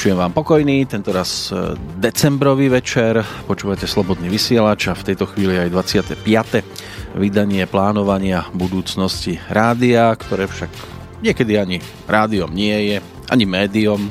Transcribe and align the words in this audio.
Vinšujem 0.00 0.16
vám 0.16 0.32
pokojný, 0.32 0.88
tento 0.88 1.12
raz 1.12 1.52
e, 1.52 1.76
decembrový 2.00 2.72
večer, 2.72 3.20
počúvate 3.44 3.84
Slobodný 3.84 4.32
vysielač 4.32 4.88
a 4.88 4.96
v 4.96 5.12
tejto 5.12 5.28
chvíli 5.28 5.60
aj 5.60 5.68
25. 5.68 7.20
vydanie 7.20 7.68
plánovania 7.68 8.48
budúcnosti 8.56 9.36
rádia, 9.52 10.08
ktoré 10.16 10.48
však 10.48 10.72
niekedy 11.20 11.52
ani 11.60 11.84
rádiom 12.08 12.48
nie 12.48 12.72
je, 12.72 12.96
ani 13.28 13.44
médiom. 13.44 14.08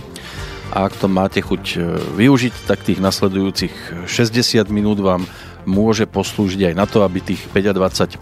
A 0.78 0.86
ak 0.86 0.94
to 0.94 1.10
máte 1.10 1.42
chuť 1.42 1.64
e, 1.74 1.78
využiť, 2.22 2.70
tak 2.70 2.86
tých 2.86 3.02
nasledujúcich 3.02 4.06
60 4.06 4.70
minút 4.70 5.02
vám 5.02 5.26
môže 5.66 6.06
poslúžiť 6.06 6.70
aj 6.70 6.74
na 6.78 6.86
to, 6.86 7.02
aby 7.02 7.18
tých 7.18 7.50
25 7.50 8.14
e, 8.14 8.18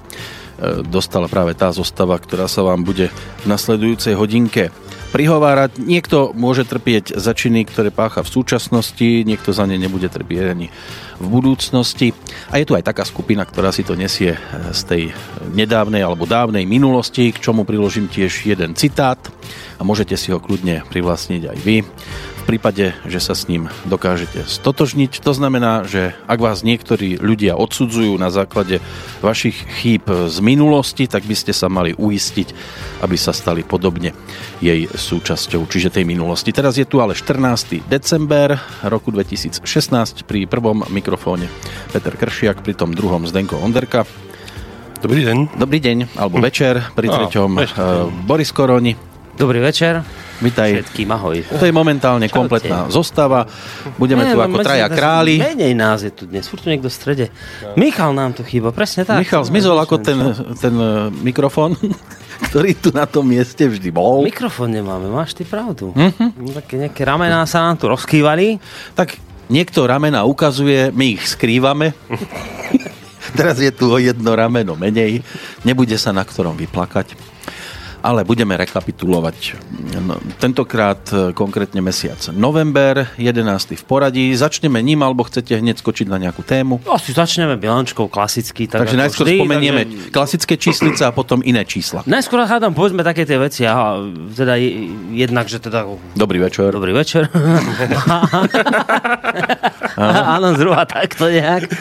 dostala 0.88 1.27
práve 1.27 1.52
tá 1.52 1.67
zostava, 1.75 2.16
ktorá 2.16 2.47
sa 2.47 2.63
vám 2.63 2.88
bude 2.88 3.11
v 3.44 3.45
nasledujúcej 3.52 4.16
hodinke 4.16 4.72
prihovárať. 5.18 5.82
Niekto 5.82 6.38
môže 6.38 6.62
trpieť 6.62 7.18
za 7.18 7.34
činy, 7.34 7.66
ktoré 7.66 7.90
pácha 7.90 8.22
v 8.22 8.30
súčasnosti, 8.30 9.26
niekto 9.26 9.50
za 9.50 9.66
ne 9.66 9.82
nebude 9.82 10.06
trpieť 10.14 10.54
ani 10.54 10.70
v 11.18 11.26
budúcnosti. 11.26 12.14
A 12.54 12.62
je 12.62 12.70
tu 12.70 12.78
aj 12.78 12.86
taká 12.86 13.02
skupina, 13.02 13.42
ktorá 13.42 13.73
si 13.73 13.82
to 13.82 13.98
nesie 13.98 14.38
z 14.70 14.82
tej 14.86 15.04
nedávnej 15.58 16.06
alebo 16.06 16.30
dávnej 16.30 16.70
minulosti, 16.70 17.34
k 17.34 17.42
čomu 17.42 17.66
priložím 17.66 18.06
tiež 18.06 18.45
jeden 18.45 18.78
citát 18.78 19.18
a 19.78 19.82
môžete 19.82 20.14
si 20.14 20.30
ho 20.30 20.38
kľudne 20.38 20.86
privlastniť 20.86 21.42
aj 21.50 21.58
vy 21.66 21.82
prípade, 22.48 22.95
že 23.03 23.20
sa 23.20 23.36
s 23.36 23.52
ním 23.52 23.67
dokážete 23.84 24.48
stotožniť. 24.48 25.20
To 25.20 25.36
znamená, 25.36 25.84
že 25.84 26.16
ak 26.31 26.40
vás 26.40 26.64
niektorí 26.64 27.20
ľudia 27.20 27.59
odsudzujú 27.59 28.16
na 28.16 28.31
základe 28.31 28.80
vašich 29.20 29.67
chýb 29.84 30.08
z 30.08 30.38
minulosti, 30.39 31.12
tak 31.12 31.28
by 31.28 31.36
ste 31.36 31.52
sa 31.52 31.67
mali 31.67 31.92
uistiť, 31.92 32.48
aby 33.04 33.20
sa 33.20 33.36
stali 33.36 33.67
podobne 33.67 34.16
jej 34.64 34.88
súčasťou, 34.88 35.67
čiže 35.67 35.92
tej 35.92 36.08
minulosti. 36.08 36.56
Teraz 36.56 36.80
je 36.80 36.88
tu 36.88 37.04
ale 37.04 37.20
14. 37.20 37.84
december 37.84 38.56
roku 38.88 39.11
2016 39.11 40.23
pri 40.23 40.48
prvom 40.48 40.88
mikrofóne 40.88 41.52
Peter 41.92 42.16
Kršiak, 42.16 42.64
pri 42.64 42.73
tom 42.80 42.95
druhom 42.95 43.28
Zdenko 43.28 43.59
Onderka. 43.59 44.08
Dobrý 45.04 45.28
deň. 45.28 45.59
Dobrý 45.59 45.78
deň, 45.84 46.17
alebo 46.17 46.39
hm. 46.39 46.44
večer, 46.48 46.73
pri 46.95 47.11
treťom 47.11 47.52
no, 47.54 48.09
Boris 48.26 48.50
Koroni. 48.50 48.98
Dobrý 49.38 49.61
večer. 49.61 50.27
Vítaj. 50.38 50.69
Všetkým 50.85 51.09
ahoj. 51.09 51.38
To 51.49 51.66
je 51.66 51.73
momentálne 51.73 52.30
Čaute. 52.30 52.38
kompletná 52.38 52.85
zostava. 52.93 53.49
Budeme 53.97 54.21
ne, 54.21 54.31
tu 54.33 54.38
no, 54.38 54.45
ako 54.45 54.57
traja 54.61 54.85
králi. 54.85 55.41
Menej 55.41 55.73
nás 55.73 56.05
je 56.05 56.13
tu 56.13 56.30
dnes. 56.30 56.45
Furt 56.45 56.61
tu 56.61 56.69
niekto 56.69 56.93
v 56.93 56.93
strede. 56.93 57.25
No. 57.66 57.73
Michal 57.73 58.13
nám 58.13 58.38
tu 58.38 58.45
chýba, 58.45 58.69
presne 58.69 59.02
tak. 59.02 59.17
Michal 59.17 59.41
zmizol 59.41 59.81
ako 59.81 59.97
ten, 59.97 60.19
ten 60.61 60.75
uh, 60.77 61.09
mikrofón, 61.25 61.73
ktorý 62.53 62.77
tu 62.77 62.93
na 62.93 63.09
tom 63.09 63.25
mieste 63.25 63.65
vždy 63.65 63.89
bol. 63.89 64.21
Mikrofón 64.21 64.77
nemáme, 64.77 65.09
máš 65.09 65.33
ty 65.33 65.41
pravdu. 65.41 65.89
Mm-hmm. 65.97 66.53
Také 66.53 66.73
nejaké 66.85 67.02
ramená 67.02 67.41
sa 67.49 67.65
nám 67.65 67.81
tu 67.81 67.89
rozkývali. 67.89 68.61
Tak 68.93 69.17
niekto 69.49 69.89
ramena 69.89 70.21
ukazuje, 70.21 70.93
my 70.93 71.17
ich 71.17 71.26
skrývame. 71.26 71.97
Teraz 73.37 73.58
je 73.58 73.73
tu 73.73 73.89
o 73.89 73.97
jedno 73.97 74.37
rameno 74.37 74.77
menej. 74.77 75.26
Nebude 75.65 75.97
sa 75.97 76.14
na 76.14 76.21
ktorom 76.21 76.53
vyplakať 76.53 77.37
ale 78.02 78.23
budeme 78.23 78.53
rekapitulovať. 78.58 79.58
No, 79.97 80.21
tentokrát 80.37 81.02
e, 81.09 81.33
konkrétne 81.33 81.81
mesiac 81.81 82.17
november, 82.33 83.09
11. 83.17 83.77
v 83.77 83.83
poradí. 83.83 84.30
Začneme 84.37 84.81
ním, 84.81 85.02
alebo 85.02 85.25
chcete 85.25 85.58
hneď 85.58 85.81
skočiť 85.81 86.08
na 86.08 86.21
nejakú 86.21 86.45
tému? 86.45 86.81
Asi 86.87 87.13
začneme 87.13 87.58
bilančkou 87.58 88.08
klasicky. 88.08 88.69
Tak 88.69 88.85
takže 88.85 88.97
najskôr 88.97 89.25
vždy, 89.25 89.37
spomenieme 89.41 89.81
takže... 89.85 90.09
klasické 90.13 90.53
číslice 90.58 91.02
a 91.05 91.11
potom 91.11 91.41
iné 91.41 91.65
čísla. 91.65 92.05
Najskôr 92.05 92.45
hádam, 92.45 92.73
povedzme 92.77 93.02
také 93.02 93.25
tie 93.25 93.37
veci. 93.41 93.65
Aha, 93.65 94.02
teda 94.33 94.55
jednak, 95.14 95.49
že 95.49 95.59
teda... 95.59 95.85
Dobrý 96.14 96.39
večer. 96.41 96.69
Dobrý 96.71 96.93
večer. 96.93 97.29
Áno, 100.37 100.53
zhruba 100.53 100.85
takto 100.85 101.27
nejak. 101.29 101.73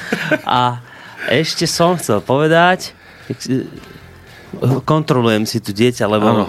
A 0.49 0.81
ešte 1.29 1.67
som 1.67 1.99
chcel 1.99 2.23
povedať, 2.23 2.95
kontrolujem 4.83 5.45
si 5.45 5.61
tu 5.61 5.71
dieťa, 5.71 6.05
lebo 6.09 6.27
ano. 6.27 6.45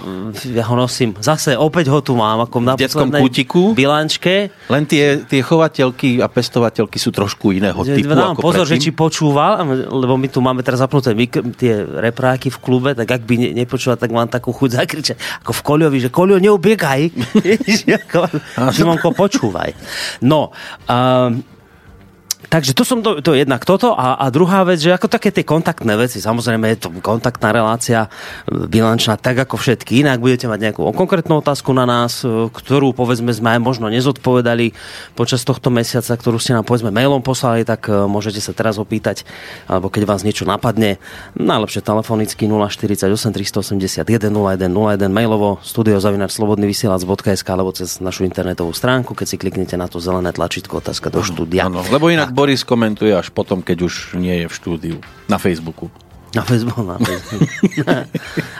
ja 0.48 0.64
ho 0.64 0.74
nosím. 0.74 1.14
Zase 1.18 1.54
opäť 1.54 1.92
ho 1.92 2.00
tu 2.00 2.16
mám, 2.16 2.44
ako 2.44 2.56
na 2.64 2.74
v 2.74 2.86
detskom 2.86 3.08
kútiku. 3.12 3.72
bilančke. 3.76 4.50
Len 4.68 4.82
tie, 4.88 5.22
tie 5.24 5.40
chovateľky 5.44 6.20
a 6.24 6.26
pestovateľky 6.26 6.96
sú 6.96 7.12
trošku 7.12 7.52
iného 7.52 7.78
typu 7.84 8.14
Dám 8.14 8.34
ako 8.34 8.42
pozor, 8.42 8.64
predtým. 8.64 8.80
že 8.80 8.84
či 8.84 8.90
počúval, 8.94 9.62
lebo 9.88 10.14
my 10.16 10.28
tu 10.30 10.38
máme 10.40 10.60
teraz 10.64 10.80
zapnuté 10.80 11.12
tie 11.56 11.84
repráky 11.84 12.48
v 12.48 12.58
klube, 12.58 12.90
tak 12.96 13.08
ak 13.08 13.22
by 13.24 13.34
ne, 13.36 13.48
nepočúval, 13.64 14.00
tak 14.00 14.10
mám 14.10 14.30
takú 14.30 14.50
chuť 14.50 14.70
zakričať, 14.80 15.16
ako 15.44 15.52
v 15.52 15.60
Koliovi, 15.62 15.98
že 16.02 16.10
Kolio, 16.12 16.38
neubiegaj. 16.40 17.00
že 18.76 18.82
mám 18.82 18.98
ko 18.98 19.12
počúvaj. 19.12 19.74
No, 20.24 20.50
um, 20.88 21.57
Takže 22.38 22.70
to 22.70 22.86
som 22.86 23.02
to, 23.02 23.18
to 23.18 23.34
jednak 23.34 23.66
toto 23.66 23.98
a, 23.98 24.14
a 24.14 24.30
druhá 24.30 24.62
vec, 24.62 24.78
že 24.78 24.94
ako 24.94 25.10
také 25.10 25.34
tie 25.34 25.42
kontaktné 25.42 25.98
veci, 25.98 26.22
samozrejme 26.22 26.70
je 26.70 26.78
to 26.86 26.88
kontaktná 27.02 27.50
relácia 27.50 28.06
e, 28.06 28.62
bilančná 28.70 29.18
tak 29.18 29.42
ako 29.42 29.58
všetky 29.58 30.06
inak, 30.06 30.22
budete 30.22 30.46
mať 30.46 30.70
nejakú 30.70 30.86
konkrétnu 30.94 31.42
otázku 31.42 31.74
na 31.74 31.82
nás, 31.82 32.22
e, 32.22 32.46
ktorú 32.46 32.94
povedzme 32.94 33.34
sme 33.34 33.58
aj 33.58 33.60
možno 33.60 33.90
nezodpovedali 33.90 34.70
počas 35.18 35.42
tohto 35.42 35.74
mesiaca, 35.74 36.14
ktorú 36.14 36.38
ste 36.38 36.54
nám 36.54 36.62
povedzme 36.62 36.94
mailom 36.94 37.26
poslali, 37.26 37.66
tak 37.66 37.90
e, 37.90 38.06
môžete 38.06 38.38
sa 38.38 38.54
teraz 38.54 38.78
opýtať, 38.78 39.26
alebo 39.66 39.90
keď 39.90 40.06
vás 40.06 40.22
niečo 40.22 40.46
napadne, 40.46 41.02
najlepšie 41.34 41.82
telefonicky 41.82 42.46
048 42.46 43.34
381 43.34 44.06
0101 44.30 45.10
mailovo 45.10 45.58
studiozavinačslobodnyvysielac.sk 45.66 47.48
alebo 47.50 47.74
cez 47.74 47.98
našu 47.98 48.22
internetovú 48.24 48.70
stránku, 48.70 49.18
keď 49.18 49.26
si 49.26 49.36
kliknete 49.36 49.74
na 49.74 49.90
to 49.90 49.98
zelené 49.98 50.30
tlačítko 50.30 50.78
otázka 50.80 51.10
do 51.10 51.20
štúdia. 51.20 51.66
Ano, 51.66 51.82
lebo 51.90 52.08
inak 52.08 52.27
Boris 52.32 52.62
komentuje 52.64 53.12
až 53.12 53.32
potom, 53.32 53.64
keď 53.64 53.88
už 53.88 53.94
nie 54.16 54.44
je 54.44 54.46
v 54.46 54.54
štúdiu. 54.54 54.96
Na 55.28 55.36
Facebooku. 55.36 55.90
Na 56.36 56.44
Facebooku, 56.44 56.84
na 56.84 57.00
Facebooku. 57.00 57.48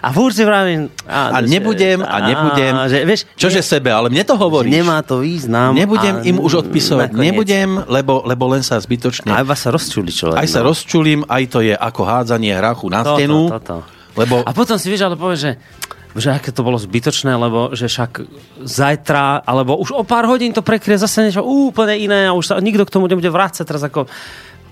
a 0.01 0.09
fúr 0.17 0.33
si 0.33 0.41
vravím... 0.41 0.89
A, 1.05 1.37
a 1.37 1.39
nebudem, 1.45 2.01
a 2.01 2.17
nebudem. 2.25 2.73
A, 2.73 2.89
že, 2.89 3.05
vieš, 3.05 3.29
čože 3.37 3.61
ne, 3.61 3.67
sebe, 3.67 3.93
ale 3.93 4.09
mne 4.09 4.25
to 4.25 4.41
hovoríš. 4.41 4.73
Nemá 4.73 5.05
to 5.05 5.21
význam. 5.21 5.77
Nebudem 5.77 6.25
im 6.25 6.41
už 6.41 6.65
odpisovať. 6.65 7.13
Nakoniec. 7.13 7.25
Nebudem, 7.29 7.69
lebo, 7.85 8.25
lebo 8.25 8.45
len 8.49 8.65
sa 8.65 8.81
zbytočne... 8.81 9.29
Aj 9.29 9.45
vás 9.45 9.61
sa 9.61 9.69
rozčuli 9.69 10.09
človek. 10.09 10.41
Aj 10.41 10.49
no. 10.49 10.55
sa 10.57 10.61
rozčulím, 10.65 11.29
aj 11.29 11.45
to 11.53 11.61
je 11.61 11.77
ako 11.77 12.03
hádzanie 12.09 12.57
hrachu 12.57 12.89
na 12.89 13.05
toto, 13.05 13.21
stenu. 13.21 13.41
Toto. 13.53 13.77
Lebo... 14.17 14.35
A 14.49 14.51
potom 14.57 14.81
si 14.81 14.89
vieš, 14.89 15.05
ale 15.05 15.21
povieš, 15.21 15.41
že 15.45 15.53
že 16.17 16.33
aké 16.33 16.51
to 16.55 16.65
bolo 16.65 16.81
zbytočné, 16.81 17.37
lebo 17.37 17.77
že 17.77 17.91
však 17.91 18.25
zajtra, 18.65 19.45
alebo 19.45 19.77
už 19.77 19.93
o 19.93 20.05
pár 20.09 20.25
hodín 20.25 20.57
to 20.57 20.65
prekrie 20.65 20.97
zase 20.97 21.29
niečo 21.29 21.45
úplne 21.45 21.99
iné 22.01 22.29
a 22.29 22.37
už 22.37 22.45
sa 22.49 22.55
nikto 22.63 22.89
k 22.89 22.95
tomu 22.97 23.11
nebude 23.11 23.29
vrácať 23.29 23.65
teraz 23.69 23.85
ako 23.85 24.09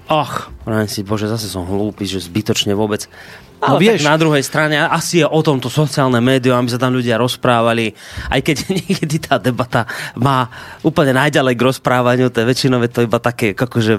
Ach, 0.06 0.55
pravím 0.62 0.87
si, 0.87 1.03
bože, 1.03 1.27
zase 1.27 1.50
som 1.50 1.67
hlúpy, 1.67 2.06
že 2.06 2.22
zbytočne 2.22 2.78
vôbec. 2.78 3.11
No 3.56 3.75
Ale 3.75 3.81
no, 3.81 3.83
vieš, 3.83 4.05
na 4.05 4.21
druhej 4.21 4.44
strane 4.44 4.77
asi 4.77 5.25
je 5.25 5.27
o 5.27 5.41
tomto 5.41 5.72
sociálne 5.72 6.21
médium, 6.21 6.60
aby 6.60 6.71
sa 6.71 6.78
tam 6.78 6.92
ľudia 6.92 7.16
rozprávali, 7.16 7.91
aj 8.28 8.41
keď 8.45 8.57
niekedy 8.84 9.16
tá 9.16 9.41
debata 9.41 9.89
má 10.15 10.47
úplne 10.84 11.16
najďalej 11.16 11.54
k 11.57 11.65
rozprávaniu, 11.65 12.28
to 12.28 12.45
je 12.45 12.47
väčšinou 12.53 12.78
to 12.86 13.09
iba 13.09 13.19
také 13.19 13.57
akože 13.57 13.97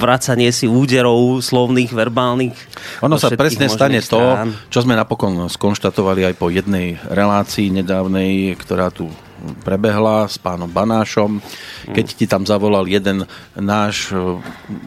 vracanie 0.00 0.48
si 0.50 0.64
úderov 0.64 1.44
slovných, 1.44 1.92
verbálnych. 1.92 2.56
Ono 3.04 3.20
sa 3.20 3.28
presne 3.36 3.68
stane 3.68 4.00
strán. 4.00 4.56
to, 4.56 4.72
čo 4.74 4.82
sme 4.82 4.96
napokon 4.96 5.52
skonštatovali 5.52 6.32
aj 6.32 6.34
po 6.40 6.48
jednej 6.48 6.96
relácii 7.06 7.68
nedávnej, 7.70 8.56
ktorá 8.56 8.88
tu 8.88 9.12
prebehla 9.62 10.26
s 10.26 10.40
pánom 10.40 10.68
Banášom, 10.70 11.38
keď 11.92 12.06
ti 12.16 12.26
tam 12.26 12.48
zavolal 12.48 12.88
jeden 12.88 13.28
náš, 13.54 14.12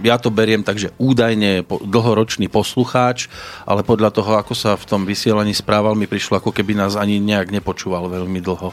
ja 0.01 0.17
to 0.17 0.33
beriem 0.33 0.65
tak, 0.65 0.81
že 0.81 0.93
údajne 0.97 1.65
dlhoročný 1.67 2.49
poslucháč, 2.49 3.29
ale 3.63 3.85
podľa 3.85 4.11
toho, 4.13 4.37
ako 4.39 4.53
sa 4.57 4.73
v 4.73 4.87
tom 4.87 5.01
vysielaní 5.05 5.53
správal, 5.53 5.93
mi 5.93 6.09
prišlo, 6.09 6.41
ako 6.41 6.51
keby 6.51 6.73
nás 6.73 6.97
ani 6.97 7.21
nejak 7.21 7.53
nepočúval 7.53 8.09
veľmi 8.09 8.39
dlho. 8.41 8.69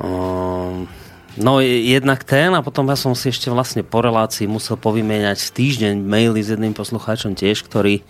Um... 0.00 0.88
No 1.32 1.64
jednak 1.64 2.28
ten 2.28 2.52
a 2.52 2.60
potom 2.60 2.84
ja 2.92 2.96
som 2.96 3.16
si 3.16 3.32
ešte 3.32 3.48
vlastne 3.48 3.80
po 3.80 4.04
relácii 4.04 4.44
musel 4.44 4.76
povymieňať 4.76 5.56
týždeň 5.56 6.04
maily 6.04 6.44
s 6.44 6.52
jedným 6.52 6.76
poslucháčom 6.76 7.32
tiež, 7.32 7.64
ktorý 7.64 8.04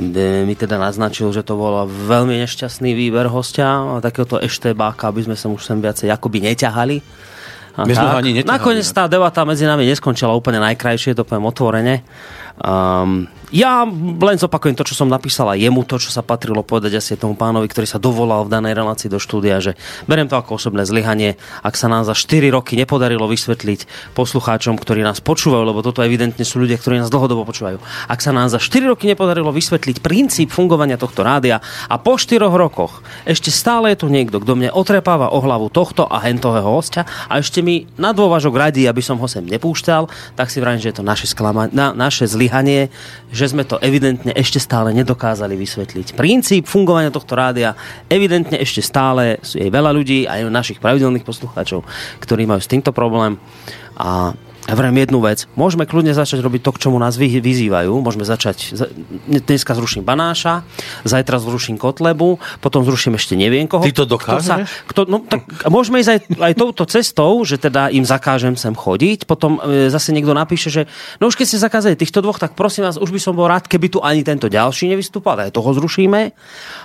mi 0.00 0.54
teda 0.56 0.80
naznačil, 0.80 1.28
že 1.36 1.44
to 1.44 1.52
bol 1.60 1.84
veľmi 1.84 2.40
nešťastný 2.40 2.96
výber 2.96 3.28
hostia, 3.28 4.00
takéhoto 4.00 4.40
eštebáka, 4.40 5.12
aby 5.12 5.28
sme 5.28 5.36
sa 5.36 5.52
už 5.52 5.60
sem 5.60 5.76
viacej 5.84 6.08
akoby 6.08 6.48
neťahali. 6.48 6.96
A 7.76 7.84
My 7.84 7.92
tak. 7.92 8.00
sme 8.00 8.08
ho 8.08 8.16
ani 8.16 8.30
neťahali. 8.40 8.52
Nakoniec 8.56 8.88
tá 8.88 9.04
debata 9.04 9.44
medzi 9.44 9.68
nami 9.68 9.84
neskončila 9.84 10.32
úplne 10.32 10.60
najkrajšie, 10.64 11.16
to 11.16 11.28
poviem 11.28 11.44
otvorene. 11.48 11.94
Um, 12.60 13.28
Ja 13.52 13.84
len 13.84 14.40
zopakujem 14.40 14.72
to, 14.72 14.88
čo 14.88 14.96
som 14.96 15.12
napísala 15.12 15.60
jemu, 15.60 15.84
to, 15.84 16.00
čo 16.00 16.08
sa 16.08 16.24
patrilo 16.24 16.64
povedať 16.64 16.96
asi 16.96 17.20
tomu 17.20 17.36
pánovi, 17.36 17.68
ktorý 17.68 17.84
sa 17.84 18.00
dovolal 18.00 18.48
v 18.48 18.52
danej 18.56 18.80
relácii 18.80 19.12
do 19.12 19.20
štúdia, 19.20 19.60
že 19.60 19.76
beriem 20.08 20.24
to 20.24 20.40
ako 20.40 20.56
osobné 20.56 20.88
zlyhanie, 20.88 21.36
ak 21.60 21.76
sa 21.76 21.92
nám 21.92 22.08
za 22.08 22.16
4 22.16 22.48
roky 22.48 22.80
nepodarilo 22.80 23.28
vysvetliť 23.28 24.12
poslucháčom, 24.16 24.80
ktorí 24.80 25.04
nás 25.04 25.20
počúvajú, 25.20 25.68
lebo 25.68 25.84
toto 25.84 26.00
evidentne 26.00 26.48
sú 26.48 26.64
ľudia, 26.64 26.80
ktorí 26.80 26.96
nás 27.04 27.12
dlhodobo 27.12 27.44
počúvajú. 27.44 27.76
Ak 28.08 28.24
sa 28.24 28.32
nám 28.32 28.48
za 28.48 28.56
4 28.56 28.88
roky 28.88 29.04
nepodarilo 29.04 29.52
vysvetliť 29.52 30.00
princíp 30.00 30.48
fungovania 30.48 30.96
tohto 30.96 31.20
rádia 31.20 31.60
a 31.92 32.00
po 32.00 32.16
4 32.16 32.48
rokoch 32.48 33.04
ešte 33.28 33.52
stále 33.52 33.92
je 33.92 34.00
tu 34.00 34.08
niekto, 34.08 34.40
kto 34.40 34.56
mne 34.56 34.72
otrepáva 34.72 35.28
o 35.28 35.44
hlavu 35.44 35.68
tohto 35.68 36.08
a 36.08 36.24
hentového 36.24 36.72
hostia 36.72 37.04
a 37.28 37.36
ešte 37.36 37.60
mi 37.60 37.84
na 38.00 38.16
dôvažok 38.16 38.56
radí, 38.56 38.88
aby 38.88 39.04
som 39.04 39.20
ho 39.20 39.28
sem 39.28 39.44
nepúšťal, 39.44 40.08
tak 40.40 40.48
si 40.48 40.56
vrajím, 40.56 40.80
že 40.80 40.88
je 40.88 40.96
to 40.96 41.04
naše, 41.04 41.28
sklama- 41.28 41.68
na, 41.68 41.92
naše 41.92 42.24
zlyhanie, 42.24 42.88
že 43.28 43.41
sme 43.48 43.64
to 43.64 43.80
evidentne 43.80 44.30
ešte 44.36 44.60
stále 44.60 44.92
nedokázali 44.92 45.56
vysvetliť. 45.56 46.14
Princíp 46.18 46.68
fungovania 46.68 47.14
tohto 47.14 47.34
rádia 47.34 47.74
evidentne 48.06 48.60
ešte 48.60 48.84
stále 48.84 49.40
je 49.42 49.70
veľa 49.70 49.90
ľudí, 49.90 50.28
aj 50.28 50.50
našich 50.52 50.78
pravidelných 50.78 51.26
poslucháčov, 51.26 51.82
ktorí 52.20 52.44
majú 52.44 52.60
s 52.60 52.70
týmto 52.70 52.92
problém. 52.94 53.40
A 53.96 54.36
ja 54.62 54.78
vrem 54.78 54.94
jednu 54.94 55.18
vec. 55.18 55.50
Môžeme 55.58 55.90
kľudne 55.90 56.14
začať 56.14 56.38
robiť 56.38 56.62
to, 56.62 56.70
k 56.70 56.80
čomu 56.86 56.96
nás 57.02 57.18
vyzývajú. 57.18 57.98
Môžeme 57.98 58.22
začať, 58.22 58.78
dneska 59.26 59.74
zruším 59.74 60.06
Banáša, 60.06 60.62
zajtra 61.02 61.42
zruším 61.42 61.82
Kotlebu, 61.82 62.38
potom 62.62 62.86
zruším 62.86 63.18
ešte 63.18 63.34
neviem 63.34 63.66
koho. 63.66 63.82
Ty 63.82 63.90
to 63.90 64.04
dokážeš? 64.06 64.38
Kto 64.38 64.46
sa, 64.46 64.56
kto, 64.86 65.00
no, 65.10 65.18
tak 65.26 65.42
môžeme 65.66 65.98
ísť 65.98 66.10
aj, 66.14 66.18
aj 66.38 66.52
touto 66.54 66.86
cestou, 66.86 67.42
že 67.42 67.58
teda 67.58 67.90
im 67.90 68.06
zakážem 68.06 68.54
sem 68.54 68.70
chodiť, 68.70 69.26
potom 69.26 69.58
e, 69.58 69.90
zase 69.90 70.14
niekto 70.14 70.30
napíše, 70.30 70.70
že 70.70 70.86
no 71.18 71.26
už 71.26 71.34
keď 71.34 71.46
ste 71.50 71.58
zakázali 71.58 71.98
týchto 71.98 72.22
dvoch, 72.22 72.38
tak 72.38 72.54
prosím 72.54 72.86
vás, 72.86 73.02
už 73.02 73.10
by 73.10 73.18
som 73.18 73.34
bol 73.34 73.50
rád, 73.50 73.66
keby 73.66 73.90
tu 73.90 73.98
ani 73.98 74.22
tento 74.22 74.46
ďalší 74.46 74.86
nevystúpal, 74.94 75.42
aj 75.42 75.58
toho 75.58 75.74
zrušíme. 75.74 76.20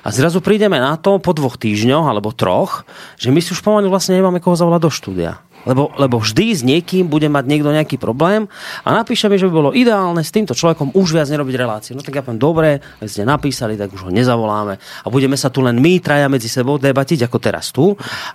A 0.02 0.08
zrazu 0.10 0.42
prídeme 0.42 0.82
na 0.82 0.98
to 0.98 1.22
po 1.22 1.30
dvoch 1.38 1.62
týždňoch 1.62 2.10
alebo 2.10 2.34
troch, 2.34 2.90
že 3.22 3.30
my 3.30 3.38
si 3.38 3.54
už 3.54 3.62
pomaly 3.62 3.86
vlastne 3.86 4.18
nemáme 4.18 4.42
koho 4.42 4.58
zavolať 4.58 4.82
do 4.82 4.90
štúdia. 4.90 5.38
Lebo, 5.68 5.92
lebo 6.00 6.24
vždy 6.24 6.46
s 6.56 6.62
niekým 6.64 7.12
bude 7.12 7.28
mať 7.28 7.44
niekto 7.44 7.70
nejaký 7.76 8.00
problém 8.00 8.48
a 8.88 8.90
napíše 8.96 9.28
mi, 9.28 9.36
že 9.36 9.52
by 9.52 9.54
bolo 9.54 9.70
ideálne 9.76 10.24
s 10.24 10.32
týmto 10.32 10.56
človekom 10.56 10.96
už 10.96 11.20
viac 11.20 11.28
nerobiť 11.28 11.56
reláciu. 11.60 11.94
No 11.94 12.02
tak 12.02 12.16
ja 12.16 12.24
poviem, 12.24 12.40
dobre, 12.40 12.80
keď 13.04 13.08
ste 13.12 13.24
napísali, 13.28 13.76
tak 13.76 13.92
už 13.92 14.08
ho 14.08 14.12
nezavoláme 14.12 14.80
a 14.80 15.08
budeme 15.12 15.36
sa 15.36 15.52
tu 15.52 15.60
len 15.60 15.76
my 15.76 16.00
traja 16.00 16.32
medzi 16.32 16.48
sebou 16.48 16.80
debatiť, 16.80 17.28
ako 17.28 17.38
teraz 17.44 17.76
tu. 17.76 17.92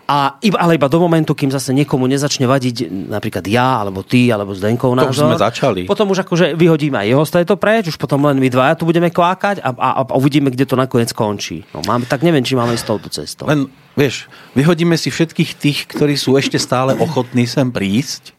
A 0.07 0.37
iba, 0.45 0.61
ale 0.61 0.77
iba 0.77 0.93
do 0.93 1.01
momentu, 1.01 1.33
kým 1.33 1.49
zase 1.49 1.73
niekomu 1.73 2.05
nezačne 2.05 2.45
vadiť 2.45 3.09
napríklad 3.09 3.49
ja, 3.49 3.81
alebo 3.81 4.05
ty, 4.05 4.29
alebo 4.29 4.53
Zdenkov 4.53 4.93
názor. 4.93 5.09
To 5.09 5.17
už 5.17 5.23
sme 5.33 5.41
začali. 5.41 5.81
Potom 5.89 6.13
už 6.13 6.29
akože 6.29 6.53
vyhodíme 6.53 7.01
aj 7.01 7.09
jeho 7.09 7.25
to 7.33 7.57
preč, 7.57 7.89
už 7.89 7.97
potom 7.97 8.29
len 8.29 8.37
my 8.37 8.49
dvaja 8.53 8.77
tu 8.77 8.85
budeme 8.85 9.09
kvákať 9.09 9.65
a, 9.65 9.73
a, 9.73 9.89
a 10.05 10.15
uvidíme, 10.15 10.53
kde 10.53 10.69
to 10.69 10.77
nakoniec 10.77 11.11
končí. 11.17 11.65
No, 11.73 11.81
máme, 11.89 12.05
tak 12.05 12.21
neviem, 12.21 12.45
či 12.45 12.53
máme 12.53 12.77
ísť 12.77 12.87
touto 12.87 13.09
cestou. 13.09 13.49
Len 13.49 13.67
Vieš, 13.93 14.29
vyhodíme 14.57 14.97
si 14.97 15.13
všetkých 15.13 15.51
tých, 15.57 15.79
ktorí 15.89 16.17
sú 16.17 16.37
ešte 16.41 16.57
stále 16.57 16.97
ochotní 16.97 17.45
sem 17.45 17.69
prísť 17.69 18.33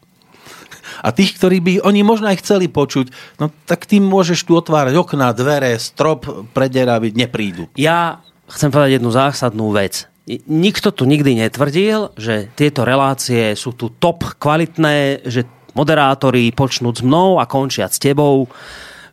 a 1.04 1.10
tých, 1.10 1.36
ktorí 1.36 1.58
by 1.60 1.72
oni 1.84 2.00
možno 2.00 2.30
aj 2.30 2.40
chceli 2.44 2.70
počuť, 2.70 3.38
no 3.40 3.50
tak 3.68 3.88
tým 3.88 4.04
môžeš 4.04 4.46
tu 4.46 4.56
otvárať 4.56 4.94
okná, 4.96 5.36
dvere, 5.36 5.76
strop 5.76 6.24
prederaviť, 6.56 7.12
neprídu. 7.12 7.68
Ja 7.76 8.24
chcem 8.48 8.72
povedať 8.72 9.00
jednu 9.00 9.10
zásadnú 9.10 9.68
vec. 9.74 10.06
Nikto 10.48 10.88
tu 10.96 11.04
nikdy 11.04 11.36
netvrdil, 11.44 12.16
že 12.16 12.48
tieto 12.56 12.88
relácie 12.88 13.52
sú 13.52 13.76
tu 13.76 13.92
top 13.92 14.24
kvalitné, 14.40 15.28
že 15.28 15.44
moderátori 15.76 16.48
počnú 16.54 16.94
s 16.96 17.04
mnou 17.04 17.36
a 17.36 17.44
končia 17.44 17.90
s 17.90 18.00
tebou 18.00 18.48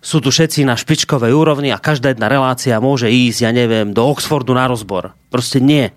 sú 0.01 0.17
tu 0.17 0.33
všetci 0.33 0.65
na 0.65 0.73
špičkovej 0.73 1.29
úrovni 1.29 1.69
a 1.69 1.83
každá 1.83 2.15
jedna 2.15 2.25
relácia 2.25 2.81
môže 2.81 3.05
ísť, 3.05 3.39
ja 3.45 3.51
neviem, 3.53 3.94
do 3.94 4.01
Oxfordu 4.07 4.55
na 4.55 4.65
rozbor. 4.65 5.13
Proste 5.29 5.61
nie 5.61 5.94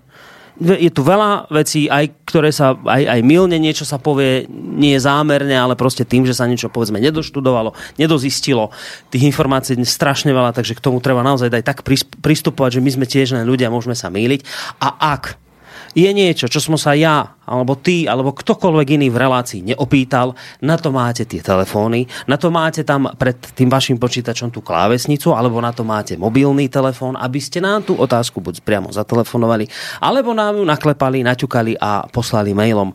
je 0.59 0.91
tu 0.91 1.01
veľa 1.03 1.51
vecí, 1.51 1.91
aj 1.91 2.25
ktoré 2.27 2.49
sa, 2.55 2.79
aj, 2.79 3.03
aj 3.11 3.19
milne 3.27 3.59
niečo 3.59 3.83
sa 3.83 3.99
povie, 3.99 4.47
nie 4.51 4.95
je 4.95 5.03
zámerne, 5.03 5.51
ale 5.51 5.75
proste 5.75 6.07
tým, 6.07 6.23
že 6.23 6.35
sa 6.35 6.47
niečo 6.47 6.71
povedzme 6.71 6.99
nedoštudovalo, 7.03 7.75
nedozistilo. 7.99 8.71
Tých 9.11 9.27
informácií 9.27 9.75
je 9.75 9.83
strašne 9.83 10.31
veľa, 10.31 10.55
takže 10.55 10.79
k 10.79 10.83
tomu 10.83 11.03
treba 11.03 11.27
naozaj 11.27 11.51
aj 11.51 11.65
tak 11.65 11.79
pristupovať, 12.23 12.79
že 12.79 12.83
my 12.83 12.91
sme 12.95 13.05
tiež 13.05 13.35
len 13.35 13.43
ľudia, 13.43 13.67
môžeme 13.67 13.99
sa 13.99 14.07
míliť. 14.07 14.41
A 14.79 15.19
ak 15.19 15.44
je 15.95 16.11
niečo, 16.11 16.51
čo 16.51 16.59
som 16.59 16.75
sa 16.75 16.91
ja, 16.91 17.39
alebo 17.47 17.79
ty, 17.79 18.03
alebo 18.03 18.35
ktokoľvek 18.35 18.99
iný 18.99 19.07
v 19.07 19.21
relácii 19.23 19.63
neopýtal, 19.63 20.35
na 20.59 20.75
to 20.75 20.91
máte 20.91 21.23
tie 21.23 21.39
telefóny, 21.39 22.03
na 22.27 22.35
to 22.35 22.51
máte 22.51 22.83
tam 22.83 23.07
pred 23.15 23.39
tým 23.55 23.71
vašim 23.71 23.95
počítačom 23.95 24.51
tú 24.51 24.59
klávesnicu, 24.59 25.31
alebo 25.31 25.63
na 25.63 25.71
to 25.71 25.87
máte 25.87 26.19
mobilný 26.19 26.67
telefón, 26.67 27.15
aby 27.15 27.39
ste 27.39 27.63
nám 27.63 27.87
tú 27.87 27.95
otázku 27.95 28.43
buď 28.43 28.59
priamo 28.67 28.91
zatelefonovali, 28.91 29.71
alebo 30.03 30.35
nám 30.35 30.59
ju 30.59 30.67
naklepali, 30.67 31.23
naťukali 31.23 31.79
a 31.79 32.03
poslali 32.11 32.51
mailom. 32.51 32.91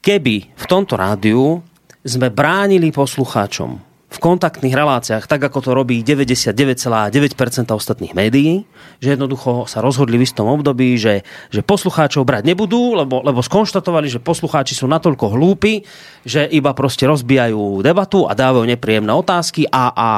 Keby 0.00 0.56
v 0.56 0.64
tomto 0.64 0.96
rádiu 0.96 1.60
sme 2.00 2.32
bránili 2.32 2.88
poslucháčom 2.90 3.91
v 4.12 4.18
kontaktných 4.20 4.76
reláciách, 4.76 5.24
tak 5.24 5.40
ako 5.40 5.58
to 5.64 5.70
robí 5.72 6.04
99,9% 6.04 7.08
ostatných 7.72 8.12
médií, 8.12 8.68
že 9.00 9.16
jednoducho 9.16 9.64
sa 9.64 9.80
rozhodli 9.80 10.20
v 10.20 10.28
istom 10.28 10.52
období, 10.52 11.00
že, 11.00 11.24
že 11.48 11.64
poslucháčov 11.64 12.28
brať 12.28 12.52
nebudú, 12.52 12.92
lebo, 12.92 13.24
lebo 13.24 13.40
skonštatovali, 13.40 14.12
že 14.12 14.20
poslucháči 14.20 14.76
sú 14.76 14.84
natoľko 14.84 15.32
hlúpi, 15.32 15.88
že 16.28 16.44
iba 16.52 16.76
proste 16.76 17.08
rozbijajú 17.08 17.80
debatu 17.80 18.28
a 18.28 18.36
dávajú 18.36 18.68
nepríjemné 18.68 19.10
otázky 19.16 19.64
a, 19.72 19.88
a, 19.96 20.10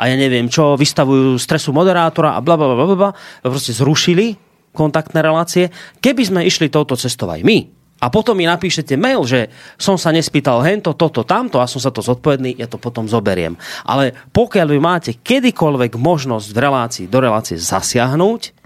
a 0.00 0.02
ja 0.08 0.16
neviem 0.16 0.48
čo, 0.48 0.72
vystavujú 0.80 1.36
stresu 1.36 1.76
moderátora 1.76 2.32
a 2.34 2.40
bla 2.40 2.56
bla 2.56 2.72
bla 2.72 2.96
bla, 2.96 3.10
proste 3.44 3.76
zrušili 3.76 4.40
kontaktné 4.72 5.20
relácie. 5.20 5.68
Keby 6.00 6.22
sme 6.24 6.40
išli 6.48 6.72
touto 6.72 6.96
cestou 6.96 7.28
aj 7.28 7.44
my, 7.44 7.81
a 8.02 8.10
potom 8.10 8.34
mi 8.34 8.50
napíšete 8.50 8.98
mail, 8.98 9.22
že 9.22 9.46
som 9.78 9.94
sa 9.94 10.10
nespýtal 10.10 10.58
hento, 10.66 10.90
toto, 10.98 11.22
tamto 11.22 11.62
a 11.62 11.70
som 11.70 11.78
sa 11.78 11.94
to 11.94 12.02
zodpovedný, 12.02 12.58
ja 12.58 12.66
to 12.66 12.82
potom 12.82 13.06
zoberiem. 13.06 13.54
Ale 13.86 14.10
pokiaľ 14.34 14.66
vy 14.74 14.80
máte 14.82 15.10
kedykoľvek 15.14 15.94
možnosť 15.94 16.48
v 16.50 16.58
relácii, 16.58 17.04
do 17.06 17.22
relácie 17.22 17.54
zasiahnuť, 17.54 18.58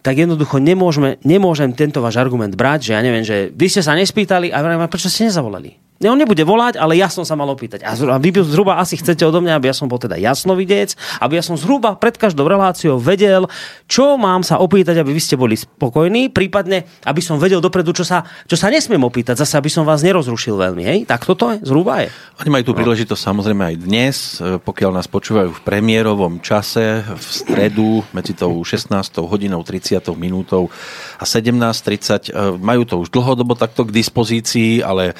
tak 0.00 0.16
jednoducho 0.16 0.56
nemôžeme, 0.56 1.20
nemôžem 1.20 1.76
tento 1.76 2.00
váš 2.00 2.16
argument 2.16 2.56
brať, 2.56 2.88
že 2.88 2.92
ja 2.96 3.04
neviem, 3.04 3.20
že 3.20 3.52
vy 3.52 3.68
ste 3.68 3.84
sa 3.84 3.92
nespýtali 3.92 4.48
a 4.48 4.64
prečo 4.88 5.12
ste 5.12 5.28
nezavolali. 5.28 5.89
On 6.00 6.16
nebude 6.16 6.40
volať, 6.48 6.80
ale 6.80 6.96
ja 6.96 7.12
som 7.12 7.28
sa 7.28 7.36
mal 7.36 7.44
opýtať. 7.52 7.84
A 7.84 7.92
vy 8.16 8.32
zhruba 8.40 8.80
asi 8.80 8.96
chcete 8.96 9.20
odo 9.20 9.44
mňa, 9.44 9.60
aby 9.60 9.68
ja 9.68 9.76
som 9.76 9.84
bol 9.84 10.00
teda 10.00 10.16
jasnovidec, 10.16 10.96
aby 11.20 11.36
ja 11.36 11.44
som 11.44 11.60
zhruba 11.60 11.92
pred 11.92 12.16
každou 12.16 12.48
reláciou 12.48 12.96
vedel, 12.96 13.44
čo 13.84 14.16
mám 14.16 14.40
sa 14.40 14.56
opýtať, 14.64 14.96
aby 14.96 15.12
vy 15.12 15.20
ste 15.20 15.36
boli 15.36 15.60
spokojní, 15.60 16.32
prípadne, 16.32 16.88
aby 17.04 17.20
som 17.20 17.36
vedel 17.36 17.60
dopredu, 17.60 17.92
čo 17.92 18.08
sa, 18.08 18.24
čo 18.48 18.56
sa 18.56 18.72
nesmiem 18.72 19.04
opýtať, 19.04 19.44
zase 19.44 19.60
aby 19.60 19.68
som 19.68 19.84
vás 19.84 20.00
nerozrušil 20.00 20.56
veľmi. 20.56 20.88
Hej? 20.88 20.98
Tak 21.04 21.28
toto 21.28 21.52
je, 21.52 21.60
zhruba 21.68 22.00
je. 22.00 22.08
Oni 22.40 22.48
majú 22.48 22.72
tú 22.72 22.72
no. 22.72 22.80
príležitosť 22.80 23.20
samozrejme 23.20 23.60
aj 23.68 23.76
dnes, 23.84 24.16
e, 24.40 24.56
pokiaľ 24.56 24.96
nás 24.96 25.04
počúvajú 25.04 25.52
v 25.52 25.60
premiérovom 25.68 26.40
čase, 26.40 27.04
v 27.04 27.26
stredu, 27.28 28.08
medzi 28.16 28.32
tou 28.32 28.56
16. 28.64 28.88
hodinou 29.20 29.60
30 29.60 30.00
minútou 30.16 30.72
a 31.20 31.28
17.30. 31.28 32.32
E, 32.32 32.56
majú 32.56 32.88
to 32.88 32.96
už 33.04 33.12
dlhodobo 33.12 33.52
takto 33.52 33.84
k 33.84 33.92
dispozícii, 33.92 34.80
ale 34.80 35.12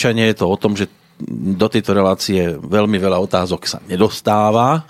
Zvyčajne 0.00 0.32
je 0.32 0.36
to 0.40 0.48
o 0.48 0.56
tom, 0.56 0.72
že 0.72 0.88
do 1.28 1.68
tejto 1.68 1.92
relácie 1.92 2.56
veľmi 2.56 2.96
veľa 2.96 3.20
otázok 3.20 3.68
sa 3.68 3.84
nedostáva. 3.84 4.80
E, 4.80 4.82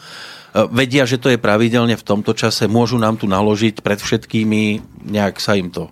vedia, 0.71 1.03
že 1.03 1.19
to 1.19 1.35
je 1.35 1.43
pravidelne 1.43 1.99
v 1.99 2.07
tomto 2.07 2.31
čase, 2.31 2.71
môžu 2.71 2.95
nám 2.95 3.19
tu 3.19 3.27
naložiť 3.27 3.83
pred 3.83 3.99
všetkými, 3.99 4.79
nejak 5.11 5.43
sa 5.43 5.59
im 5.59 5.75
to 5.75 5.91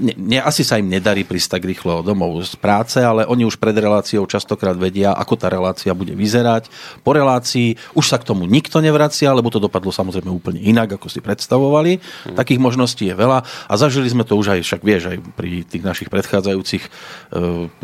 ne, 0.00 0.12
ne, 0.16 0.38
asi 0.40 0.64
sa 0.64 0.80
im 0.80 0.88
nedarí 0.88 1.28
prísť 1.28 1.58
tak 1.58 1.62
rýchlo 1.68 2.00
domov 2.00 2.40
z 2.40 2.56
práce, 2.56 2.96
ale 2.96 3.28
oni 3.28 3.44
už 3.44 3.60
pred 3.60 3.76
reláciou 3.76 4.24
častokrát 4.24 4.72
vedia, 4.74 5.12
ako 5.12 5.34
tá 5.36 5.52
relácia 5.52 5.92
bude 5.92 6.16
vyzerať. 6.16 6.72
Po 7.04 7.12
relácii 7.12 7.76
už 7.92 8.04
sa 8.08 8.16
k 8.16 8.24
tomu 8.24 8.48
nikto 8.48 8.80
nevracia, 8.80 9.28
lebo 9.28 9.52
to 9.52 9.60
dopadlo 9.60 9.92
samozrejme 9.92 10.32
úplne 10.32 10.60
inak, 10.64 10.96
ako 10.96 11.12
si 11.12 11.20
predstavovali. 11.20 12.00
Hmm. 12.00 12.36
Takých 12.36 12.60
možností 12.60 13.12
je 13.12 13.16
veľa 13.16 13.44
a 13.44 13.72
zažili 13.76 14.08
sme 14.08 14.24
to 14.24 14.40
už 14.40 14.56
aj, 14.56 14.60
však 14.64 14.80
vieš, 14.80 15.12
aj 15.12 15.18
pri 15.36 15.68
tých 15.68 15.84
našich 15.84 16.08
predchádzajúcich 16.08 16.82
e, 16.84 16.90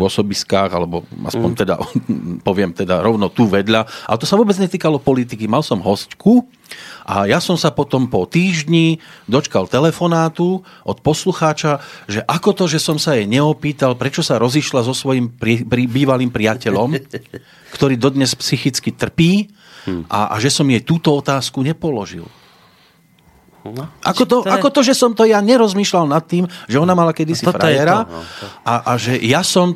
pôsobiskách, 0.01 0.71
alebo 0.73 1.05
aspoň 1.29 1.51
hmm. 1.53 1.61
teda, 1.61 1.75
poviem 2.49 2.73
teda 2.73 3.05
rovno 3.05 3.29
tu 3.29 3.45
vedľa. 3.45 4.09
Ale 4.09 4.17
to 4.17 4.25
sa 4.25 4.41
vôbec 4.41 4.57
netýkalo 4.57 4.97
politiky. 4.97 5.45
Mal 5.45 5.61
som 5.61 5.85
hostku, 5.85 6.49
a 7.05 7.29
ja 7.29 7.37
som 7.37 7.61
sa 7.61 7.69
potom 7.69 8.09
po 8.09 8.25
týždni 8.25 8.97
dočkal 9.29 9.69
telefonátu 9.69 10.65
od 10.89 10.99
poslucháča, 11.05 11.85
že 12.09 12.25
ako 12.25 12.51
to, 12.57 12.65
že 12.65 12.81
som 12.81 12.97
sa 12.97 13.13
jej 13.13 13.29
neopýtal, 13.29 13.93
prečo 14.01 14.25
sa 14.25 14.41
rozišla 14.41 14.81
so 14.89 14.97
svojím 14.97 15.29
pri, 15.29 15.69
pri, 15.69 15.85
bývalým 15.85 16.33
priateľom, 16.33 16.97
ktorý 17.77 18.01
dodnes 18.01 18.33
psychicky 18.33 18.97
trpí 18.97 19.53
a, 20.09 20.33
a 20.33 20.35
že 20.41 20.49
som 20.49 20.65
jej 20.65 20.81
túto 20.81 21.13
otázku 21.13 21.61
nepoložil. 21.61 22.25
No, 23.65 23.89
ako, 24.05 24.23
to, 24.29 24.37
to 24.45 24.49
je... 24.49 24.53
ako 24.53 24.69
to, 24.69 24.81
že 24.85 24.93
som 24.93 25.17
to 25.17 25.25
ja 25.25 25.41
nerozmýšľal 25.41 26.05
nad 26.05 26.25
tým, 26.29 26.45
že 26.69 26.77
ona 26.77 26.93
mala 26.93 27.17
kedysi 27.17 27.49
no, 27.49 27.53
frajera 27.57 28.05
to, 28.05 28.13
no, 28.13 28.21
to. 28.21 28.47
A, 28.61 28.75
a 28.85 28.93
že 29.01 29.17
ja 29.25 29.41
som 29.41 29.73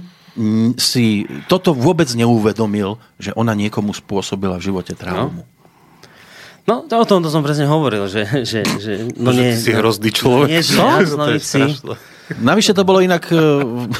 si 0.79 1.27
toto 1.51 1.75
vôbec 1.75 2.07
neuvedomil, 2.15 3.01
že 3.19 3.35
ona 3.35 3.57
niekomu 3.57 3.91
spôsobila 3.91 4.61
v 4.61 4.71
živote 4.71 4.93
traumu. 4.95 5.43
No. 5.43 5.58
No, 6.69 6.85
to 6.85 7.01
o 7.01 7.07
tom 7.09 7.25
to 7.25 7.33
som 7.33 7.41
presne 7.41 7.65
hovoril, 7.65 8.05
že... 8.13 8.29
že, 8.45 8.61
že 8.77 8.93
no, 9.17 9.33
nie, 9.33 9.57
si 9.57 9.73
no, 9.73 9.81
hrozný 9.81 10.13
človek. 10.13 10.49
Nie, 10.53 10.61
že 10.61 10.77
no, 11.17 11.97
Navyše 12.29 12.77
to 12.77 12.85
bolo 12.85 13.01
inak 13.01 13.25
e, 13.33 13.41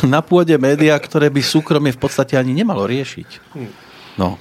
na 0.05 0.21
pôde 0.21 0.53
média, 0.61 0.93
ktoré 1.01 1.33
by 1.33 1.41
súkromie 1.41 1.97
v 1.97 2.01
podstate 2.05 2.37
ani 2.37 2.53
nemalo 2.53 2.85
riešiť. 2.85 3.29
Hm. 3.57 3.71
No. 4.21 4.37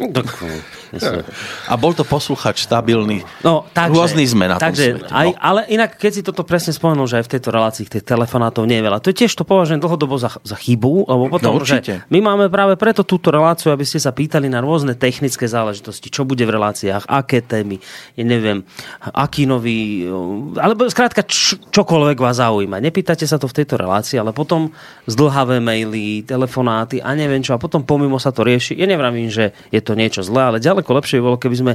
A 1.68 1.74
bol 1.76 1.92
to 1.92 2.08
posluchač 2.08 2.64
stabilný. 2.64 3.26
No, 3.44 3.68
takže, 3.76 3.92
Rôzny 3.92 4.24
sme 4.24 4.48
na 4.48 4.56
takže, 4.56 4.98
tom 4.98 5.04
svete. 5.04 5.12
No. 5.12 5.18
Aj, 5.18 5.28
ale 5.38 5.60
inak, 5.68 6.00
keď 6.00 6.12
si 6.12 6.22
toto 6.24 6.48
presne 6.48 6.72
spomenul, 6.72 7.08
že 7.10 7.20
aj 7.20 7.26
v 7.28 7.32
tejto 7.38 7.50
relácii 7.52 7.84
tých 7.88 8.06
telefonátov 8.08 8.64
nie 8.64 8.80
je 8.80 8.86
veľa, 8.88 8.98
to 9.04 9.12
je 9.12 9.26
tiež 9.26 9.36
to 9.36 9.44
považujem 9.44 9.84
dlhodobo 9.84 10.16
za, 10.16 10.32
za 10.42 10.56
chybu, 10.56 11.08
lebo 11.10 11.24
potom, 11.28 11.60
no, 11.60 11.66
že 11.68 11.84
my 12.08 12.20
máme 12.24 12.46
práve 12.48 12.80
preto 12.80 13.04
túto 13.04 13.30
reláciu, 13.34 13.76
aby 13.76 13.84
ste 13.84 14.00
sa 14.00 14.16
pýtali 14.16 14.48
na 14.48 14.64
rôzne 14.64 14.96
technické 14.96 15.46
záležitosti, 15.50 16.08
čo 16.08 16.24
bude 16.24 16.44
v 16.48 16.56
reláciách, 16.56 17.10
aké 17.10 17.44
témy, 17.44 17.80
ja 18.16 18.24
neviem, 18.24 18.64
aký 19.12 19.44
nový, 19.50 20.08
alebo 20.56 20.88
skrátka 20.88 21.28
č- 21.28 21.60
čokoľvek 21.72 22.18
vás 22.20 22.38
zaujíma. 22.40 22.80
Nepýtate 22.80 23.26
sa 23.26 23.42
to 23.42 23.50
v 23.50 23.58
tejto 23.64 23.76
relácii, 23.76 24.22
ale 24.22 24.32
potom 24.32 24.72
zdlhavé 25.10 25.58
maily, 25.60 26.22
telefonáty 26.24 27.02
a 27.02 27.18
neviem 27.18 27.42
čo, 27.42 27.56
a 27.56 27.62
potom 27.62 27.82
pomimo 27.82 28.22
sa 28.22 28.30
to 28.30 28.46
rieši. 28.46 28.78
Ja 28.78 28.86
nevravím, 28.86 29.28
že 29.28 29.56
je 29.74 29.82
to 29.82 29.98
niečo 29.98 30.22
zlé, 30.22 30.54
ale 30.54 30.58
ďaleko 30.62 30.87
lepšie 30.94 31.24
bolo, 31.24 31.40
keby 31.40 31.56
sme 31.56 31.74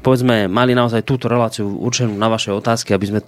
povedzme, 0.00 0.48
mali 0.48 0.72
naozaj 0.72 1.04
túto 1.04 1.28
reláciu 1.28 1.68
určenú 1.68 2.16
na 2.16 2.28
vaše 2.32 2.50
otázky, 2.50 2.96
aby 2.96 3.06
sme 3.06 3.20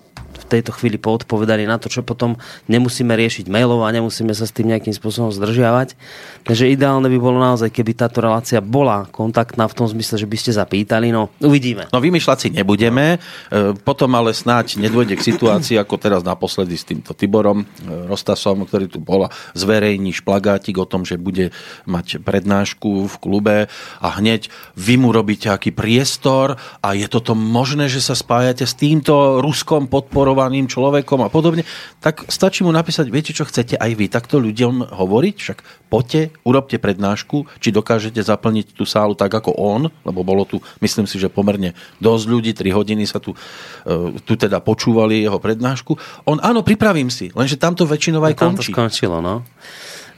tejto 0.53 0.77
chvíli 0.77 1.01
poodpovedali 1.01 1.65
na 1.65 1.81
to, 1.81 1.89
čo 1.89 2.05
potom 2.05 2.37
nemusíme 2.69 3.11
riešiť 3.17 3.49
mailov 3.49 3.83
a 3.83 3.95
nemusíme 3.95 4.37
sa 4.37 4.45
s 4.45 4.53
tým 4.53 4.69
nejakým 4.69 4.93
spôsobom 4.93 5.33
zdržiavať. 5.33 5.97
Takže 6.45 6.69
ideálne 6.69 7.09
by 7.09 7.19
bolo 7.19 7.41
naozaj, 7.41 7.73
keby 7.73 7.97
táto 7.97 8.21
relácia 8.21 8.61
bola 8.61 9.09
kontaktná 9.09 9.65
v 9.65 9.77
tom 9.77 9.87
zmysle, 9.89 10.21
že 10.21 10.29
by 10.29 10.37
ste 10.37 10.53
zapýtali. 10.53 11.09
No, 11.09 11.33
uvidíme. 11.41 11.89
No 11.89 12.03
vymýšľať 12.03 12.39
si 12.39 12.49
nebudeme, 12.53 13.17
e, 13.17 13.73
potom 13.81 14.13
ale 14.19 14.37
snáď 14.37 14.77
nedôjde 14.77 15.17
k 15.17 15.27
situácii, 15.33 15.81
ako 15.81 15.95
teraz 15.97 16.21
naposledy 16.21 16.77
s 16.77 16.85
týmto 16.85 17.17
Tiborom 17.17 17.63
e, 17.63 17.67
Rostasom, 18.11 18.69
ktorý 18.69 18.93
tu 18.93 18.99
bola, 18.99 19.33
zverejní 19.57 20.13
šplagátik 20.13 20.77
o 20.77 20.85
tom, 20.85 21.07
že 21.09 21.17
bude 21.17 21.55
mať 21.89 22.21
prednášku 22.21 23.09
v 23.09 23.15
klube 23.23 23.57
a 24.03 24.09
hneď 24.19 24.53
vy 24.75 25.01
mu 25.01 25.15
robíte 25.15 25.49
aký 25.49 25.71
priestor 25.71 26.59
a 26.83 26.89
je 26.93 27.07
toto 27.07 27.39
možné, 27.39 27.87
že 27.87 28.03
sa 28.03 28.19
spájate 28.19 28.67
s 28.67 28.75
týmto 28.75 29.39
Ruskom 29.39 29.87
podporovaným 29.87 30.42
vzdeláným 30.43 30.67
človekom 30.67 31.23
a 31.23 31.31
podobne, 31.31 31.63
tak 32.03 32.27
stačí 32.27 32.67
mu 32.67 32.75
napísať, 32.75 33.07
viete 33.15 33.31
čo 33.31 33.47
chcete 33.47 33.79
aj 33.79 33.91
vy 33.95 34.11
takto 34.11 34.43
ľuďom 34.43 34.91
hovoriť, 34.91 35.37
však 35.39 35.59
poďte, 35.87 36.35
urobte 36.43 36.83
prednášku, 36.83 37.47
či 37.63 37.71
dokážete 37.71 38.19
zaplniť 38.19 38.75
tú 38.75 38.83
sálu 38.83 39.15
tak 39.15 39.31
ako 39.31 39.55
on, 39.55 39.87
lebo 40.03 40.27
bolo 40.27 40.43
tu, 40.43 40.59
myslím 40.83 41.07
si, 41.07 41.23
že 41.23 41.31
pomerne 41.31 41.79
dosť 42.03 42.25
ľudí, 42.27 42.51
3 42.59 42.75
hodiny 42.75 43.07
sa 43.07 43.23
tu, 43.23 43.39
e, 43.87 44.19
tu 44.27 44.35
teda 44.35 44.59
počúvali 44.59 45.23
jeho 45.23 45.39
prednášku. 45.39 45.95
On, 46.27 46.43
áno, 46.43 46.67
pripravím 46.67 47.07
si, 47.07 47.31
lenže 47.31 47.55
tamto 47.55 47.87
väčšinou 47.87 48.27
aj 48.27 48.35
končí. 48.35 48.43
Tam 48.43 48.59
to 48.59 48.65
skončilo, 48.67 49.23
no. 49.23 49.47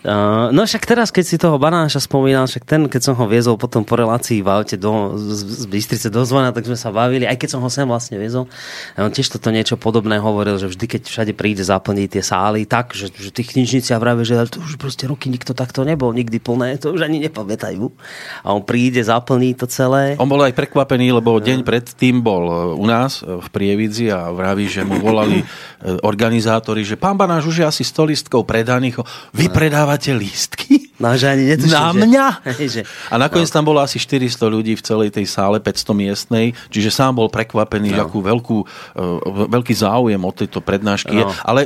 Uh, 0.05 0.53
no 0.53 0.69
však 0.69 0.85
teraz, 0.85 1.09
keď 1.09 1.25
si 1.25 1.41
toho 1.41 1.57
banáša 1.57 1.97
spomínal, 1.97 2.45
však 2.45 2.69
ten, 2.69 2.85
keď 2.93 3.01
som 3.09 3.15
ho 3.17 3.25
viezol 3.25 3.57
potom 3.57 3.89
po 3.89 3.97
relácii 3.97 4.45
v 4.45 4.53
aute 4.53 4.77
do, 4.77 5.17
z, 5.17 5.65
z 5.65 5.65
Bystrice 5.65 6.13
do 6.13 6.21
Zvona, 6.29 6.53
tak 6.53 6.69
sme 6.69 6.77
sa 6.77 6.93
bavili, 6.93 7.25
aj 7.25 7.41
keď 7.41 7.57
som 7.57 7.65
ho 7.65 7.73
sem 7.73 7.89
vlastne 7.89 8.21
viezol. 8.21 8.45
A 9.01 9.09
on 9.09 9.09
tiež 9.09 9.33
toto 9.33 9.49
niečo 9.49 9.81
podobné 9.81 10.21
hovoril, 10.21 10.61
že 10.61 10.69
vždy, 10.69 10.85
keď 10.93 11.03
všade 11.09 11.33
príde 11.33 11.65
zaplniť 11.65 12.21
tie 12.21 12.21
sály, 12.21 12.69
tak, 12.69 12.93
že, 12.93 13.09
že 13.17 13.33
tí 13.33 13.49
knižníci 13.49 13.97
a 13.97 13.99
vraví, 13.99 14.29
že 14.29 14.45
to 14.45 14.61
už 14.61 14.77
proste 14.77 15.09
roky 15.09 15.33
nikto 15.33 15.57
takto 15.57 15.89
nebol, 15.89 16.13
nikdy 16.13 16.37
plné, 16.37 16.77
to 16.77 16.93
už 16.93 17.09
ani 17.09 17.25
nepamätajú. 17.25 17.89
A 18.45 18.53
on 18.53 18.61
príde, 18.61 19.01
zaplní 19.01 19.57
to 19.57 19.65
celé. 19.65 20.21
On 20.21 20.29
bol 20.29 20.45
aj 20.45 20.53
prekvapený, 20.53 21.17
lebo 21.17 21.41
deň 21.41 21.65
predtým 21.65 22.21
bol 22.21 22.45
e, 22.45 22.55
u 22.77 22.85
nás 22.85 23.25
v 23.25 23.47
Prievidzi 23.49 24.13
a 24.13 24.29
vraví, 24.29 24.69
že 24.69 24.85
mu 24.85 25.01
volali 25.01 25.41
organizátori, 26.05 26.85
že 26.85 27.01
pán 27.01 27.17
Banáš 27.17 27.49
už 27.49 27.65
je 27.65 27.67
asi 27.69 27.83
100 27.89 28.13
listkov 28.13 28.45
predaných, 28.45 29.01
vy 29.33 29.49
predávate 29.49 29.94
dávate 29.95 30.11
lístky? 30.11 30.91
No, 30.99 31.15
že 31.15 31.31
ani 31.31 31.55
netuším, 31.55 31.75
Na 31.75 31.91
mňa? 31.95 32.27
Že... 32.75 32.83
A 33.11 33.15
nakoniec 33.19 33.51
no. 33.51 33.55
tam 33.55 33.65
bolo 33.67 33.79
asi 33.83 33.99
400 34.03 34.51
ľudí 34.51 34.75
v 34.75 34.83
celej 34.83 35.11
tej 35.15 35.27
sále, 35.31 35.63
500 35.63 35.95
miestnej, 35.95 36.47
čiže 36.71 36.91
sám 36.91 37.19
bol 37.19 37.31
prekvapený, 37.31 37.95
no. 37.95 38.07
akú 38.07 38.19
veľkú, 38.23 38.59
uh, 38.63 39.47
veľký 39.51 39.75
záujem 39.75 40.19
o 40.19 40.33
tejto 40.35 40.59
prednášky 40.59 41.15
no. 41.15 41.19
je. 41.19 41.25
Ale 41.47 41.61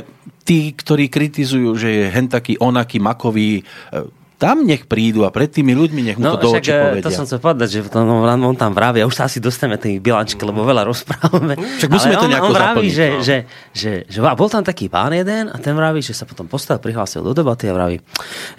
tí, 0.45 0.73
ktorí 0.73 1.09
kritizujú, 1.09 1.73
že 1.77 1.89
je 1.89 2.05
hen 2.09 2.29
taký 2.29 2.57
onaký 2.61 3.01
makový, 3.01 3.65
uh, 3.93 4.05
tam 4.39 4.63
nech 4.63 4.87
prídu 4.87 5.27
a 5.27 5.35
pred 5.35 5.51
tými 5.51 5.75
ľuďmi 5.75 5.99
nech 5.99 6.17
mu 6.17 6.23
no, 6.23 6.39
to 6.39 6.47
do 6.47 6.49
očí 6.55 6.71
povedia. 6.71 7.03
To 7.03 7.11
som 7.11 7.27
chcel 7.27 7.43
povedať, 7.43 7.67
že 7.67 7.79
to, 7.91 8.07
no, 8.07 8.23
on 8.23 8.55
tam 8.55 8.71
vraví, 8.71 9.03
a 9.03 9.05
už 9.05 9.19
sa 9.19 9.27
asi 9.27 9.43
dostaneme 9.43 9.75
tej 9.75 9.99
bilančky, 9.99 10.39
lebo 10.47 10.63
veľa 10.63 10.87
rozprávame. 10.87 11.59
Však 11.59 11.91
musíme 11.91 12.15
Ale 12.15 12.23
to 12.23 12.27
nejako 12.31 12.47
on, 12.47 12.55
on 12.55 12.55
vraví, 12.55 12.87
zaplniť, 12.87 12.93
že, 12.95 13.07
no. 13.11 13.19
že, 13.19 13.37
že, 13.75 13.91
že, 14.07 14.15
že, 14.15 14.19
bol 14.23 14.47
tam 14.47 14.63
taký 14.63 14.87
pán 14.87 15.11
jeden 15.11 15.51
a 15.51 15.59
ten 15.59 15.75
vraví, 15.75 15.99
že 15.99 16.15
sa 16.15 16.23
potom 16.23 16.47
postavil, 16.47 16.79
prihlásil 16.79 17.19
do 17.19 17.35
debaty 17.35 17.67
a 17.67 17.75
vraví, 17.75 17.99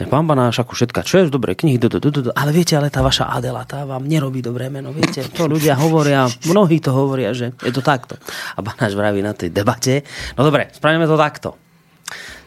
pán 0.05 0.29
Banáš, 0.29 0.61
ako 0.61 0.77
všetka, 0.77 1.01
čo 1.01 1.25
je 1.25 1.33
dobré 1.33 1.57
knihy, 1.57 1.81
do, 1.81 1.89
do, 1.89 1.97
do, 1.97 2.29
do, 2.29 2.31
ale 2.37 2.53
viete, 2.53 2.77
ale 2.77 2.93
tá 2.93 3.01
vaša 3.01 3.33
Adela, 3.33 3.65
tá 3.65 3.89
vám 3.89 4.05
nerobí 4.05 4.45
dobré 4.45 4.69
meno, 4.69 4.93
viete, 4.93 5.25
to 5.33 5.49
ľudia 5.49 5.81
hovoria, 5.81 6.29
mnohí 6.45 6.77
to 6.85 6.93
hovoria, 6.93 7.33
že 7.33 7.57
je 7.65 7.73
to 7.73 7.81
takto. 7.81 8.21
A 8.55 8.61
Banáš 8.61 8.93
vraví 8.93 9.25
na 9.25 9.33
tej 9.33 9.49
debate, 9.49 10.05
no 10.37 10.45
dobre, 10.45 10.69
spravíme 10.77 11.09
to 11.09 11.17
takto 11.17 11.57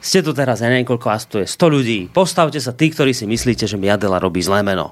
ste 0.04 0.20
tu 0.20 0.36
teraz, 0.36 0.60
ja 0.60 0.68
niekoľko 0.68 1.08
vás 1.08 1.24
tu 1.32 1.40
je 1.40 1.48
100 1.48 1.64
ľudí. 1.72 2.00
Postavte 2.12 2.60
sa 2.60 2.76
tí, 2.76 2.92
ktorí 2.92 3.16
si 3.16 3.24
myslíte, 3.24 3.64
že 3.64 3.80
mi 3.80 3.88
Adela 3.88 4.20
robí 4.20 4.44
zlé 4.44 4.60
meno. 4.60 4.92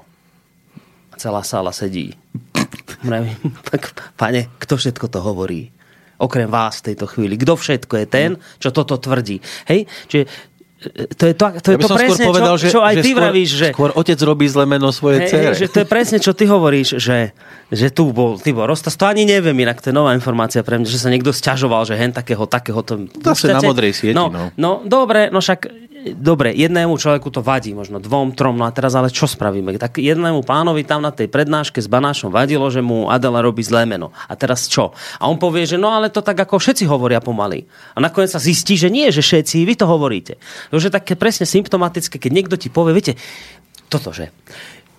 A 1.12 1.20
celá 1.20 1.44
sála 1.44 1.68
sedí. 1.76 2.16
tak, 3.68 3.92
pane, 4.16 4.48
kto 4.56 4.80
všetko 4.80 5.12
to 5.12 5.20
hovorí? 5.20 5.68
Okrem 6.16 6.48
vás 6.48 6.80
v 6.80 6.94
tejto 6.94 7.04
chvíli. 7.10 7.36
Kto 7.36 7.60
všetko 7.60 7.94
je 8.00 8.06
ten, 8.08 8.30
čo 8.56 8.72
toto 8.72 8.96
tvrdí? 8.96 9.42
Hej? 9.68 9.84
Čiže 10.08 10.24
to 10.90 11.24
je 11.30 11.34
to, 11.38 11.44
to, 11.62 11.68
je 11.72 11.76
ja 11.78 11.86
to 11.86 11.94
presne, 11.94 12.24
povedal, 12.26 12.54
čo, 12.58 12.66
čo 12.68 12.80
aj 12.82 12.94
že 12.98 13.02
ty 13.02 13.10
skôr, 13.14 13.20
vravíš. 13.22 13.50
Že, 13.54 13.68
skôr 13.72 13.90
otec 13.94 14.18
robí 14.26 14.46
zle 14.50 14.64
meno 14.66 14.90
svoje 14.90 15.30
cere. 15.30 15.54
Že 15.54 15.68
to 15.70 15.78
je 15.82 15.86
presne, 15.86 16.18
čo 16.18 16.34
ty 16.34 16.44
hovoríš, 16.50 16.98
že, 16.98 17.30
že 17.70 17.86
tu 17.94 18.10
bol 18.10 18.36
Tibor 18.36 18.66
Rostas. 18.66 18.98
To 18.98 19.06
ani 19.06 19.22
neviem, 19.22 19.54
inak 19.54 19.78
to 19.78 19.90
je 19.90 19.94
nová 19.94 20.12
informácia 20.12 20.60
pre 20.66 20.82
mňa, 20.82 20.88
že 20.90 20.98
sa 20.98 21.08
niekto 21.08 21.30
sťažoval, 21.30 21.86
že 21.86 21.94
hen 21.94 22.10
takého, 22.10 22.44
takého 22.50 22.82
to... 22.82 23.06
Zase 23.22 23.52
na 23.52 23.62
modrej 23.62 23.94
sieti, 23.94 24.16
no, 24.16 24.28
no. 24.28 24.50
No, 24.58 24.82
dobre, 24.82 25.30
no 25.30 25.38
však 25.38 25.91
dobre, 26.18 26.50
jednému 26.52 26.98
človeku 26.98 27.30
to 27.30 27.40
vadí, 27.44 27.70
možno 27.72 28.02
dvom, 28.02 28.34
trom, 28.34 28.58
no 28.58 28.66
a 28.66 28.74
teraz 28.74 28.98
ale 28.98 29.12
čo 29.12 29.30
spravíme? 29.30 29.74
Tak 29.78 30.02
jednému 30.02 30.42
pánovi 30.42 30.82
tam 30.82 31.06
na 31.06 31.14
tej 31.14 31.30
prednáške 31.30 31.78
s 31.78 31.86
Banášom 31.86 32.34
vadilo, 32.34 32.66
že 32.68 32.82
mu 32.82 33.06
Adela 33.06 33.38
robí 33.38 33.62
zlé 33.62 33.86
meno. 33.86 34.10
A 34.26 34.34
teraz 34.34 34.66
čo? 34.66 34.90
A 35.22 35.30
on 35.30 35.38
povie, 35.38 35.62
že 35.68 35.78
no 35.78 35.94
ale 35.94 36.10
to 36.10 36.24
tak 36.24 36.38
ako 36.38 36.58
všetci 36.58 36.84
hovoria 36.90 37.22
pomaly. 37.22 37.66
A 37.94 38.02
nakoniec 38.02 38.34
sa 38.34 38.42
zistí, 38.42 38.74
že 38.74 38.90
nie, 38.90 39.08
že 39.14 39.22
všetci, 39.22 39.62
vy 39.62 39.74
to 39.78 39.86
hovoríte. 39.86 40.38
To 40.74 40.82
je 40.82 40.90
také 40.90 41.14
presne 41.14 41.46
symptomatické, 41.46 42.18
keď 42.18 42.30
niekto 42.34 42.56
ti 42.58 42.72
povie, 42.72 42.96
viete, 42.96 43.14
toto, 43.86 44.10
že 44.10 44.32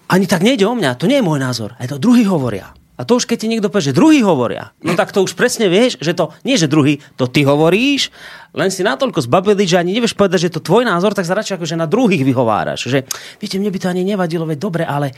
ani 0.08 0.30
tak 0.30 0.46
nejde 0.46 0.64
o 0.70 0.78
mňa, 0.78 1.00
to 1.00 1.10
nie 1.10 1.20
je 1.20 1.26
môj 1.26 1.40
názor, 1.42 1.74
aj 1.82 1.90
to 1.90 1.98
druhý 1.98 2.24
hovoria. 2.30 2.72
A 3.04 3.06
to 3.06 3.20
už 3.20 3.28
keď 3.28 3.38
ti 3.44 3.52
niekto 3.52 3.68
povie, 3.68 3.92
že 3.92 4.00
druhý 4.00 4.24
hovoria, 4.24 4.72
no 4.80 4.96
tak 4.96 5.12
to 5.12 5.20
už 5.20 5.36
presne 5.36 5.68
vieš, 5.68 6.00
že 6.00 6.16
to 6.16 6.32
nie, 6.48 6.56
že 6.56 6.72
druhý, 6.72 7.04
to 7.20 7.28
ty 7.28 7.44
hovoríš, 7.44 8.16
len 8.56 8.72
si 8.72 8.80
natoľko 8.80 9.28
zbabili, 9.28 9.68
že 9.68 9.76
ani 9.76 9.92
nevieš 9.92 10.16
povedať, 10.16 10.48
že 10.48 10.56
to 10.56 10.64
tvoj 10.64 10.88
názor, 10.88 11.12
tak 11.12 11.28
sa 11.28 11.36
radšej 11.36 11.60
akože 11.60 11.76
na 11.76 11.84
druhých 11.84 12.24
vyhováraš. 12.24 12.88
Že, 12.88 13.04
viete, 13.44 13.60
mne 13.60 13.76
by 13.76 13.80
to 13.84 13.92
ani 13.92 14.08
nevadilo, 14.08 14.48
veď 14.48 14.56
dobre, 14.56 14.88
ale 14.88 15.12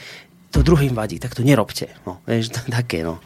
to 0.49 0.65
druhým 0.65 0.97
vadí, 0.97 1.21
tak 1.21 1.37
to 1.37 1.45
nerobte. 1.45 1.93
No, 2.09 2.25
vieš, 2.25 2.49
také, 2.73 3.05
no. 3.05 3.21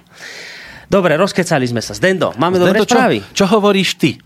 Dobre, 0.92 1.16
rozkecali 1.16 1.63
sme 1.63 1.80
sa. 1.80 1.96
Zdendo, 1.96 2.36
máme 2.36 2.60
Zdendo, 2.60 2.75
dobré 2.75 2.80
správy. 2.84 3.18
Čo, 3.32 3.48
čo 3.48 3.56
hovoríš 3.56 3.96
ty? 3.96 4.20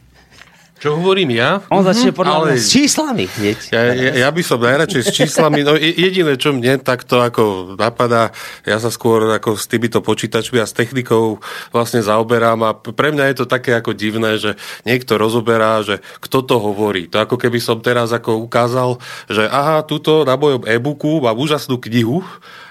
Čo 0.84 1.00
hovorím 1.00 1.40
ja? 1.40 1.64
On 1.72 1.80
začne 1.80 2.12
mhm. 2.12 2.18
podľa 2.20 2.36
Ale... 2.44 2.60
s 2.60 2.68
číslami. 2.68 3.24
Ja, 3.72 3.96
ja, 3.96 4.28
ja 4.28 4.30
by 4.36 4.42
som 4.44 4.60
najradšej 4.60 5.04
s 5.08 5.16
číslami, 5.16 5.64
no 5.64 5.80
jediné, 5.80 6.36
čo 6.36 6.52
mne 6.52 6.76
takto 6.84 7.24
ako 7.24 7.80
napadá, 7.80 8.36
ja 8.68 8.84
sa 8.84 8.92
skôr 8.92 9.32
ako 9.32 9.56
s 9.56 9.72
týmito 9.72 10.04
počítačmi 10.04 10.60
a 10.60 10.68
s 10.68 10.76
technikou 10.76 11.40
vlastne 11.72 12.04
zaoberám 12.04 12.60
a 12.68 12.76
pre 12.76 13.16
mňa 13.16 13.32
je 13.32 13.36
to 13.40 13.46
také 13.48 13.80
ako 13.80 13.96
divné, 13.96 14.36
že 14.36 14.60
niekto 14.84 15.16
rozoberá, 15.16 15.80
že 15.88 16.04
kto 16.20 16.44
to 16.44 16.60
hovorí. 16.60 17.08
To 17.16 17.24
ako 17.24 17.40
keby 17.40 17.64
som 17.64 17.80
teraz 17.80 18.12
ako 18.12 18.44
ukázal, 18.44 19.00
že 19.32 19.48
aha, 19.48 19.88
tuto 19.88 20.28
na 20.28 20.36
mojom 20.36 20.68
e-booku 20.68 21.24
mám 21.24 21.40
úžasnú 21.40 21.80
knihu, 21.80 22.28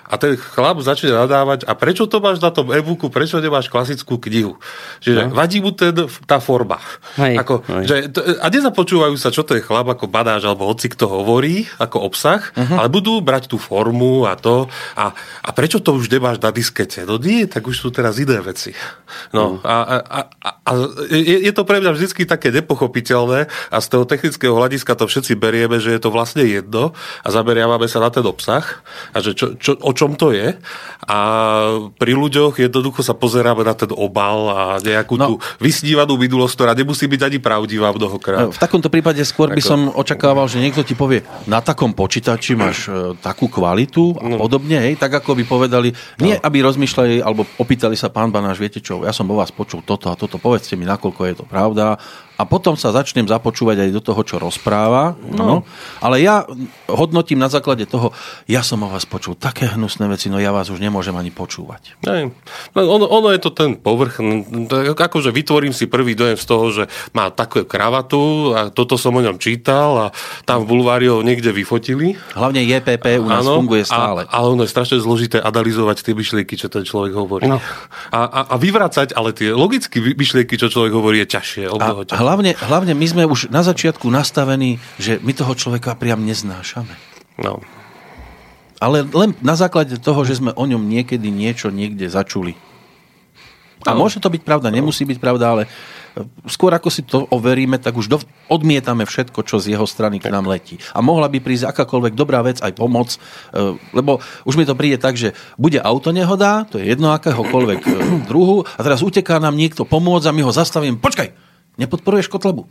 a 0.08 0.14
ten 0.18 0.34
chlap 0.36 0.82
začne 0.82 1.14
nadávať, 1.14 1.64
a 1.64 1.72
prečo 1.78 2.10
to 2.10 2.18
máš 2.18 2.42
na 2.42 2.50
tom 2.50 2.68
e-booku, 2.72 3.08
prečo 3.08 3.38
nemáš 3.38 3.70
klasickú 3.70 4.18
knihu? 4.18 4.58
Čiže 5.00 5.28
no. 5.28 5.34
vadí 5.34 5.62
mu 5.62 5.70
ten, 5.72 5.94
tá 6.26 6.38
forma. 6.42 6.82
Hej, 7.16 7.38
ako, 7.38 7.54
hej. 7.66 7.84
Že, 7.86 7.96
a 8.42 8.46
nezapočúvajú 8.50 9.14
sa, 9.16 9.32
čo 9.32 9.46
je 9.46 9.62
chlap 9.62 9.88
ako 9.92 10.08
badáš, 10.08 10.48
alebo 10.48 10.68
hoci 10.68 10.88
kto 10.88 11.08
hovorí, 11.08 11.68
ako 11.78 12.08
obsah, 12.08 12.40
uh-huh. 12.52 12.78
ale 12.80 12.88
budú 12.88 13.20
brať 13.20 13.52
tú 13.52 13.60
formu 13.60 14.24
a 14.24 14.34
to. 14.34 14.66
A, 14.96 15.12
a 15.44 15.50
prečo 15.52 15.78
to 15.78 15.92
už 15.92 16.08
nemáš 16.08 16.40
na 16.40 16.50
diskete? 16.50 17.04
No 17.04 17.20
nie, 17.20 17.44
tak 17.44 17.68
už 17.68 17.76
sú 17.76 17.88
teraz 17.92 18.16
iné 18.16 18.40
veci. 18.40 18.72
No, 19.36 19.60
uh-huh. 19.60 19.68
a, 19.68 19.76
a, 19.84 19.96
a, 20.40 20.50
a 20.64 20.70
je, 21.12 21.44
je 21.44 21.52
to 21.52 21.68
pre 21.68 21.84
mňa 21.84 21.92
vždy 21.92 22.24
také 22.24 22.48
nepochopiteľné 22.48 23.48
a 23.68 23.76
z 23.80 23.86
toho 23.92 24.04
technického 24.08 24.56
hľadiska 24.56 24.96
to 24.96 25.04
všetci 25.04 25.36
berieme, 25.36 25.76
že 25.78 25.92
je 25.92 26.00
to 26.00 26.08
vlastne 26.08 26.44
jedno 26.44 26.96
a 27.20 27.28
zameriavame 27.28 27.84
sa 27.88 28.00
na 28.00 28.08
ten 28.08 28.24
obsah 28.24 28.64
a 29.12 29.18
že 29.20 29.36
čo, 29.36 29.56
čo, 29.60 29.76
o 29.76 29.91
o 29.92 29.96
čom 29.96 30.16
to 30.16 30.32
je 30.32 30.56
a 31.04 31.18
pri 32.00 32.12
ľuďoch 32.16 32.56
jednoducho 32.56 33.04
sa 33.04 33.12
pozeráme 33.12 33.60
na 33.60 33.76
ten 33.76 33.92
obal 33.92 34.48
a 34.48 34.60
nejakú 34.80 35.20
no. 35.20 35.26
tú 35.28 35.34
vysnívanú 35.60 36.16
minulosť, 36.16 36.54
ktorá 36.56 36.72
nemusí 36.72 37.04
byť 37.04 37.20
ani 37.28 37.38
pravdivá 37.38 37.92
mnohokrát. 37.92 38.48
V 38.48 38.56
takomto 38.56 38.88
prípade 38.88 39.20
skôr 39.28 39.52
by 39.52 39.60
som 39.60 39.92
očakával, 39.92 40.48
že 40.48 40.64
niekto 40.64 40.80
ti 40.80 40.96
povie, 40.96 41.20
na 41.44 41.60
takom 41.60 41.92
počítači 41.92 42.56
máš 42.56 42.88
e, 42.88 43.12
takú 43.20 43.52
kvalitu 43.52 44.16
a 44.16 44.32
no. 44.32 44.40
podobne, 44.40 44.80
hej, 44.88 44.96
tak 44.96 45.20
ako 45.20 45.36
by 45.36 45.44
povedali, 45.44 45.92
nie 46.24 46.34
no. 46.38 46.42
aby 46.42 46.64
rozmýšľali 46.64 47.20
alebo 47.20 47.44
opýtali 47.60 47.98
sa, 47.98 48.08
pán 48.08 48.32
Banáš, 48.32 48.62
viete 48.62 48.80
čo, 48.80 49.04
ja 49.04 49.12
som 49.12 49.28
vo 49.28 49.36
vás 49.36 49.52
počul 49.52 49.84
toto 49.84 50.08
a 50.08 50.16
toto, 50.16 50.40
povedzte 50.40 50.78
mi, 50.78 50.88
nakoľko 50.88 51.20
je 51.28 51.34
to 51.36 51.44
pravda 51.44 52.00
a 52.42 52.44
potom 52.44 52.74
sa 52.74 52.90
začnem 52.90 53.30
započúvať 53.30 53.86
aj 53.86 53.90
do 53.94 54.02
toho, 54.02 54.26
čo 54.26 54.42
rozpráva. 54.42 55.14
No. 55.30 55.46
No. 55.46 55.56
Ale 56.02 56.18
ja 56.18 56.42
hodnotím 56.90 57.38
na 57.38 57.46
základe 57.46 57.86
toho, 57.86 58.10
ja 58.50 58.66
som 58.66 58.82
o 58.82 58.90
vás 58.90 59.06
počul 59.06 59.38
také 59.38 59.70
hnusné 59.70 60.10
veci, 60.10 60.26
no 60.26 60.42
ja 60.42 60.50
vás 60.50 60.66
už 60.66 60.82
nemôžem 60.82 61.14
ani 61.14 61.30
počúvať. 61.30 61.94
No, 62.02 62.82
ono, 62.82 63.06
ono 63.06 63.30
je 63.30 63.38
to 63.38 63.54
ten 63.54 63.78
povrch. 63.78 64.18
Akože 64.98 65.30
vytvorím 65.30 65.70
si 65.70 65.86
prvý 65.86 66.18
dojem 66.18 66.34
z 66.34 66.46
toho, 66.50 66.64
že 66.74 66.90
má 67.14 67.30
takú 67.30 67.62
kravatu 67.62 68.50
a 68.58 68.74
toto 68.74 68.98
som 68.98 69.14
o 69.14 69.22
ňom 69.22 69.38
čítal 69.38 70.10
a 70.10 70.16
tam 70.42 70.66
v 70.66 70.74
bulvári 70.74 71.06
ho 71.06 71.22
niekde 71.22 71.54
vyfotili. 71.54 72.18
Hlavne 72.34 72.66
JPP 72.66 73.22
u 73.22 73.30
nás 73.30 73.46
ano, 73.46 73.62
funguje 73.62 73.86
stále. 73.86 74.26
A, 74.26 74.42
ale 74.42 74.46
ono 74.58 74.66
je 74.66 74.70
strašne 74.74 74.98
zložité 74.98 75.38
analyzovať 75.38 76.02
tie 76.02 76.14
myšlienky, 76.18 76.58
čo 76.58 76.66
ten 76.66 76.82
človek 76.82 77.14
hovorí. 77.14 77.46
No. 77.46 77.62
A, 78.10 78.20
a, 78.26 78.40
a 78.50 78.54
vyvracať, 78.58 79.14
ale 79.14 79.30
tie 79.30 79.54
logické 79.54 80.02
myšlienky, 80.02 80.58
čo 80.58 80.66
človek 80.66 80.90
hovorí, 80.90 81.22
je 81.22 81.38
ťažšie. 81.38 81.62
A, 81.70 82.18
hlavne, 82.32 82.56
hlavne 82.56 82.96
my 82.96 83.06
sme 83.06 83.22
už 83.28 83.52
na 83.52 83.60
začiatku 83.60 84.08
nastavení, 84.08 84.80
že 84.96 85.20
my 85.20 85.36
toho 85.36 85.52
človeka 85.52 85.92
priam 85.92 86.24
neznášame. 86.24 86.96
No. 87.36 87.60
Ale 88.80 89.04
len 89.04 89.36
na 89.44 89.52
základe 89.52 90.00
toho, 90.00 90.24
že 90.24 90.40
sme 90.40 90.56
o 90.56 90.64
ňom 90.64 90.80
niekedy 90.88 91.28
niečo 91.28 91.68
niekde 91.68 92.08
začuli. 92.08 92.56
A 93.84 93.92
no. 93.92 94.00
môže 94.06 94.16
to 94.16 94.32
byť 94.32 94.40
pravda, 94.40 94.72
nemusí 94.72 95.04
byť 95.04 95.18
pravda, 95.20 95.44
ale 95.52 95.62
skôr 96.48 96.72
ako 96.72 96.88
si 96.88 97.02
to 97.04 97.24
overíme, 97.28 97.76
tak 97.80 97.96
už 97.96 98.08
odmietame 98.48 99.04
všetko, 99.04 99.42
čo 99.44 99.58
z 99.58 99.76
jeho 99.76 99.84
strany 99.88 100.20
k 100.22 100.32
nám 100.32 100.48
letí. 100.48 100.78
A 100.92 101.00
mohla 101.04 101.26
by 101.26 101.40
prísť 101.40 101.72
akákoľvek 101.72 102.14
dobrá 102.16 102.40
vec, 102.44 102.60
aj 102.62 102.72
pomoc, 102.76 103.16
e, 103.16 103.18
lebo 103.96 104.20
už 104.44 104.54
mi 104.54 104.64
to 104.68 104.78
príde 104.78 105.00
tak, 105.00 105.18
že 105.18 105.34
bude 105.56 105.80
auto 105.80 106.12
nehoda, 106.12 106.68
to 106.68 106.78
je 106.78 106.86
jedno 106.94 107.10
akéhokoľvek 107.16 107.80
e, 107.82 107.90
druhu, 108.30 108.62
a 108.64 108.80
teraz 108.84 109.02
uteká 109.02 109.40
nám 109.42 109.56
niekto 109.56 109.82
pomôcť 109.88 110.30
a 110.30 110.36
my 110.36 110.42
ho 110.46 110.52
zastavím. 110.52 111.00
Počkaj, 111.00 111.51
Nepodporuješ 111.80 112.28
Kotlebu? 112.28 112.68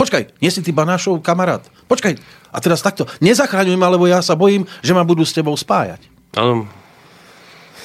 Počkaj, 0.00 0.40
nie 0.42 0.50
si 0.50 0.64
ty 0.64 0.74
Banášov 0.74 1.22
kamarát. 1.22 1.62
Počkaj, 1.86 2.18
a 2.50 2.58
teraz 2.58 2.82
takto. 2.82 3.06
Nezachraňuj 3.22 3.76
ma, 3.78 3.92
lebo 3.92 4.08
ja 4.08 4.18
sa 4.24 4.34
bojím, 4.34 4.66
že 4.80 4.96
ma 4.96 5.06
budú 5.06 5.22
s 5.22 5.36
tebou 5.36 5.54
spájať. 5.54 6.08
Áno, 6.34 6.66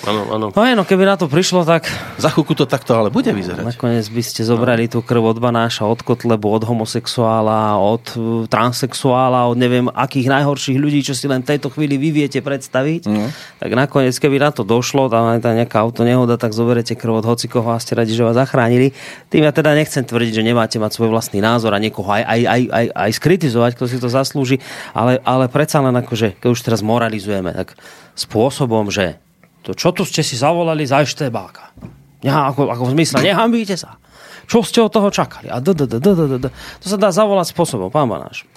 Áno, 0.06 0.22
áno. 0.30 0.48
No 0.54 0.62
no, 0.77 0.84
keby 0.86 1.04
na 1.10 1.18
to 1.18 1.25
prišlo, 1.25 1.66
tak... 1.66 1.89
Za 2.22 2.30
chvíľku 2.30 2.54
to 2.54 2.70
takto 2.70 2.94
ale 2.94 3.10
bude 3.10 3.34
vyzerať. 3.34 3.66
Nakoniec 3.66 4.06
by 4.06 4.22
ste 4.22 4.46
zobrali 4.46 4.86
no. 4.86 4.92
tú 4.94 5.00
krv 5.01 5.34
od 5.34 5.42
banáša, 5.42 5.89
od 5.89 6.06
kotlebu, 6.06 6.46
od 6.46 6.63
homosexuála, 6.70 7.82
od 7.82 8.06
uh, 8.13 8.46
transexuála, 8.46 9.50
od 9.50 9.58
neviem 9.58 9.89
akých 9.89 10.30
najhorších 10.30 10.77
ľudí, 10.77 11.01
čo 11.01 11.18
si 11.18 11.25
len 11.25 11.42
v 11.42 11.58
tejto 11.58 11.74
chvíli 11.74 11.98
vy 11.98 12.13
viete 12.13 12.39
predstaviť. 12.46 13.10
No. 13.10 13.34
Tak 13.58 13.72
nakoniec, 13.74 14.13
keby 14.13 14.38
na 14.38 14.54
to 14.54 14.62
došlo, 14.62 15.10
tam 15.10 15.34
je 15.34 15.42
tá 15.42 15.58
nejaká 15.58 15.82
auto 15.82 16.06
nehoda, 16.06 16.38
tak 16.38 16.54
zoberete 16.54 16.94
krv 16.94 17.22
od 17.22 17.25
hocikoho 17.25 17.74
a 17.74 17.82
ste 17.82 17.98
radi, 17.98 18.13
že 18.13 18.22
vás 18.22 18.38
zachránili. 18.38 18.94
Tým 19.34 19.50
ja 19.50 19.51
teda 19.51 19.74
nechcem 19.74 20.06
tvrdiť, 20.06 20.42
že 20.42 20.44
nemáte 20.46 20.77
mať 20.77 20.94
svoj 20.94 21.10
vlastný 21.10 21.42
názor 21.42 21.74
a 21.74 21.82
niekoho 21.82 22.08
aj, 22.10 22.24
aj, 22.24 22.42
aj, 22.46 22.62
aj, 22.70 22.86
aj 22.94 23.12
skritizovať, 23.18 23.72
kto 23.74 23.86
si 23.89 23.98
to 23.98 24.10
zaslúži, 24.10 24.57
ale, 24.94 25.18
ale 25.25 25.50
predsa 25.50 25.81
len 25.81 25.94
akože, 25.98 26.38
keď 26.38 26.50
už 26.53 26.62
teraz 26.62 26.81
moralizujeme, 26.86 27.53
tak 27.53 27.77
spôsobom, 28.18 28.90
že 28.90 29.22
to 29.68 29.75
čo 29.75 29.92
tu 29.92 30.08
ste 30.08 30.24
si 30.24 30.40
zavolali 30.40 30.88
za 30.88 31.03
eštebáka? 31.03 31.75
Ako, 32.24 32.72
ako 32.72 32.84
v 32.88 32.92
zmysle, 32.96 33.20
nehambíte 33.20 33.75
sa. 33.75 34.00
Čo 34.48 34.64
ste 34.64 34.80
od 34.80 34.96
toho 34.96 35.12
čakali? 35.12 35.51
A 35.51 35.60
d, 35.60 35.75
d, 35.75 35.84
d, 35.84 36.00
d, 36.00 36.10
d, 36.16 36.36
d. 36.40 36.48
To 36.80 36.86
sa 36.88 36.96
dá 36.96 37.12
zavolať 37.12 37.51
spôsobom, 37.51 37.92
pán 37.92 38.08
Banáš 38.08 38.48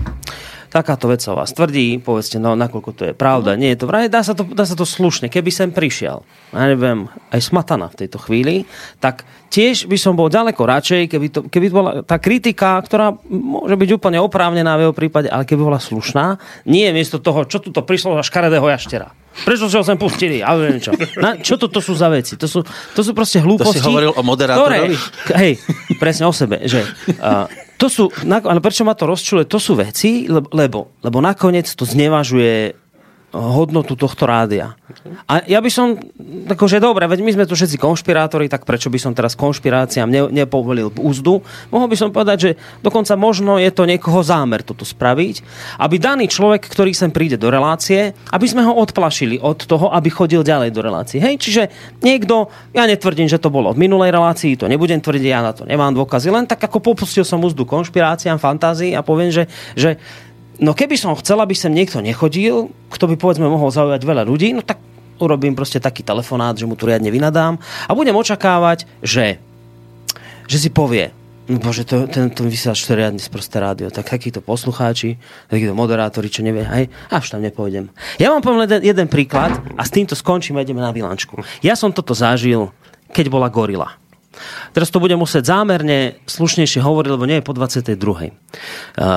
takáto 0.70 1.10
vec 1.10 1.18
sa 1.18 1.34
vás 1.34 1.50
tvrdí, 1.50 1.98
povedzte, 1.98 2.38
no 2.38 2.54
nakoľko 2.54 2.90
to 2.94 3.02
je 3.10 3.14
pravda, 3.14 3.58
nie 3.58 3.74
je 3.74 3.82
to 3.82 3.90
vraj, 3.90 4.06
dá 4.06 4.22
sa 4.22 4.38
to, 4.38 4.46
dá 4.46 4.62
sa 4.62 4.78
to 4.78 4.86
slušne. 4.86 5.26
Keby 5.26 5.50
sem 5.50 5.74
prišiel, 5.74 6.22
ja 6.54 6.64
neviem, 6.70 7.10
aj 7.34 7.40
Smatana 7.42 7.90
v 7.90 8.06
tejto 8.06 8.22
chvíli, 8.22 8.70
tak 9.02 9.26
tiež 9.50 9.90
by 9.90 9.98
som 9.98 10.14
bol 10.14 10.30
ďaleko 10.30 10.62
radšej, 10.62 11.02
keby 11.10 11.26
to, 11.34 11.40
keby 11.50 11.66
to 11.68 11.74
bola 11.74 11.90
tá 12.06 12.22
kritika, 12.22 12.78
ktorá 12.78 13.18
môže 13.26 13.74
byť 13.74 13.90
úplne 13.98 14.22
oprávnená 14.22 14.78
v 14.78 14.88
jeho 14.88 14.94
prípade, 14.94 15.26
ale 15.26 15.42
keby 15.42 15.66
bola 15.66 15.82
slušná, 15.82 16.38
nie 16.70 16.86
miesto 16.94 17.18
toho, 17.18 17.42
čo 17.50 17.58
tu 17.58 17.74
to 17.74 17.82
prišlo 17.82 18.14
za 18.16 18.22
škaredého 18.22 18.64
jaštera. 18.70 19.10
Prečo 19.30 19.70
si 19.70 19.78
ho 19.78 19.86
sem 19.86 19.94
pustili? 19.94 20.42
Ale 20.42 20.74
niečo. 20.74 20.90
Na, 21.22 21.38
čo 21.38 21.54
to, 21.54 21.70
to 21.70 21.78
sú 21.78 21.94
za 21.94 22.10
veci? 22.10 22.34
To 22.34 22.50
sú, 22.50 22.66
to 22.66 23.00
sú 23.00 23.14
proste 23.14 23.38
hlúposti. 23.38 23.78
To 23.78 23.82
si 23.82 23.86
hovoril 23.86 24.10
o 24.10 24.22
moderátorovi? 24.26 24.90
Ktoré, 24.90 25.38
hej, 25.38 25.52
presne 26.02 26.26
o 26.26 26.34
sebe. 26.34 26.66
Že, 26.66 26.82
uh, 27.22 27.46
to 27.80 27.88
sú, 27.88 28.04
ale 28.28 28.60
prečo 28.60 28.84
ma 28.84 28.92
to 28.92 29.08
rozčuluje? 29.08 29.48
To 29.48 29.56
sú 29.56 29.72
veci, 29.80 30.28
lebo, 30.28 30.92
lebo 31.00 31.18
nakoniec 31.24 31.64
to 31.72 31.88
znevažuje 31.88 32.76
hodnotu 33.30 33.94
tohto 33.94 34.26
rádia. 34.26 34.74
A 35.30 35.46
ja 35.46 35.62
by 35.62 35.70
som, 35.70 35.94
akože 36.50 36.82
dobre, 36.82 37.06
veď 37.06 37.22
my 37.22 37.30
sme 37.38 37.44
tu 37.46 37.54
všetci 37.54 37.78
konšpirátori, 37.78 38.50
tak 38.50 38.66
prečo 38.66 38.90
by 38.90 38.98
som 38.98 39.14
teraz 39.14 39.38
konšpiráciám 39.38 40.08
ne, 40.10 40.22
nepovolil 40.34 40.90
úzdu? 40.98 41.38
Mohol 41.70 41.86
by 41.94 41.96
som 41.96 42.10
povedať, 42.10 42.38
že 42.42 42.50
dokonca 42.82 43.14
možno 43.14 43.62
je 43.62 43.70
to 43.70 43.86
niekoho 43.86 44.26
zámer 44.26 44.66
toto 44.66 44.82
spraviť, 44.82 45.46
aby 45.78 45.96
daný 46.02 46.26
človek, 46.26 46.66
ktorý 46.66 46.90
sem 46.90 47.14
príde 47.14 47.38
do 47.38 47.54
relácie, 47.54 48.18
aby 48.34 48.46
sme 48.50 48.66
ho 48.66 48.74
odplašili 48.74 49.38
od 49.38 49.62
toho, 49.62 49.94
aby 49.94 50.10
chodil 50.10 50.42
ďalej 50.42 50.74
do 50.74 50.82
relácie. 50.82 51.22
Hej, 51.22 51.38
čiže 51.38 51.62
niekto, 52.02 52.50
ja 52.74 52.82
netvrdím, 52.90 53.30
že 53.30 53.38
to 53.38 53.54
bolo 53.54 53.70
od 53.70 53.78
minulej 53.78 54.10
relácii, 54.10 54.58
to 54.58 54.66
nebudem 54.66 54.98
tvrdiť, 54.98 55.30
ja 55.30 55.40
na 55.46 55.54
to 55.54 55.62
nemám 55.62 55.94
dôkazy, 55.94 56.34
len 56.34 56.50
tak 56.50 56.66
ako 56.66 56.82
popustil 56.82 57.22
som 57.22 57.38
úzdu 57.46 57.62
konšpiráciám, 57.62 58.42
fantázii 58.42 58.98
a 58.98 59.06
poviem, 59.06 59.30
že, 59.30 59.46
že 59.78 60.02
No 60.60 60.76
keby 60.76 61.00
som 61.00 61.16
chcel, 61.16 61.40
aby 61.40 61.56
sem 61.56 61.72
niekto 61.72 62.04
nechodil, 62.04 62.68
kto 62.92 63.04
by 63.08 63.16
povedzme 63.16 63.48
mohol 63.48 63.72
zaujať 63.72 64.04
veľa 64.04 64.28
ľudí, 64.28 64.52
no 64.52 64.60
tak 64.60 64.76
urobím 65.16 65.56
proste 65.56 65.80
taký 65.80 66.04
telefonát, 66.04 66.52
že 66.52 66.68
mu 66.68 66.76
tu 66.76 66.84
riadne 66.84 67.08
vynadám 67.08 67.56
a 67.88 67.90
budem 67.96 68.12
očakávať, 68.12 68.84
že, 69.00 69.40
že 70.44 70.56
si 70.60 70.68
povie, 70.68 71.16
no 71.48 71.56
bože, 71.60 71.88
to, 71.88 72.04
ten, 72.12 72.28
ten 72.28 72.44
vysielač 72.44 72.84
to 72.84 72.92
riadne 72.92 73.20
sprosté 73.20 73.56
rádio, 73.56 73.88
tak 73.88 74.12
takíto 74.12 74.44
poslucháči, 74.44 75.16
takíto 75.48 75.72
moderátori, 75.72 76.28
čo 76.28 76.44
nevie, 76.44 76.68
hej, 76.68 76.92
až 77.08 77.32
tam 77.32 77.40
nepôjdem. 77.40 77.88
Ja 78.20 78.28
vám 78.28 78.44
poviem 78.44 78.68
jeden, 78.68 78.84
jeden 78.84 79.08
príklad 79.08 79.56
a 79.80 79.82
s 79.84 79.92
týmto 79.92 80.12
skončím 80.12 80.60
a 80.60 80.64
ideme 80.64 80.84
na 80.84 80.92
Vilančku. 80.92 81.40
Ja 81.64 81.72
som 81.72 81.88
toto 81.88 82.12
zažil, 82.12 82.68
keď 83.16 83.32
bola 83.32 83.48
Gorila. 83.48 83.96
Teraz 84.70 84.94
to 84.94 85.02
budem 85.02 85.18
musieť 85.18 85.50
zámerne 85.50 86.22
slušnejšie 86.24 86.78
hovoriť, 86.78 87.10
lebo 87.10 87.26
nie 87.26 87.42
je 87.42 87.44
po 87.44 87.50
22. 87.50 87.98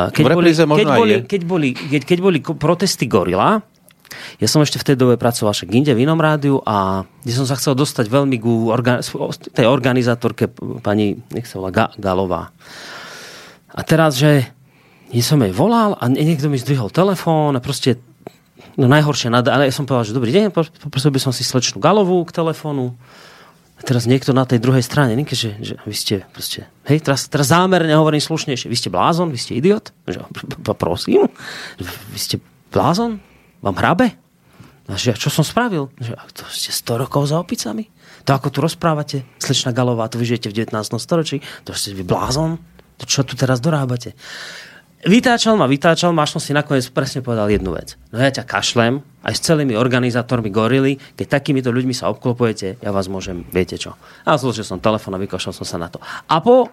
Keď 0.09 0.25
boli, 0.33 0.49
keď, 0.51 0.87
boli, 0.89 1.13
keď, 1.29 1.41
boli, 1.45 1.69
keď, 1.77 2.01
keď 2.01 2.19
boli 2.19 2.39
protesty 2.41 3.05
Gorila, 3.05 3.61
ja 4.41 4.47
som 4.49 4.61
ešte 4.61 4.81
v 4.81 4.87
tej 4.93 4.95
dobe 4.97 5.15
pracoval 5.17 5.53
však 5.53 5.69
inde 5.73 5.93
v 5.93 6.05
inom 6.05 6.17
rádiu 6.17 6.61
a 6.65 7.05
kde 7.25 7.33
som 7.33 7.45
sa 7.45 7.57
chcel 7.57 7.77
dostať 7.77 8.09
veľmi 8.09 8.37
ku 8.41 8.69
orga, 8.69 9.01
tej 9.53 9.65
organizátorke 9.69 10.49
pani, 10.81 11.17
nech 11.33 11.45
sa 11.45 11.61
volá, 11.61 11.69
Ga, 11.73 11.85
Galová. 11.97 12.49
A 13.73 13.81
teraz, 13.85 14.17
že 14.17 14.49
som 15.21 15.41
jej 15.41 15.53
volal 15.53 15.93
a 15.97 16.09
niekto 16.09 16.49
mi 16.49 16.57
zdvihol 16.57 16.89
telefón 16.89 17.53
a 17.53 17.61
proste 17.61 18.01
no 18.73 18.89
najhoršie, 18.89 19.29
ale 19.29 19.69
ja 19.69 19.73
som 19.73 19.85
povedal, 19.85 20.09
že 20.09 20.17
dobrý 20.17 20.33
deň, 20.33 20.49
poprosil 20.53 21.13
by 21.13 21.21
som 21.21 21.33
si 21.33 21.45
slečnú 21.45 21.77
Galovú 21.77 22.25
k 22.25 22.33
telefónu 22.33 22.97
teraz 23.83 24.07
niekto 24.07 24.31
na 24.31 24.47
tej 24.47 24.63
druhej 24.63 24.81
strane, 24.81 25.13
nie? 25.13 25.27
že, 25.27 25.59
že 25.59 25.75
vy 25.83 25.95
ste 25.95 26.15
proste, 26.31 26.65
hej, 26.87 27.03
teraz, 27.03 27.27
teraz 27.27 27.51
zámerne 27.51 27.91
hovorím 27.93 28.23
slušnejšie, 28.23 28.71
vy 28.71 28.77
ste 28.79 28.89
blázon, 28.89 29.29
vy 29.29 29.39
ste 29.39 29.59
idiot, 29.59 29.91
že, 30.07 30.23
prosím, 30.79 31.27
vy 32.11 32.19
ste 32.19 32.39
blázon, 32.71 33.19
vám 33.59 33.75
hrabe? 33.77 34.15
A 34.87 34.99
že, 34.99 35.15
čo 35.15 35.31
som 35.31 35.47
spravil? 35.47 35.87
Že, 35.95 36.19
to 36.35 36.43
ste 36.51 36.71
100 36.75 37.03
rokov 37.07 37.31
za 37.31 37.39
opicami? 37.39 37.87
To 38.27 38.35
ako 38.35 38.47
tu 38.51 38.59
rozprávate, 38.63 39.23
slečna 39.39 39.75
Galová, 39.75 40.07
to 40.11 40.19
vy 40.19 40.35
žijete 40.35 40.51
v 40.51 40.63
19. 40.67 40.79
storočí, 40.99 41.43
to 41.63 41.75
ste 41.75 41.95
vy 41.95 42.03
blázon? 42.03 42.59
To 42.99 43.03
čo 43.07 43.23
tu 43.23 43.35
teraz 43.35 43.59
dorábate? 43.63 44.15
Vytáčal 45.03 45.59
ma, 45.59 45.67
vytáčal 45.67 46.15
ma, 46.15 46.23
až 46.23 46.39
som 46.39 46.41
si 46.41 46.55
nakoniec 46.55 46.87
presne 46.87 47.19
povedal 47.19 47.51
jednu 47.51 47.75
vec. 47.75 47.99
No 48.15 48.23
ja 48.23 48.31
ťa 48.31 48.47
kašlem, 48.47 49.03
aj 49.23 49.33
s 49.35 49.43
celými 49.43 49.75
organizátormi 49.75 50.47
gorily, 50.47 50.95
keď 51.19 51.39
takýmito 51.39 51.75
ľuďmi 51.75 51.91
sa 51.91 52.07
obklopujete, 52.07 52.79
ja 52.79 52.89
vás 52.95 53.11
môžem, 53.11 53.43
viete 53.51 53.75
čo. 53.75 53.99
A 54.23 54.39
zložil 54.39 54.63
som 54.63 54.79
telefón 54.79 55.15
a 55.15 55.19
vykašľal 55.19 55.55
som 55.59 55.67
sa 55.67 55.75
na 55.75 55.91
to. 55.91 55.99
A 56.03 56.39
po 56.39 56.71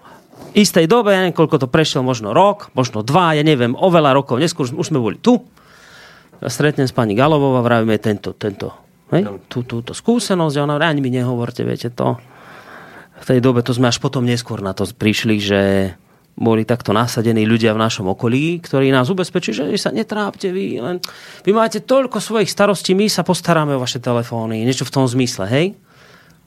istej 0.54 0.86
dobe, 0.86 1.10
ja 1.10 1.26
neviem, 1.26 1.34
koľko 1.34 1.66
to 1.66 1.66
prešiel, 1.66 2.06
možno 2.06 2.30
rok, 2.30 2.70
možno 2.70 3.02
dva, 3.02 3.34
ja 3.34 3.42
neviem, 3.42 3.74
oveľa 3.74 4.14
rokov 4.14 4.38
neskôr, 4.38 4.70
už 4.70 4.94
sme 4.94 5.02
boli 5.02 5.18
tu. 5.18 5.42
Ja 6.38 6.46
stretnem 6.46 6.86
s 6.86 6.94
pani 6.94 7.18
Galovou 7.18 7.58
a 7.58 7.66
vravíme 7.66 7.98
tento, 7.98 8.30
tento, 8.38 8.72
hej, 9.10 9.26
tú, 9.50 9.66
túto 9.66 9.90
skúsenosť 9.90 10.54
a 10.54 10.64
ona 10.70 10.78
ani 10.78 11.02
mi 11.02 11.10
nehovorte, 11.10 11.66
viete 11.66 11.90
to. 11.90 12.14
V 13.20 13.24
tej 13.26 13.42
dobe 13.42 13.60
to 13.60 13.76
sme 13.76 13.90
až 13.90 14.00
potom 14.00 14.24
neskôr 14.24 14.64
na 14.64 14.72
to 14.72 14.88
prišli, 14.88 15.36
že 15.36 15.60
boli 16.40 16.64
takto 16.64 16.96
nasadení 16.96 17.44
ľudia 17.44 17.76
v 17.76 17.84
našom 17.84 18.08
okolí, 18.16 18.64
ktorí 18.64 18.88
nás 18.88 19.12
ubezpečili, 19.12 19.76
že 19.76 19.84
sa 19.84 19.92
netrápte 19.92 20.48
vy, 20.48 20.80
len 20.80 20.96
vy 21.44 21.52
máte 21.52 21.84
toľko 21.84 22.16
svojich 22.16 22.48
starostí, 22.48 22.96
my 22.96 23.12
sa 23.12 23.20
postaráme 23.20 23.76
o 23.76 23.82
vaše 23.84 24.00
telefóny, 24.00 24.64
niečo 24.64 24.88
v 24.88 24.94
tom 24.96 25.04
zmysle, 25.04 25.44
hej? 25.52 25.76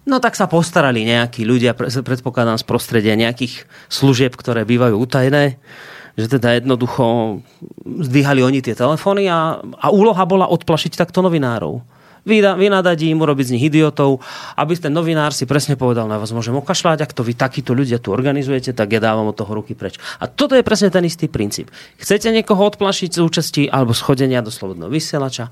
No 0.04 0.20
tak 0.20 0.36
sa 0.36 0.50
postarali 0.50 1.06
nejakí 1.06 1.46
ľudia, 1.48 1.78
predpokladám 1.78 2.60
z 2.60 2.66
prostredia 2.68 3.16
nejakých 3.16 3.70
služieb, 3.88 4.36
ktoré 4.36 4.68
bývajú 4.68 4.98
utajené, 4.98 5.62
že 6.20 6.28
teda 6.28 6.60
jednoducho 6.60 7.40
zdvíhali 7.86 8.44
oni 8.44 8.60
tie 8.66 8.76
telefóny 8.76 9.30
a, 9.30 9.62
a 9.62 9.88
úloha 9.94 10.26
bola 10.28 10.50
odplašiť 10.50 11.00
takto 11.00 11.22
novinárov 11.24 11.93
vynadať 12.26 12.98
im, 13.12 13.20
urobiť 13.20 13.46
z 13.52 13.54
nich 13.60 13.68
idiotov, 13.68 14.24
aby 14.56 14.74
ten 14.80 14.92
novinár 14.96 15.36
si 15.36 15.44
presne 15.44 15.76
povedal, 15.76 16.08
na 16.08 16.16
vás 16.20 16.32
môžem 16.32 16.56
okašľať, 16.56 17.04
ak 17.04 17.12
to 17.12 17.22
vy 17.24 17.36
takíto 17.36 17.76
ľudia 17.76 18.00
tu 18.00 18.16
organizujete, 18.16 18.72
tak 18.72 18.96
ja 18.96 19.04
dávam 19.04 19.30
od 19.30 19.36
toho 19.36 19.52
ruky 19.52 19.76
preč. 19.76 20.00
A 20.24 20.32
toto 20.32 20.56
je 20.56 20.64
presne 20.64 20.88
ten 20.90 21.04
istý 21.04 21.28
princíp. 21.28 21.70
Chcete 22.00 22.32
niekoho 22.32 22.64
odplašiť 22.74 23.10
z 23.16 23.20
účasti 23.20 23.62
alebo 23.68 23.92
schodenia 23.92 24.40
do 24.40 24.52
slobodného 24.52 24.92
vysielača, 24.92 25.52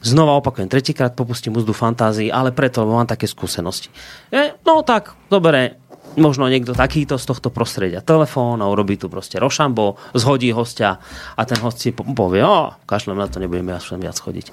Znova 0.00 0.40
opakujem, 0.40 0.72
tretíkrát 0.72 1.12
popustím 1.12 1.60
úzdu 1.60 1.76
fantázii, 1.76 2.32
ale 2.32 2.56
preto, 2.56 2.80
lebo 2.80 2.96
mám 2.96 3.04
také 3.04 3.28
skúsenosti. 3.28 3.92
Je, 4.32 4.56
no 4.64 4.80
tak, 4.80 5.12
dobre, 5.28 5.76
možno 6.18 6.50
niekto 6.50 6.74
takýto 6.74 7.20
z 7.20 7.24
tohto 7.28 7.54
prostredia 7.54 8.02
telefón 8.02 8.58
a 8.64 8.66
urobí 8.66 8.98
tu 8.98 9.06
proste 9.06 9.38
rošambo, 9.38 10.00
zhodí 10.16 10.50
hostia 10.50 10.98
a 11.36 11.42
ten 11.46 11.60
host 11.62 11.78
si 11.78 11.94
povie, 11.94 12.42
o, 12.42 12.74
kašlem 12.88 13.18
na 13.18 13.30
to, 13.30 13.38
nebudeme 13.38 13.70
ja 13.70 13.80
viac 13.98 14.16
chodiť. 14.18 14.46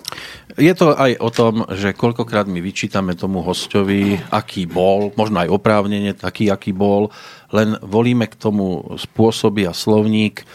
Je 0.57 0.73
to 0.77 0.93
aj 0.93 1.17
o 1.17 1.29
tom, 1.33 1.53
že 1.73 1.97
koľkokrát 1.97 2.45
my 2.45 2.59
vyčítame 2.61 3.17
tomu 3.17 3.41
hostovi, 3.41 4.19
aký 4.29 4.69
bol, 4.69 5.13
možno 5.17 5.41
aj 5.41 5.49
oprávnenie 5.49 6.13
taký, 6.13 6.53
aký 6.53 6.75
bol, 6.75 7.09
len 7.49 7.79
volíme 7.81 8.27
k 8.29 8.35
tomu 8.37 8.97
spôsoby 8.99 9.65
a 9.65 9.73
slovník, 9.73 10.45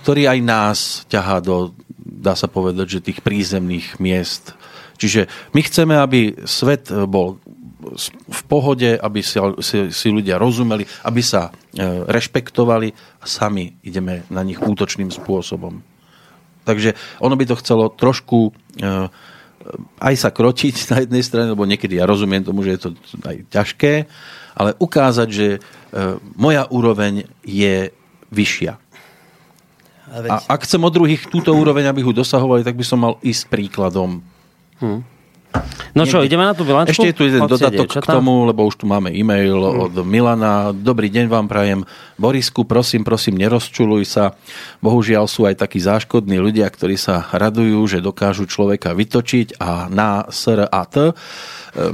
ktorý 0.00 0.32
aj 0.32 0.38
nás 0.40 0.78
ťahá 1.12 1.44
do, 1.44 1.76
dá 2.00 2.32
sa 2.32 2.48
povedať, 2.48 3.00
že 3.00 3.06
tých 3.12 3.20
prízemných 3.20 4.00
miest. 4.00 4.56
Čiže 5.00 5.32
my 5.56 5.60
chceme, 5.64 5.94
aby 5.96 6.44
svet 6.44 6.92
bol 7.08 7.40
v 8.30 8.42
pohode, 8.46 8.96
aby 9.00 9.20
si, 9.24 9.40
si, 9.64 9.78
si 9.90 10.08
ľudia 10.12 10.36
rozumeli, 10.36 10.84
aby 11.08 11.22
sa 11.24 11.48
e, 11.48 11.50
rešpektovali 12.06 12.88
a 13.20 13.24
sami 13.24 13.80
ideme 13.82 14.28
na 14.28 14.44
nich 14.44 14.60
útočným 14.60 15.08
spôsobom. 15.08 15.80
Takže 16.68 16.94
ono 17.24 17.34
by 17.34 17.44
to 17.48 17.60
chcelo 17.60 17.88
trošku 17.88 18.52
e, 18.78 19.08
aj 20.00 20.14
sa 20.16 20.30
krotiť 20.32 20.74
na 20.92 20.96
jednej 21.04 21.22
strane, 21.24 21.52
lebo 21.52 21.68
niekedy 21.68 22.00
ja 22.00 22.08
rozumiem 22.08 22.44
tomu, 22.44 22.64
že 22.64 22.76
je 22.76 22.80
to 22.80 22.88
aj 23.24 23.36
ťažké, 23.48 23.92
ale 24.56 24.76
ukázať, 24.76 25.28
že 25.28 25.48
e, 25.56 25.58
moja 26.36 26.68
úroveň 26.68 27.28
je 27.44 27.92
vyššia. 28.30 28.78
A 30.10 30.42
ak 30.42 30.66
chcem 30.66 30.82
od 30.82 30.90
druhých 30.90 31.30
túto 31.30 31.54
úroveň, 31.54 31.86
aby 31.86 32.02
ho 32.02 32.10
dosahovali, 32.10 32.66
tak 32.66 32.74
by 32.74 32.82
som 32.82 32.98
mal 32.98 33.14
ísť 33.22 33.46
príkladom. 33.46 34.18
Hm. 34.82 35.06
No 35.90 36.06
čo, 36.06 36.22
ideme 36.22 36.46
na 36.46 36.54
tú 36.54 36.62
bilančku? 36.62 36.94
Ešte 36.94 37.10
je 37.10 37.16
tu 37.18 37.26
jeden 37.26 37.42
dodatok 37.50 37.98
k 37.98 38.06
tomu, 38.06 38.46
lebo 38.46 38.62
už 38.62 38.78
tu 38.78 38.86
máme 38.86 39.10
e-mail 39.10 39.58
mm. 39.58 39.78
od 39.90 39.94
Milana. 40.06 40.70
Dobrý 40.70 41.10
deň 41.10 41.26
vám 41.26 41.50
prajem. 41.50 41.82
Borisku, 42.14 42.62
prosím, 42.62 43.02
prosím, 43.02 43.42
nerozčuluj 43.42 44.06
sa. 44.06 44.38
Bohužiaľ 44.78 45.26
sú 45.26 45.50
aj 45.50 45.58
takí 45.58 45.82
záškodní 45.82 46.38
ľudia, 46.38 46.70
ktorí 46.70 46.94
sa 46.94 47.26
radujú, 47.34 47.82
že 47.90 47.98
dokážu 47.98 48.46
človeka 48.46 48.94
vytočiť 48.94 49.58
a 49.58 49.90
na 49.90 50.30
sr 50.30 50.70
a 50.70 50.82
t. 50.86 51.10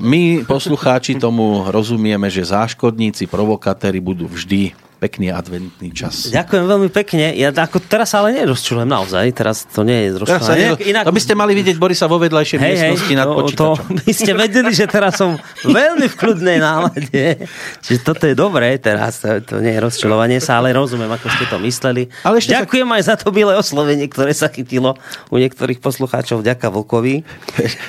My, 0.05 0.45
poslucháči, 0.45 1.17
tomu 1.17 1.65
rozumieme, 1.73 2.29
že 2.29 2.45
záškodníci, 2.45 3.25
provokatéri 3.33 4.05
budú 4.05 4.29
vždy 4.29 4.86
pekný 4.97 5.29
adventný 5.29 5.93
čas. 5.93 6.33
Ďakujem 6.33 6.65
veľmi 6.65 6.89
pekne. 6.89 7.37
Ja 7.37 7.53
ako 7.53 7.85
teraz 7.85 8.17
ale 8.17 8.33
nerozčulujem 8.33 8.89
naozaj. 8.89 9.29
Teraz 9.37 9.69
to 9.69 9.85
nie 9.85 10.09
je 10.09 10.17
rozčulené. 10.17 10.81
Inak... 10.89 11.05
To 11.05 11.13
by 11.13 11.23
ste 11.23 11.37
mali 11.37 11.53
vidieť 11.53 11.77
Borisa 11.77 12.09
vo 12.09 12.17
vedľajšej 12.17 12.59
hej, 12.59 12.65
miestnosti 12.65 13.13
hej, 13.13 13.19
nad 13.21 13.27
to, 13.29 13.35
počítačom. 13.37 13.87
To, 13.93 14.01
by 14.09 14.13
ste 14.17 14.33
vedeli, 14.33 14.73
že 14.73 14.87
teraz 14.89 15.21
som 15.21 15.37
veľmi 15.69 16.07
v 16.09 16.15
kľudnej 16.17 16.59
nálade. 16.59 17.45
Čiže 17.85 18.01
toto 18.01 18.25
je 18.25 18.33
dobré 18.33 18.81
teraz. 18.81 19.21
To, 19.21 19.37
to 19.45 19.61
nie 19.61 19.77
je 19.77 19.81
rozčulovanie 19.85 20.41
sa, 20.41 20.65
ale 20.65 20.73
rozumiem, 20.73 21.13
ako 21.13 21.29
ste 21.29 21.45
to 21.53 21.61
mysleli. 21.61 22.09
Ale 22.25 22.41
ešte 22.41 22.57
Ďakujem 22.57 22.89
sa... 22.89 22.95
aj 22.97 23.03
za 23.05 23.15
to 23.21 23.29
milé 23.37 23.53
oslovenie, 23.53 24.09
ktoré 24.09 24.33
sa 24.33 24.49
chytilo 24.49 24.97
u 25.29 25.37
niektorých 25.37 25.85
poslucháčov. 25.85 26.41
Ďaká 26.41 26.73
Vlkovi. 26.73 27.21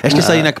Ešte 0.04 0.20
sa 0.20 0.36
inak 0.36 0.60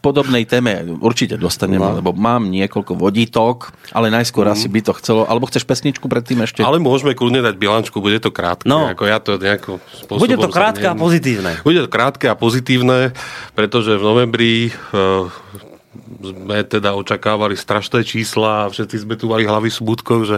podobnej 0.00 0.48
téme 0.48 0.96
určite 0.98 1.36
dostaneme, 1.36 1.84
no. 1.84 1.96
lebo 2.00 2.10
mám 2.16 2.48
niekoľko 2.48 2.96
vodítok, 2.96 3.76
ale 3.92 4.08
najskôr 4.08 4.48
mm. 4.48 4.52
asi 4.56 4.66
by 4.72 4.80
to 4.80 4.92
chcelo, 4.96 5.28
alebo 5.28 5.46
chceš 5.46 5.68
pesničku 5.80 6.12
predtým 6.12 6.44
ešte? 6.44 6.60
Ale 6.60 6.76
môžeme 6.76 7.16
kľudne 7.16 7.40
dať 7.40 7.56
bilančku, 7.56 8.04
bude 8.04 8.20
to 8.20 8.28
krátke. 8.28 8.68
No. 8.68 8.84
Ako 8.84 9.08
ja 9.08 9.16
to 9.16 9.40
nejako 9.40 9.80
bude 10.12 10.36
to 10.36 10.52
krátke 10.52 10.84
a 10.84 10.92
pozitívne. 10.92 11.56
Bude 11.64 11.80
to 11.80 11.88
krátke 11.88 12.28
a 12.28 12.36
pozitívne, 12.36 13.16
pretože 13.56 13.96
v 13.96 14.04
novembri 14.04 14.52
uh, 14.92 15.32
sme 16.20 16.62
teda 16.68 16.92
očakávali 16.92 17.56
strašné 17.56 18.04
čísla 18.04 18.68
a 18.68 18.70
všetci 18.70 19.08
sme 19.08 19.16
tu 19.16 19.32
mali 19.32 19.48
hlavy 19.48 19.72
smútkov, 19.72 20.28
že 20.28 20.36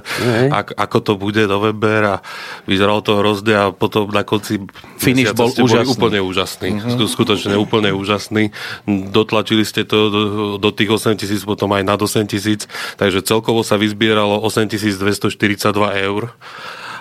ak, 0.48 0.78
ako 0.78 0.98
to 1.02 1.12
bude 1.18 1.42
november 1.50 2.00
a 2.06 2.16
vyzeralo 2.64 3.02
to 3.02 3.18
hrozne 3.18 3.54
a 3.54 3.64
potom 3.74 4.06
na 4.14 4.22
konci 4.22 4.62
Finish 5.02 5.34
bol 5.34 5.50
úžasný. 5.50 5.90
úplne 5.90 6.20
úžasný. 6.22 6.68
Uh-huh. 6.78 7.10
Skutočne 7.10 7.58
úplne 7.58 7.90
úžasný. 7.90 8.54
Dotlačili 8.86 9.66
ste 9.66 9.82
to 9.82 9.98
do, 10.08 10.22
do 10.62 10.70
tých 10.70 10.94
8 10.94 11.18
tisíc, 11.18 11.42
potom 11.42 11.74
aj 11.74 11.82
nad 11.82 11.98
8 11.98 12.30
tisíc, 12.30 12.70
takže 12.96 13.26
celkovo 13.26 13.66
sa 13.66 13.74
vyzbieralo 13.74 14.38
8242 14.46 16.06
eur 16.06 16.30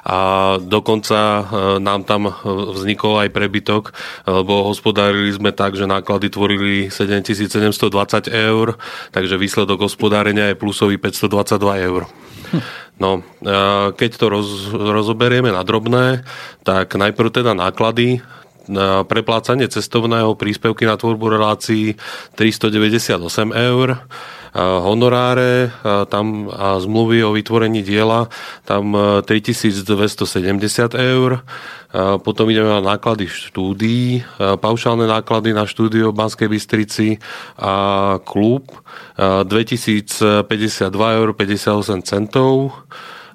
a 0.02 0.18
dokonca 0.58 1.20
e, 1.20 1.44
nám 1.78 2.02
tam 2.10 2.30
e, 2.30 2.34
vznikol 2.74 3.22
aj 3.22 3.30
prebytok, 3.30 3.84
lebo 4.26 4.66
hospodárili 4.66 5.30
sme 5.30 5.54
tak, 5.54 5.78
že 5.78 5.86
náklady 5.86 6.34
tvorili 6.34 6.90
7720 6.90 8.34
eur, 8.34 8.82
takže 9.14 9.38
výsledok 9.38 9.86
hospodárenia 9.86 10.50
je 10.50 10.58
plusový 10.58 10.98
522 10.98 11.88
eur. 11.88 12.10
No, 12.98 13.22
e, 13.22 13.54
keď 13.94 14.12
to 14.18 14.26
roz, 14.30 14.50
rozoberieme 14.74 15.54
na 15.54 15.62
drobné, 15.62 16.26
tak 16.66 16.98
najprv 16.98 17.30
teda 17.30 17.54
náklady 17.54 18.22
preplácanie 19.10 19.66
cestovného 19.68 20.38
príspevky 20.38 20.86
na 20.86 20.96
tvorbu 20.96 21.34
relácií 21.34 21.98
398 22.38 23.18
eur, 23.52 24.06
honoráre 24.60 25.72
tam 26.12 26.52
a 26.52 26.76
zmluvy 26.80 27.24
o 27.24 27.32
vytvorení 27.32 27.84
diela 27.84 28.28
tam 28.68 28.92
3270 29.24 30.92
e, 30.92 31.00
eur. 31.00 31.40
Potom 32.24 32.48
ideme 32.48 32.72
na 32.72 32.80
náklady 32.80 33.28
štúdií, 33.28 34.24
paušálne 34.40 35.08
náklady 35.08 35.52
na 35.52 35.68
štúdio 35.68 36.16
v 36.16 36.20
Banskej 36.24 36.48
Bystrici 36.48 37.20
a 37.60 38.16
klub 38.24 38.72
2052 39.20 40.88
eur 40.92 41.30
58 41.36 42.08
centov. 42.08 42.72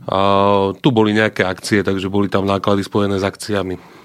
A 0.06 0.20
tu 0.80 0.88
boli 0.88 1.12
nejaké 1.12 1.44
akcie, 1.44 1.84
takže 1.84 2.08
boli 2.08 2.32
tam 2.32 2.48
náklady 2.48 2.80
spojené 2.84 3.20
s 3.20 3.26
akciami 3.26 3.95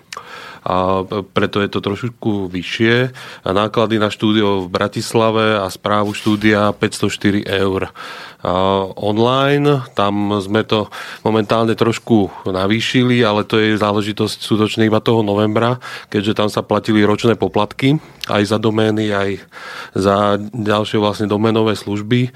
a 0.61 1.01
preto 1.33 1.57
je 1.61 1.69
to 1.73 1.79
trošku 1.81 2.49
vyššie. 2.53 3.13
Náklady 3.49 3.97
na 3.97 4.13
štúdio 4.13 4.65
v 4.65 4.71
Bratislave 4.71 5.57
a 5.57 5.65
správu 5.73 6.13
štúdia 6.13 6.69
504 6.73 7.45
eur. 7.49 7.89
Online, 8.97 9.85
tam 9.93 10.33
sme 10.41 10.65
to 10.65 10.89
momentálne 11.21 11.77
trošku 11.77 12.49
navýšili, 12.49 13.21
ale 13.21 13.45
to 13.45 13.61
je 13.61 13.77
záležitosť 13.77 14.37
súdočne 14.41 14.89
iba 14.89 14.97
toho 14.97 15.21
novembra, 15.21 15.77
keďže 16.09 16.37
tam 16.37 16.49
sa 16.49 16.65
platili 16.65 17.05
ročné 17.05 17.37
poplatky 17.37 18.01
aj 18.29 18.41
za 18.49 18.57
domény, 18.57 19.13
aj 19.13 19.29
za 19.93 20.41
ďalšie 20.41 20.97
vlastne 21.01 21.29
domenové 21.29 21.77
služby. 21.77 22.33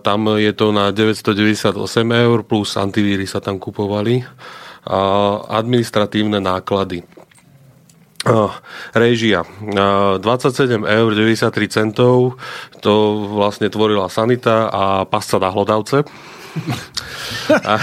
Tam 0.00 0.20
je 0.36 0.52
to 0.52 0.72
na 0.72 0.92
998 0.92 1.80
eur 2.12 2.38
plus 2.44 2.76
antivíry 2.76 3.28
sa 3.28 3.40
tam 3.40 3.56
kupovali. 3.60 4.24
A 4.82 4.98
administratívne 5.62 6.42
náklady. 6.42 7.06
Režia. 8.94 9.42
Uh, 9.42 10.22
27 10.22 10.86
eur 10.86 11.10
93 11.10 11.50
centov 11.66 12.38
to 12.78 13.26
vlastne 13.34 13.66
tvorila 13.66 14.06
sanita 14.06 14.70
a 14.70 14.84
pasca 15.02 15.42
na 15.42 15.50
hlodavce. 15.50 16.06
A... 17.52 17.74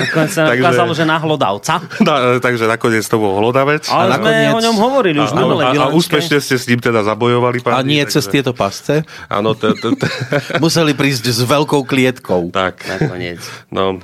Nakoniec 0.00 0.32
sa 0.32 0.42
takže, 0.48 0.62
ukázalo, 0.64 0.92
že 0.96 1.04
na 1.04 1.16
hlodavca. 1.20 1.84
Na, 2.00 2.40
takže 2.40 2.64
nakoniec 2.64 3.04
to 3.04 3.16
bol 3.20 3.36
hlodavec. 3.38 3.86
Ale 3.92 4.08
a 4.08 4.18
nakoniec... 4.18 4.50
sme 4.50 4.58
o 4.58 4.64
ňom 4.64 4.76
hovorili 4.80 5.18
už 5.20 5.30
a, 5.30 5.44
a, 5.44 5.70
a 5.72 5.86
úspešne 5.92 6.40
ste 6.40 6.56
s 6.56 6.64
ním 6.66 6.80
teda 6.80 7.04
zabojovali. 7.04 7.60
Páni, 7.60 7.76
a 7.76 7.80
nie 7.84 8.02
takže... 8.04 8.14
cez 8.20 8.24
tieto 8.32 8.52
pasce? 8.56 9.04
Áno. 9.28 9.52
T- 9.52 9.76
t- 9.76 9.94
t- 9.94 10.10
Museli 10.64 10.96
prísť 10.96 11.28
s 11.28 11.40
veľkou 11.44 11.84
klietkou. 11.84 12.50
Tak. 12.50 12.88
Nakoniec. 12.88 13.40
No, 13.68 14.00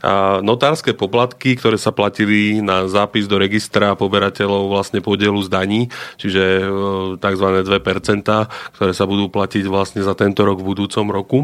a 0.00 0.38
notárske 0.40 0.94
poplatky, 0.94 1.58
ktoré 1.58 1.76
sa 1.76 1.90
platili 1.90 2.62
na 2.62 2.86
zápis 2.86 3.26
do 3.26 3.36
registra 3.36 3.98
poberateľov 3.98 4.70
vlastne 4.70 5.02
podielu 5.02 5.38
z 5.42 5.48
daní, 5.50 5.80
čiže 6.16 6.42
e, 6.62 6.66
tzv. 7.18 7.46
2%, 7.66 8.78
ktoré 8.78 8.92
sa 8.94 9.04
budú 9.04 9.26
platiť 9.26 9.64
vlastne 9.66 10.00
za 10.06 10.14
tento 10.14 10.46
rok 10.46 10.62
v 10.62 10.68
budúcom 10.74 11.06
roku 11.10 11.38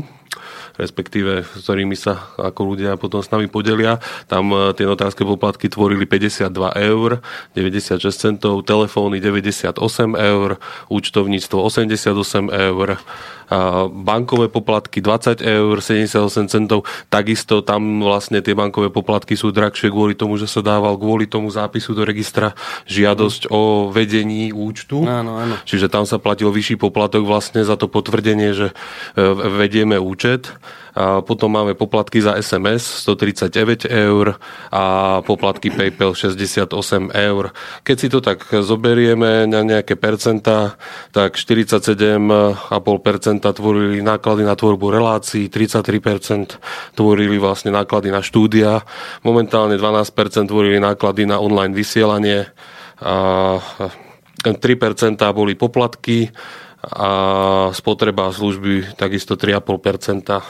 respektíve 0.80 1.44
s 1.44 1.60
ktorými 1.60 1.92
sa 1.92 2.32
ako 2.40 2.72
ľudia 2.72 2.96
potom 2.96 3.20
s 3.20 3.28
nami 3.28 3.52
podelia. 3.52 4.00
Tam 4.24 4.48
e, 4.48 4.72
tie 4.72 4.88
notárske 4.88 5.22
poplatky 5.22 5.68
tvorili 5.68 6.08
52 6.08 6.48
eur, 6.88 7.20
96 7.52 8.00
centov, 8.08 8.64
telefóny 8.64 9.20
98 9.20 9.76
eur, 10.16 10.56
účtovníctvo 10.88 11.58
88 11.60 12.48
eur, 12.48 12.88
bankové 13.90 14.46
poplatky 14.46 15.02
20 15.02 15.42
eur, 15.42 15.74
78 15.82 16.46
centov. 16.46 16.86
Takisto 17.10 17.66
tam 17.66 17.98
vlastne 17.98 18.38
tie 18.38 18.54
bankové 18.54 18.94
poplatky 18.94 19.34
sú 19.34 19.50
drahšie 19.50 19.90
kvôli 19.90 20.14
tomu, 20.14 20.38
že 20.38 20.46
sa 20.46 20.62
dával 20.62 20.94
kvôli 20.94 21.26
tomu 21.26 21.50
zápisu 21.50 21.98
do 21.98 22.06
registra 22.06 22.54
žiadosť 22.86 23.50
o 23.50 23.90
vedení 23.90 24.54
účtu. 24.54 25.02
Áno, 25.02 25.34
áno. 25.42 25.58
Čiže 25.66 25.90
tam 25.90 26.06
sa 26.06 26.22
platil 26.22 26.54
vyšší 26.54 26.78
poplatok 26.78 27.26
vlastne 27.26 27.66
za 27.66 27.74
to 27.74 27.90
potvrdenie, 27.90 28.54
že 28.54 28.66
e, 28.70 28.74
vedieme 29.58 29.98
účet. 29.98 30.54
Potom 31.22 31.54
máme 31.54 31.78
poplatky 31.78 32.18
za 32.18 32.34
SMS 32.34 33.06
139 33.06 33.86
eur 33.86 34.34
a 34.74 34.84
poplatky 35.22 35.70
PayPal 35.70 36.18
68 36.18 37.14
eur. 37.14 37.54
Keď 37.86 37.96
si 37.96 38.10
to 38.10 38.18
tak 38.18 38.42
zoberieme 38.50 39.46
na 39.46 39.62
nejaké 39.62 39.94
percentá, 39.94 40.74
tak 41.14 41.38
47,5% 41.38 42.66
tvorili 43.54 44.02
náklady 44.02 44.42
na 44.42 44.58
tvorbu 44.58 44.90
relácií, 44.90 45.46
33% 45.46 46.58
tvorili 46.98 47.38
vlastne 47.38 47.70
náklady 47.70 48.10
na 48.10 48.18
štúdia, 48.18 48.82
momentálne 49.22 49.78
12% 49.78 50.50
tvorili 50.50 50.82
náklady 50.82 51.22
na 51.22 51.38
online 51.38 51.70
vysielanie, 51.70 52.50
a 53.00 53.56
3% 54.44 55.16
boli 55.32 55.54
poplatky 55.54 56.28
a 56.80 57.10
spotreba 57.76 58.32
služby 58.32 58.96
takisto 58.96 59.36
3,5%. 59.36 60.40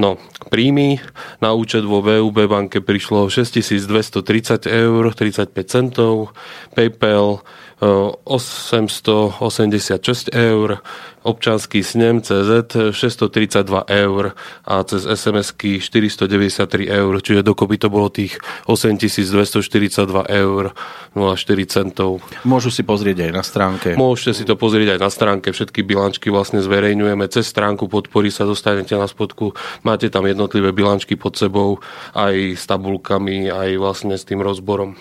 No, 0.00 0.16
príjmy 0.48 1.04
na 1.44 1.52
účet 1.52 1.84
vo 1.84 2.00
VUB 2.00 2.48
banke 2.48 2.80
prišlo 2.80 3.28
6230 3.28 4.64
eur 4.64 5.12
35 5.12 5.52
centov, 5.68 6.32
PayPal 6.72 7.44
886 7.82 10.30
eur, 10.30 10.78
občanský 11.26 11.82
snem 11.82 12.22
CZ 12.22 12.94
632 12.94 13.90
eur 13.90 14.38
a 14.62 14.86
cez 14.86 15.02
SMS-ky 15.02 15.82
493 15.82 16.86
eur, 16.86 17.12
čiže 17.18 17.42
dokopy 17.42 17.82
to 17.82 17.90
bolo 17.90 18.06
tých 18.06 18.38
8242 18.70 19.98
eur 20.30 20.70
04 21.18 21.34
centov. 21.66 22.22
Môžu 22.46 22.70
si 22.70 22.86
pozrieť 22.86 23.26
aj 23.26 23.30
na 23.34 23.42
stránke. 23.42 23.98
Môžete 23.98 24.38
si 24.38 24.46
to 24.46 24.54
pozrieť 24.54 24.94
aj 24.94 25.02
na 25.02 25.10
stránke, 25.10 25.50
všetky 25.50 25.82
bilančky 25.82 26.30
vlastne 26.30 26.62
zverejňujeme 26.62 27.26
cez 27.26 27.50
stránku 27.50 27.90
podpory 27.90 28.30
sa 28.30 28.46
dostanete 28.46 28.94
na 28.94 29.10
spodku, 29.10 29.58
máte 29.82 30.06
tam 30.06 30.30
jednotlivé 30.30 30.70
bilančky 30.70 31.18
pod 31.18 31.34
sebou 31.34 31.82
aj 32.14 32.54
s 32.54 32.62
tabulkami, 32.70 33.50
aj 33.50 33.74
vlastne 33.74 34.14
s 34.14 34.22
tým 34.22 34.38
rozborom 34.38 34.94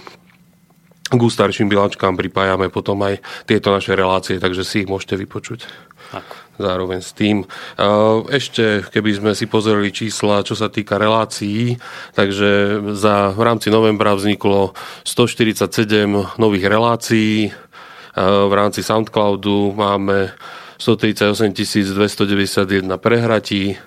k 1.11 1.21
starším 1.27 1.67
bilačkám 1.67 2.15
pripájame 2.15 2.71
potom 2.71 3.03
aj 3.03 3.19
tieto 3.43 3.75
naše 3.75 3.93
relácie, 3.93 4.39
takže 4.39 4.63
si 4.63 4.83
ich 4.83 4.89
môžete 4.89 5.19
vypočuť. 5.19 5.67
Tak. 6.11 6.27
Zároveň 6.59 6.99
s 6.99 7.11
tým. 7.15 7.47
Ešte, 8.27 8.83
keby 8.91 9.11
sme 9.15 9.31
si 9.31 9.47
pozreli 9.47 9.89
čísla, 9.95 10.43
čo 10.43 10.53
sa 10.53 10.67
týka 10.67 10.99
relácií, 10.99 11.79
takže 12.13 12.83
za, 12.95 13.31
v 13.31 13.41
rámci 13.41 13.71
novembra 13.71 14.13
vzniklo 14.13 14.75
147 15.07 16.37
nových 16.37 16.65
relácií. 16.67 17.49
V 18.19 18.53
rámci 18.53 18.83
Soundcloudu 18.83 19.71
máme 19.71 20.35
138 20.81 21.55
291 21.95 22.97
prehratí, 22.97 23.79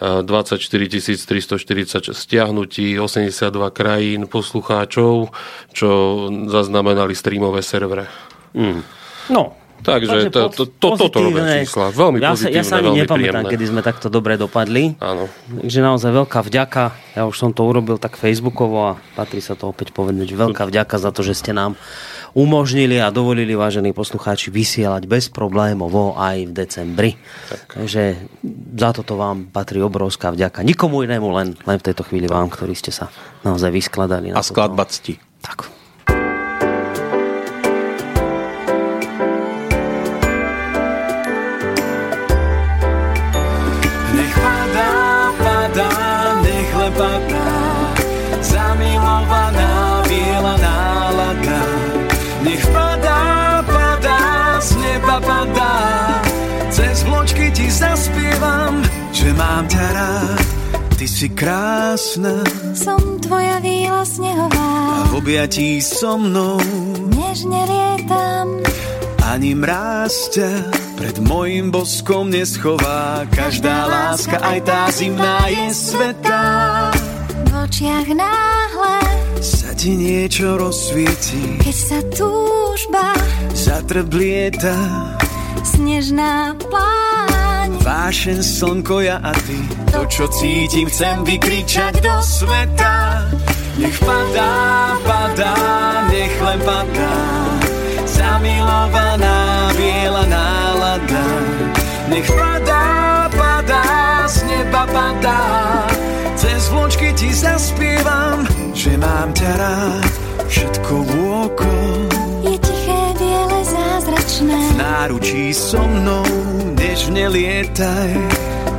24 0.00 0.58
346 0.58 2.14
stiahnutí, 2.14 2.98
82 2.98 3.50
krajín 3.70 4.26
poslucháčov, 4.26 5.30
čo 5.70 5.88
zaznamenali 6.50 7.14
streamové 7.14 7.62
servere. 7.62 8.10
Mm. 8.54 8.82
No, 9.30 9.54
Takže, 9.84 10.32
to, 10.32 10.48
to, 10.48 10.64
to, 10.64 10.96
toto 10.96 11.18
robia 11.20 11.60
čísla. 11.60 11.92
Veľmi 11.92 12.16
ja 12.16 12.32
sa, 12.32 12.48
ja 12.48 12.64
sa 12.64 12.80
ani 12.80 13.04
nepamätám, 13.04 13.44
príjemné. 13.44 13.52
kedy 13.52 13.64
sme 13.68 13.80
takto 13.84 14.08
dobre 14.08 14.40
dopadli. 14.40 14.96
Áno. 14.96 15.28
Takže 15.60 15.78
naozaj 15.84 16.10
veľká 16.24 16.40
vďaka. 16.40 16.82
Ja 17.12 17.28
už 17.28 17.36
som 17.36 17.50
to 17.52 17.68
urobil 17.68 18.00
tak 18.00 18.16
facebookovo 18.16 18.96
a 18.96 19.02
patrí 19.12 19.44
sa 19.44 19.52
to 19.52 19.68
opäť 19.68 19.92
povedať, 19.92 20.32
že 20.32 20.40
veľká 20.40 20.64
vďaka 20.64 20.96
za 20.96 21.12
to, 21.12 21.20
že 21.20 21.36
ste 21.36 21.52
nám 21.52 21.76
umožnili 22.34 22.98
a 22.98 23.14
dovolili, 23.14 23.54
vážení 23.54 23.94
poslucháči, 23.94 24.50
vysielať 24.50 25.06
bez 25.06 25.30
problémov 25.30 26.18
aj 26.18 26.50
v 26.50 26.52
decembri. 26.52 27.10
Tak. 27.48 27.78
Takže 27.78 28.02
za 28.74 28.90
toto 28.90 29.14
vám 29.14 29.48
patrí 29.54 29.78
obrovská 29.80 30.34
vďaka. 30.34 30.66
Nikomu 30.66 31.06
inému, 31.06 31.30
len, 31.30 31.54
len 31.54 31.78
v 31.78 31.86
tejto 31.86 32.02
chvíli 32.02 32.26
vám, 32.26 32.50
ktorí 32.50 32.74
ste 32.74 32.90
sa 32.90 33.08
naozaj 33.46 33.70
vyskladali. 33.70 34.34
A 34.34 34.42
skladba 34.42 34.84
cti. 34.90 35.16
Tak. 35.40 35.83
Mám 59.34 59.66
ťa 59.68 59.86
rád. 59.92 60.46
Ty 60.94 61.06
si 61.10 61.28
krásna. 61.34 62.46
Som 62.72 63.18
tvoja 63.18 63.58
víla 63.58 64.06
snehová. 64.06 64.70
A 65.02 65.10
v 65.10 65.12
objatí 65.18 65.82
so 65.82 66.14
mnou. 66.16 66.62
Nežne 67.10 67.60
lietam. 67.66 68.62
Ani 69.24 69.58
mráz 69.58 70.30
ťa 70.30 70.50
pred 70.94 71.16
mojim 71.18 71.74
boskom 71.74 72.30
neschová. 72.30 73.26
Každá 73.34 73.90
láska, 73.90 74.38
aj 74.38 74.58
tá 74.62 74.80
zimná 74.94 75.50
je 75.50 75.66
svetá. 75.74 76.44
V 77.44 77.50
očiach 77.50 78.08
náhle 78.14 78.96
sa 79.42 79.74
ti 79.74 79.98
niečo 79.98 80.54
rozsvieti, 80.54 81.58
keď 81.60 81.76
sa 81.76 81.98
túžba 82.14 83.12
zatrblieta, 83.52 84.76
snežná 85.66 86.54
pláň, 86.56 87.33
vášen 87.70 88.42
slnko 88.42 89.00
ja 89.00 89.16
a 89.20 89.32
ty, 89.32 89.58
to 89.92 90.04
čo 90.08 90.24
cítim 90.28 90.88
chcem 90.88 91.24
vykričať 91.24 92.00
do 92.00 92.16
sveta. 92.20 93.28
Nech 93.74 93.98
padá, 93.98 94.52
padá, 95.02 95.54
nech 96.10 96.34
len 96.38 96.60
padá, 96.62 97.14
zamilovaná 98.06 99.38
biela 99.74 100.24
nálada. 100.30 101.26
Nech 102.08 102.28
padá, 102.30 102.84
padá, 103.34 103.82
z 104.30 104.46
neba 104.46 104.86
padá, 104.86 105.42
cez 106.38 106.70
vločky 106.70 107.10
ti 107.18 107.34
zaspievam, 107.34 108.46
že 108.76 108.94
mám 108.94 109.34
ťa 109.34 109.50
rád, 109.58 110.12
všetko 110.46 110.94
vôkol. 111.02 112.33
Zázračné. 114.34 114.58
V 114.74 114.76
náručí 114.78 115.54
so 115.54 115.78
mnou, 115.78 116.26
nežne 116.74 117.30
lietaj. 117.30 118.10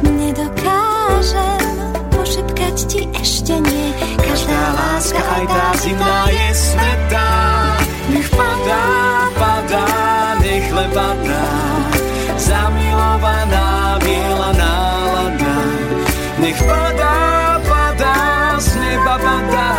Nedokážem 0.03 1.63
pošepkať 2.11 2.75
ti 2.91 3.01
ešte 3.15 3.55
nie. 3.63 3.87
Každá 4.19 4.61
láska, 4.75 5.21
aj 5.23 5.45
tá 5.47 5.67
zimná 5.79 6.21
je 6.27 6.49
svetá. 6.59 7.31
Nech 8.11 8.29
padá, 8.35 8.83
padá, 9.39 9.87
nech 10.43 10.67
len 10.75 10.89
padá. 10.91 11.47
Zamilovaná 12.35 13.95
biela 14.03 14.51
nálada. 14.59 15.55
Nech 16.43 16.59
padá, 16.67 17.15
padá, 17.63 18.15
z 18.59 18.75
neba 18.75 19.15
padá 19.23 19.71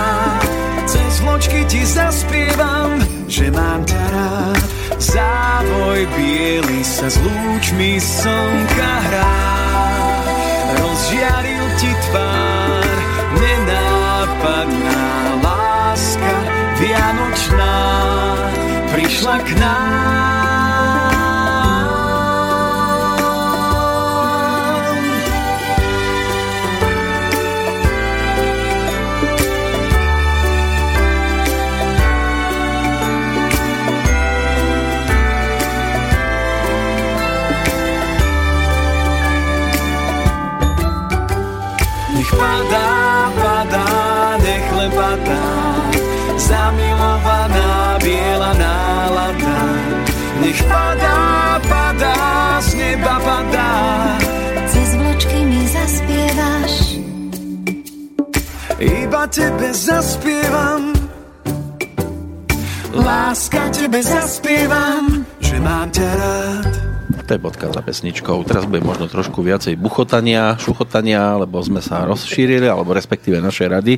vločky 1.26 1.68
ti 1.68 1.84
zaspievam, 1.84 2.96
že 3.28 3.50
mám 3.52 3.84
ťa 3.84 4.02
rád. 4.14 4.55
Závoj 5.16 6.04
biely 6.12 6.84
sa 6.84 7.08
s 7.08 7.16
lúčmi 7.24 7.96
slnka 7.96 8.92
hrá. 9.08 9.40
Rozžiaril 10.76 11.66
ti 11.80 11.88
tvár, 11.88 12.96
nenápadná 13.40 15.08
láska 15.40 16.36
vianočná 16.76 17.76
prišla 18.92 19.36
k 19.40 19.50
nám. 19.56 20.35
Iba 58.76 59.24
tebe 59.32 59.72
zaspievam, 59.72 60.92
láska 62.92 63.72
tebe 63.72 64.04
zaspievam, 64.04 65.24
že 65.40 65.56
mám 65.64 65.88
ťa 65.88 66.04
rád. 66.04 66.72
To 67.24 67.30
je 67.32 67.40
bodka 67.40 67.72
za 67.72 67.80
pesničkou. 67.80 68.44
Teraz 68.44 68.68
bude 68.68 68.84
možno 68.84 69.08
trošku 69.08 69.40
viacej 69.40 69.80
buchotania, 69.80 70.60
šuchotania, 70.60 71.40
lebo 71.40 71.56
sme 71.64 71.80
sa 71.80 72.04
rozšírili, 72.04 72.68
alebo 72.68 72.92
respektíve 72.92 73.40
naše 73.40 73.64
rady 73.64 73.96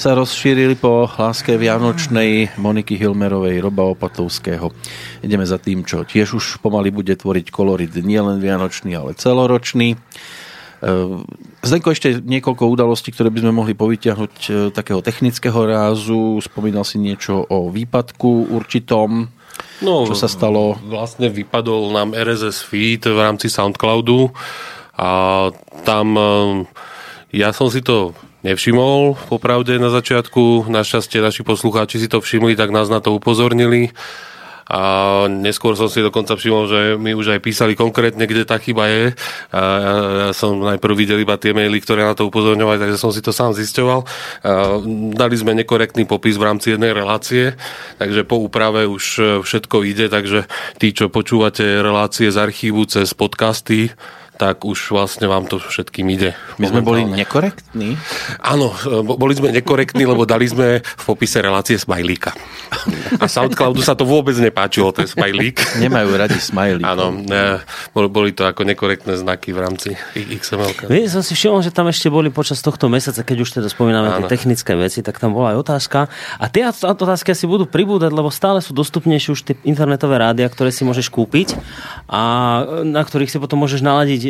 sa 0.00 0.16
rozšírili 0.16 0.80
po 0.80 1.04
láske 1.04 1.60
Vianočnej 1.60 2.56
Moniky 2.56 2.96
Hilmerovej, 2.96 3.60
Roba 3.60 3.84
Opatovského. 3.92 4.72
Ideme 5.20 5.44
za 5.44 5.60
tým, 5.60 5.84
čo 5.84 6.08
tiež 6.08 6.40
už 6.40 6.64
pomaly 6.64 6.88
bude 6.88 7.12
tvoriť 7.12 7.52
kolorit 7.52 7.92
nielen 7.92 8.40
Vianočný, 8.40 8.96
ale 8.96 9.12
celoročný. 9.12 10.00
E, 10.82 11.22
Zdenko, 11.64 11.94
ešte 11.94 12.20
niekoľko 12.20 12.68
udalostí, 12.68 13.14
ktoré 13.14 13.32
by 13.32 13.40
sme 13.46 13.52
mohli 13.52 13.72
povyťahnuť 13.72 14.34
e, 14.46 14.50
takého 14.74 15.00
technického 15.00 15.56
rázu. 15.64 16.40
Spomínal 16.42 16.84
si 16.84 17.00
niečo 17.00 17.44
o 17.48 17.70
výpadku 17.72 18.52
určitom. 18.52 19.32
No, 19.84 20.08
Čo 20.08 20.16
sa 20.16 20.28
stalo? 20.28 20.80
Vlastne 20.88 21.28
vypadol 21.28 21.92
nám 21.92 22.16
RSS 22.16 22.64
feed 22.64 23.04
v 23.04 23.18
rámci 23.20 23.52
Soundcloudu 23.52 24.32
a 24.96 25.10
tam 25.84 26.06
eh, 26.16 26.26
ja 27.36 27.52
som 27.52 27.68
si 27.68 27.84
to 27.84 28.16
nevšimol 28.40 29.20
popravde 29.28 29.76
na 29.76 29.92
začiatku. 29.92 30.70
Našťastie 30.72 31.20
naši 31.20 31.44
poslucháči 31.44 32.00
si 32.00 32.08
to 32.08 32.24
všimli, 32.24 32.56
tak 32.56 32.72
nás 32.72 32.88
na 32.88 33.04
to 33.04 33.12
upozornili. 33.12 33.92
A 34.66 34.80
neskôr 35.30 35.78
som 35.78 35.86
si 35.86 36.02
dokonca 36.02 36.34
všimol, 36.34 36.64
že 36.66 36.80
mi 36.98 37.14
už 37.14 37.38
aj 37.38 37.40
písali 37.40 37.78
konkrétne, 37.78 38.26
kde 38.26 38.42
tá 38.42 38.58
chyba 38.58 38.90
je. 38.90 39.04
A 39.54 39.62
ja, 39.62 40.28
som 40.34 40.58
najprv 40.58 40.94
videl 40.98 41.22
iba 41.22 41.38
tie 41.38 41.54
maily, 41.54 41.78
ktoré 41.78 42.02
na 42.02 42.18
to 42.18 42.26
upozorňovali, 42.26 42.82
takže 42.82 42.98
som 42.98 43.14
si 43.14 43.22
to 43.22 43.30
sám 43.30 43.54
zisťoval. 43.54 44.02
A 44.42 44.82
dali 45.14 45.34
sme 45.38 45.54
nekorektný 45.54 46.02
popis 46.10 46.34
v 46.34 46.50
rámci 46.50 46.74
jednej 46.74 46.90
relácie, 46.90 47.54
takže 48.02 48.26
po 48.26 48.42
úprave 48.42 48.90
už 48.90 49.38
všetko 49.46 49.86
ide, 49.86 50.10
takže 50.10 50.50
tí, 50.82 50.90
čo 50.90 51.14
počúvate 51.14 51.62
relácie 51.62 52.26
z 52.26 52.38
archívu 52.42 52.90
cez 52.90 53.14
podcasty, 53.14 53.94
tak 54.36 54.68
už 54.68 54.92
vlastne 54.92 55.24
vám 55.26 55.48
to 55.48 55.56
všetkým 55.56 56.06
ide. 56.12 56.36
My 56.60 56.68
sme 56.68 56.84
boli 56.84 57.08
nekorektní. 57.08 57.96
Áno, 58.44 58.70
bo- 59.02 59.16
boli 59.16 59.32
sme 59.32 59.48
nekorektní, 59.48 60.04
lebo 60.04 60.28
dali 60.28 60.44
sme 60.44 60.84
v 60.84 61.04
popise 61.08 61.40
relácie 61.40 61.80
smajlíka. 61.80 62.36
A 63.16 63.26
Soundcloudu 63.26 63.80
sa 63.80 63.96
to 63.96 64.04
vôbec 64.04 64.36
nepáčilo, 64.36 64.92
ten 64.92 65.08
smajlík. 65.08 65.80
Nemajú 65.80 66.08
radi 66.12 66.36
smajlíkov. 66.36 66.84
Áno, 66.86 67.06
boli, 68.12 68.36
to 68.36 68.44
ako 68.44 68.68
nekorektné 68.68 69.16
znaky 69.16 69.56
v 69.56 69.58
rámci 69.64 69.88
XML. 70.12 70.86
Vieš, 70.86 71.16
som 71.16 71.24
si 71.24 71.32
všimol, 71.32 71.64
že 71.64 71.72
tam 71.72 71.88
ešte 71.88 72.12
boli 72.12 72.28
počas 72.28 72.60
tohto 72.60 72.92
mesiaca, 72.92 73.24
keď 73.24 73.36
už 73.40 73.50
teda 73.60 73.68
spomíname 73.72 74.20
tie 74.20 74.28
technické 74.28 74.76
veci, 74.76 75.00
tak 75.00 75.16
tam 75.16 75.32
bola 75.32 75.56
aj 75.56 75.64
otázka. 75.64 75.98
A 76.36 76.44
tie 76.52 76.68
otázky 76.68 77.32
asi 77.32 77.48
budú 77.48 77.64
pribúdať, 77.64 78.12
lebo 78.12 78.28
stále 78.28 78.60
sú 78.60 78.76
dostupnejšie 78.76 79.30
už 79.32 79.40
tie 79.40 79.54
internetové 79.64 80.20
rádia, 80.20 80.44
ktoré 80.52 80.68
si 80.68 80.84
môžeš 80.84 81.08
kúpiť 81.08 81.56
a 82.10 82.22
na 82.84 83.00
ktorých 83.00 83.32
si 83.32 83.38
potom 83.40 83.64
môžeš 83.64 83.80
naladiť 83.80 84.20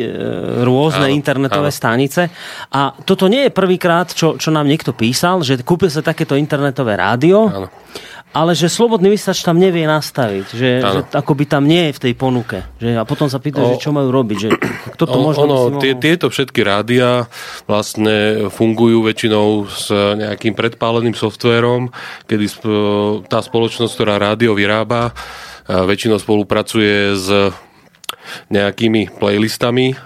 rôzne 0.67 1.09
Áno, 1.09 1.17
internetové 1.17 1.71
áno. 1.71 1.79
stanice. 1.79 2.29
A 2.75 2.93
toto 2.93 3.31
nie 3.31 3.49
je 3.49 3.53
prvýkrát, 3.55 4.11
čo, 4.13 4.37
čo 4.37 4.51
nám 4.53 4.69
niekto 4.69 4.93
písal, 4.93 5.41
že 5.41 5.61
kúpil 5.63 5.89
sa 5.89 6.05
takéto 6.05 6.37
internetové 6.37 6.99
rádio. 6.99 7.49
Áno. 7.49 7.69
Ale 8.37 8.53
že 8.53 8.69
slobodný 8.69 9.17
vysač 9.17 9.41
tam 9.41 9.57
nevie 9.57 9.89
nastaviť, 9.89 10.47
že, 10.53 10.71
že 10.85 11.01
Áno. 11.01 11.09
akoby 11.09 11.49
tam 11.49 11.65
nie 11.65 11.89
je 11.89 11.93
v 11.97 12.01
tej 12.05 12.15
ponuke. 12.21 12.69
Že, 12.77 13.01
a 13.01 13.09
potom 13.09 13.33
sa 13.33 13.41
pýta, 13.41 13.65
že 13.65 13.81
O- 13.81 13.81
čo 13.81 13.97
majú 13.97 14.13
robiť. 14.13 14.37
Že, 14.37 14.49
kto 14.93 15.05
to 15.09 15.17
O- 15.17 15.25
možno 15.25 15.49
ono, 15.49 15.57
mohol... 15.73 15.81
tie, 15.81 15.97
tieto 15.97 16.29
všetky 16.29 16.61
rádia 16.61 17.33
vlastne 17.65 18.51
fungujú 18.53 19.09
väčšinou 19.09 19.65
s 19.73 19.89
nejakým 19.89 20.53
predpáleným 20.53 21.17
softvérom, 21.17 21.89
kedy 22.29 22.45
tá 23.33 23.41
spoločnosť, 23.41 23.93
ktorá 23.97 24.21
rádio 24.21 24.53
vyrába, 24.53 25.17
a 25.65 25.89
väčšinou 25.89 26.21
spolupracuje 26.21 27.17
s 27.17 27.27
nejakými 28.51 29.17
playlistami, 29.17 29.93
eh, 29.93 29.97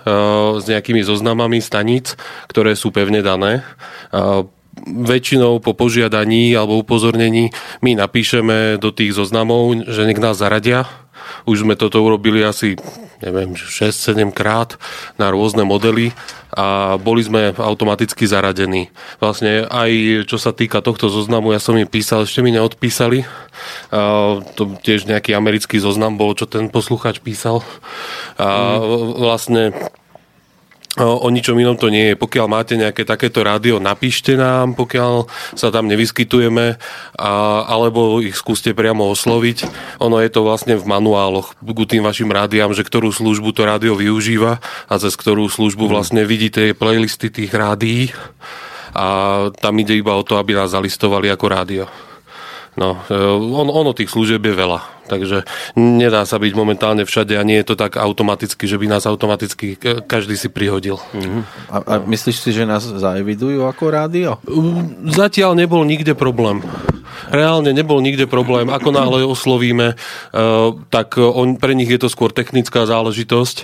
s 0.60 0.64
nejakými 0.66 1.02
zoznamami 1.04 1.58
staníc, 1.60 2.14
ktoré 2.48 2.74
sú 2.74 2.92
pevne 2.92 3.20
dané. 3.20 3.62
A 4.10 4.44
Väčšinou 4.80 5.60
po 5.60 5.76
požiadaní 5.76 6.56
alebo 6.56 6.80
upozornení 6.80 7.52
my 7.84 8.00
napíšeme 8.00 8.80
do 8.80 8.88
tých 8.88 9.12
zoznamov, 9.12 9.76
že 9.84 10.08
nech 10.08 10.16
nás 10.16 10.40
zaradia. 10.40 10.88
Už 11.48 11.64
sme 11.64 11.74
toto 11.76 12.00
urobili 12.00 12.44
asi, 12.44 12.76
neviem, 13.24 13.56
6-7 13.56 14.32
krát 14.32 14.76
na 15.16 15.32
rôzne 15.32 15.64
modely 15.64 16.12
a 16.50 16.98
boli 16.98 17.22
sme 17.22 17.54
automaticky 17.54 18.26
zaradení. 18.26 18.90
Vlastne 19.22 19.70
aj 19.70 20.24
čo 20.26 20.36
sa 20.36 20.50
týka 20.50 20.82
tohto 20.82 21.06
zoznamu, 21.06 21.54
ja 21.54 21.62
som 21.62 21.78
im 21.78 21.86
písal, 21.86 22.26
ešte 22.26 22.42
mi 22.42 22.50
neodpísali. 22.50 23.22
A 23.94 24.38
to 24.56 24.74
tiež 24.82 25.06
nejaký 25.06 25.36
americký 25.36 25.78
zoznam 25.78 26.18
bol, 26.18 26.34
čo 26.34 26.50
ten 26.50 26.66
posluchač 26.72 27.22
písal. 27.22 27.62
A 28.40 28.80
vlastne 29.14 29.76
O, 31.00 31.24
o 31.24 31.28
ničom 31.32 31.56
inom 31.56 31.80
to 31.80 31.88
nie 31.88 32.12
je. 32.12 32.20
Pokiaľ 32.20 32.46
máte 32.46 32.76
nejaké 32.76 33.08
takéto 33.08 33.40
rádio, 33.40 33.80
napíšte 33.80 34.36
nám, 34.36 34.76
pokiaľ 34.76 35.32
sa 35.56 35.72
tam 35.72 35.88
nevyskytujeme, 35.88 36.76
a, 37.16 37.32
alebo 37.64 38.20
ich 38.20 38.36
skúste 38.36 38.76
priamo 38.76 39.08
osloviť. 39.08 39.64
Ono 40.04 40.20
je 40.20 40.28
to 40.28 40.44
vlastne 40.44 40.76
v 40.76 40.84
manuáloch 40.84 41.56
ku 41.56 41.84
tým 41.88 42.04
vašim 42.04 42.28
rádiám, 42.28 42.76
že 42.76 42.84
ktorú 42.84 43.08
službu 43.08 43.56
to 43.56 43.64
rádio 43.64 43.96
využíva 43.96 44.60
a 44.60 44.94
cez 45.00 45.16
ktorú 45.16 45.48
službu 45.48 45.88
vlastne 45.88 46.28
vidíte 46.28 46.76
playlisty 46.76 47.32
tých 47.32 47.50
rádií 47.56 48.12
a 48.92 49.48
tam 49.56 49.74
ide 49.80 49.96
iba 49.96 50.12
o 50.12 50.26
to, 50.26 50.36
aby 50.36 50.52
nás 50.52 50.74
zalistovali 50.76 51.30
ako 51.32 51.46
rádio. 51.48 51.84
No, 52.78 53.02
e, 53.08 53.16
on, 53.40 53.66
ono 53.66 53.90
tých 53.96 54.12
služieb 54.12 54.42
je 54.46 54.54
veľa, 54.54 54.99
takže 55.10 55.42
nedá 55.74 56.22
sa 56.22 56.38
byť 56.38 56.52
momentálne 56.54 57.02
všade 57.02 57.34
a 57.34 57.42
nie 57.42 57.58
je 57.58 57.74
to 57.74 57.74
tak 57.74 57.98
automaticky, 57.98 58.70
že 58.70 58.78
by 58.78 58.86
nás 58.86 59.10
automaticky 59.10 59.74
e, 59.74 60.06
každý 60.06 60.38
si 60.38 60.46
prihodil. 60.46 61.02
A, 61.66 61.76
a 61.82 61.94
myslíš 62.06 62.36
si, 62.38 62.50
že 62.54 62.62
nás 62.62 62.86
zaevidujú 62.86 63.66
ako 63.66 63.84
rádio? 63.90 64.30
Zatiaľ 65.10 65.58
nebol 65.58 65.82
nikde 65.82 66.14
problém. 66.14 66.62
Reálne 67.30 67.70
nebol 67.76 68.00
nikde 68.00 68.24
problém. 68.26 68.72
Ako 68.72 68.90
náhle 68.90 69.22
oslovíme, 69.22 69.94
e, 69.94 69.96
tak 70.88 71.20
on, 71.20 71.60
pre 71.60 71.76
nich 71.76 71.90
je 71.90 72.00
to 72.00 72.08
skôr 72.08 72.32
technická 72.32 72.88
záležitosť. 72.88 73.56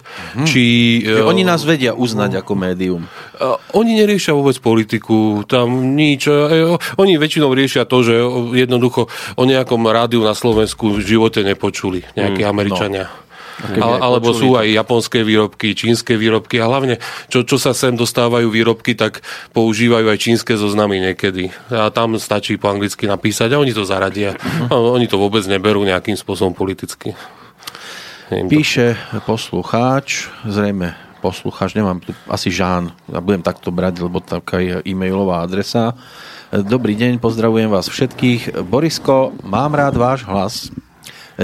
Či, 0.45 0.65
Že 1.03 1.23
e, 1.23 1.27
oni 1.27 1.43
nás 1.43 1.65
vedia 1.65 1.97
uznať 1.97 2.45
ako 2.45 2.53
médium. 2.55 3.03
A 3.37 3.59
Oni 3.75 3.97
neriešia 3.97 4.37
vôbec 4.37 4.57
politiku, 4.61 5.43
tam 5.49 5.97
nič. 5.99 6.29
E, 6.29 6.79
Oni 7.01 7.19
väčšinou 7.19 7.51
riešia 7.57 7.89
to, 7.89 8.05
že 8.05 8.15
jednoducho 8.55 9.09
o 9.35 9.45
nejakom 9.45 9.83
rádiu 9.89 10.23
na 10.23 10.37
Slovensku 10.37 10.93
v 10.95 11.03
živote 11.03 11.36
nepočuli 11.43 12.05
nejakí 12.15 12.43
Mm, 12.45 12.51
Američania. 12.53 13.05
keby 13.57 13.81
Ale, 13.81 13.97
alebo 14.05 14.37
sú 14.37 14.53
aj 14.53 14.69
japonské 14.69 15.25
výrobky, 15.25 15.73
čínske 15.73 16.13
výrobky 16.13 16.61
a 16.61 16.69
hlavne, 16.69 17.01
čo, 17.33 17.41
čo 17.41 17.57
sa 17.57 17.73
sem 17.73 17.97
dostávajú 17.97 18.53
výrobky, 18.53 18.93
tak 18.93 19.25
používajú 19.57 20.13
aj 20.13 20.19
čínske 20.21 20.61
zoznamy 20.61 21.01
niekedy. 21.01 21.49
A 21.73 21.89
tam 21.89 22.21
stačí 22.21 22.61
po 22.61 22.69
anglicky 22.69 23.09
napísať 23.09 23.57
a 23.57 23.61
oni 23.61 23.73
to 23.73 23.89
zaradia. 23.89 24.37
Mhm. 24.37 24.69
A 24.69 24.75
oni 24.77 25.09
to 25.09 25.17
vôbec 25.17 25.41
neberú 25.49 25.89
nejakým 25.89 26.21
spôsobom 26.21 26.53
politicky. 26.53 27.17
To- 28.29 28.51
Píše 28.51 28.99
poslucháč, 29.25 30.29
zrejme 30.45 30.93
poslucháč, 31.25 31.73
nemám 31.73 32.03
tu 32.05 32.13
asi 32.29 32.53
Žán, 32.53 32.93
a 33.09 33.19
budem 33.25 33.41
takto 33.41 33.73
brať, 33.73 34.05
lebo 34.05 34.21
taká 34.21 34.61
je 34.61 34.85
e-mailová 34.85 35.41
adresa. 35.41 35.97
Dobrý 36.53 36.95
deň, 36.95 37.19
pozdravujem 37.19 37.67
vás 37.67 37.89
všetkých. 37.89 38.63
Borisko, 38.63 39.33
mám 39.43 39.75
rád 39.75 39.97
váš 39.97 40.21
hlas, 40.23 40.69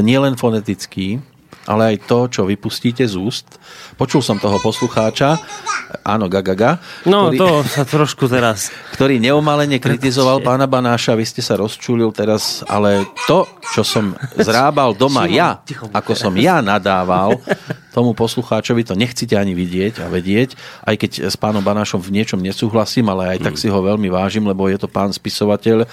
nielen 0.00 0.36
fonetický, 0.36 1.20
ale 1.66 1.94
aj 1.94 1.96
to, 2.10 2.18
čo 2.26 2.42
vypustíte 2.48 3.06
z 3.06 3.14
úst. 3.14 3.46
Počul 3.94 4.24
som 4.24 4.40
toho 4.42 4.58
poslucháča, 4.58 5.38
áno, 6.02 6.26
gagaga, 6.26 6.82
No, 7.06 7.30
ktorý, 7.30 7.38
to 7.38 7.48
sa 7.66 7.82
trošku 7.86 8.26
teraz... 8.26 8.70
ktorý 8.96 9.22
neumalene 9.22 9.78
kritizoval 9.78 10.42
pána 10.42 10.66
Banáša, 10.66 11.14
vy 11.14 11.24
ste 11.26 11.42
sa 11.42 11.58
rozčulil 11.58 12.10
teraz, 12.10 12.66
ale 12.66 13.06
to, 13.26 13.46
čo 13.74 13.82
som 13.86 14.14
zrábal 14.38 14.94
doma 15.00 15.26
ja, 15.30 15.62
ako 15.94 16.12
som 16.18 16.34
ja 16.34 16.58
nadával, 16.62 17.38
tomu 17.92 18.16
poslucháčovi 18.16 18.88
to 18.88 18.96
nechcete 18.96 19.36
ani 19.36 19.52
vidieť 19.52 20.02
a 20.02 20.08
vedieť, 20.08 20.56
aj 20.88 20.96
keď 20.96 21.10
s 21.28 21.36
pánom 21.36 21.60
Banášom 21.60 22.00
v 22.00 22.20
niečom 22.20 22.40
nesúhlasím, 22.40 23.12
ale 23.12 23.36
aj 23.36 23.38
tak 23.50 23.54
si 23.60 23.68
ho 23.68 23.80
veľmi 23.84 24.08
vážim, 24.08 24.42
lebo 24.48 24.66
je 24.66 24.80
to 24.80 24.88
pán 24.88 25.12
spisovateľ 25.12 25.84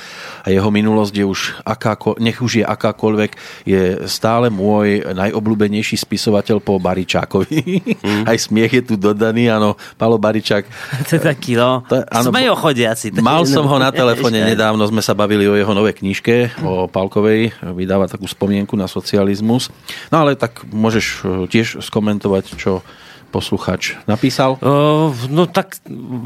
a 0.44 0.48
jeho 0.48 0.70
minulosť 0.72 1.14
je 1.14 1.26
už 1.28 1.40
akáko, 1.68 2.16
nech 2.18 2.40
už 2.40 2.64
je 2.64 2.66
akákoľvek, 2.66 3.32
je 3.68 3.82
stále 4.08 4.48
môj 4.48 5.04
najobľúbenejší 5.12 5.59
spisovateľ 5.68 6.64
po 6.64 6.80
Baričákovi. 6.80 7.82
Aj 8.30 8.38
smiech 8.38 8.80
je 8.80 8.84
tu 8.84 8.96
dodaný, 8.96 9.52
áno, 9.52 9.76
Palo 10.00 10.16
Baričák 10.16 10.64
To 11.10 11.12
je 11.18 11.22
taký, 11.22 11.60
no, 11.60 11.84
To 11.90 12.06
áno, 12.06 12.30
smejo 12.32 12.54
chodiac. 12.56 12.96
asi. 12.96 13.12
Mal 13.20 13.44
som 13.50 13.66
ho 13.68 13.78
na 13.82 13.90
telefóne 13.90 14.46
nedávno, 14.54 14.86
sme 14.88 15.04
sa 15.04 15.18
bavili 15.18 15.50
o 15.50 15.56
jeho 15.58 15.74
novej 15.76 16.00
knižke, 16.00 16.62
o 16.64 16.86
Palkovej, 16.86 17.52
vydáva 17.74 18.06
takú 18.06 18.30
spomienku 18.30 18.78
na 18.78 18.86
socializmus. 18.86 19.74
No 20.14 20.22
ale 20.24 20.38
tak 20.38 20.64
môžeš 20.70 21.06
e, 21.06 21.50
tiež 21.50 21.82
skomentovať, 21.82 22.56
čo 22.60 22.86
posluchač 23.30 23.96
napísal? 24.10 24.58
Uh, 24.60 25.14
no 25.30 25.46
tak 25.46 25.78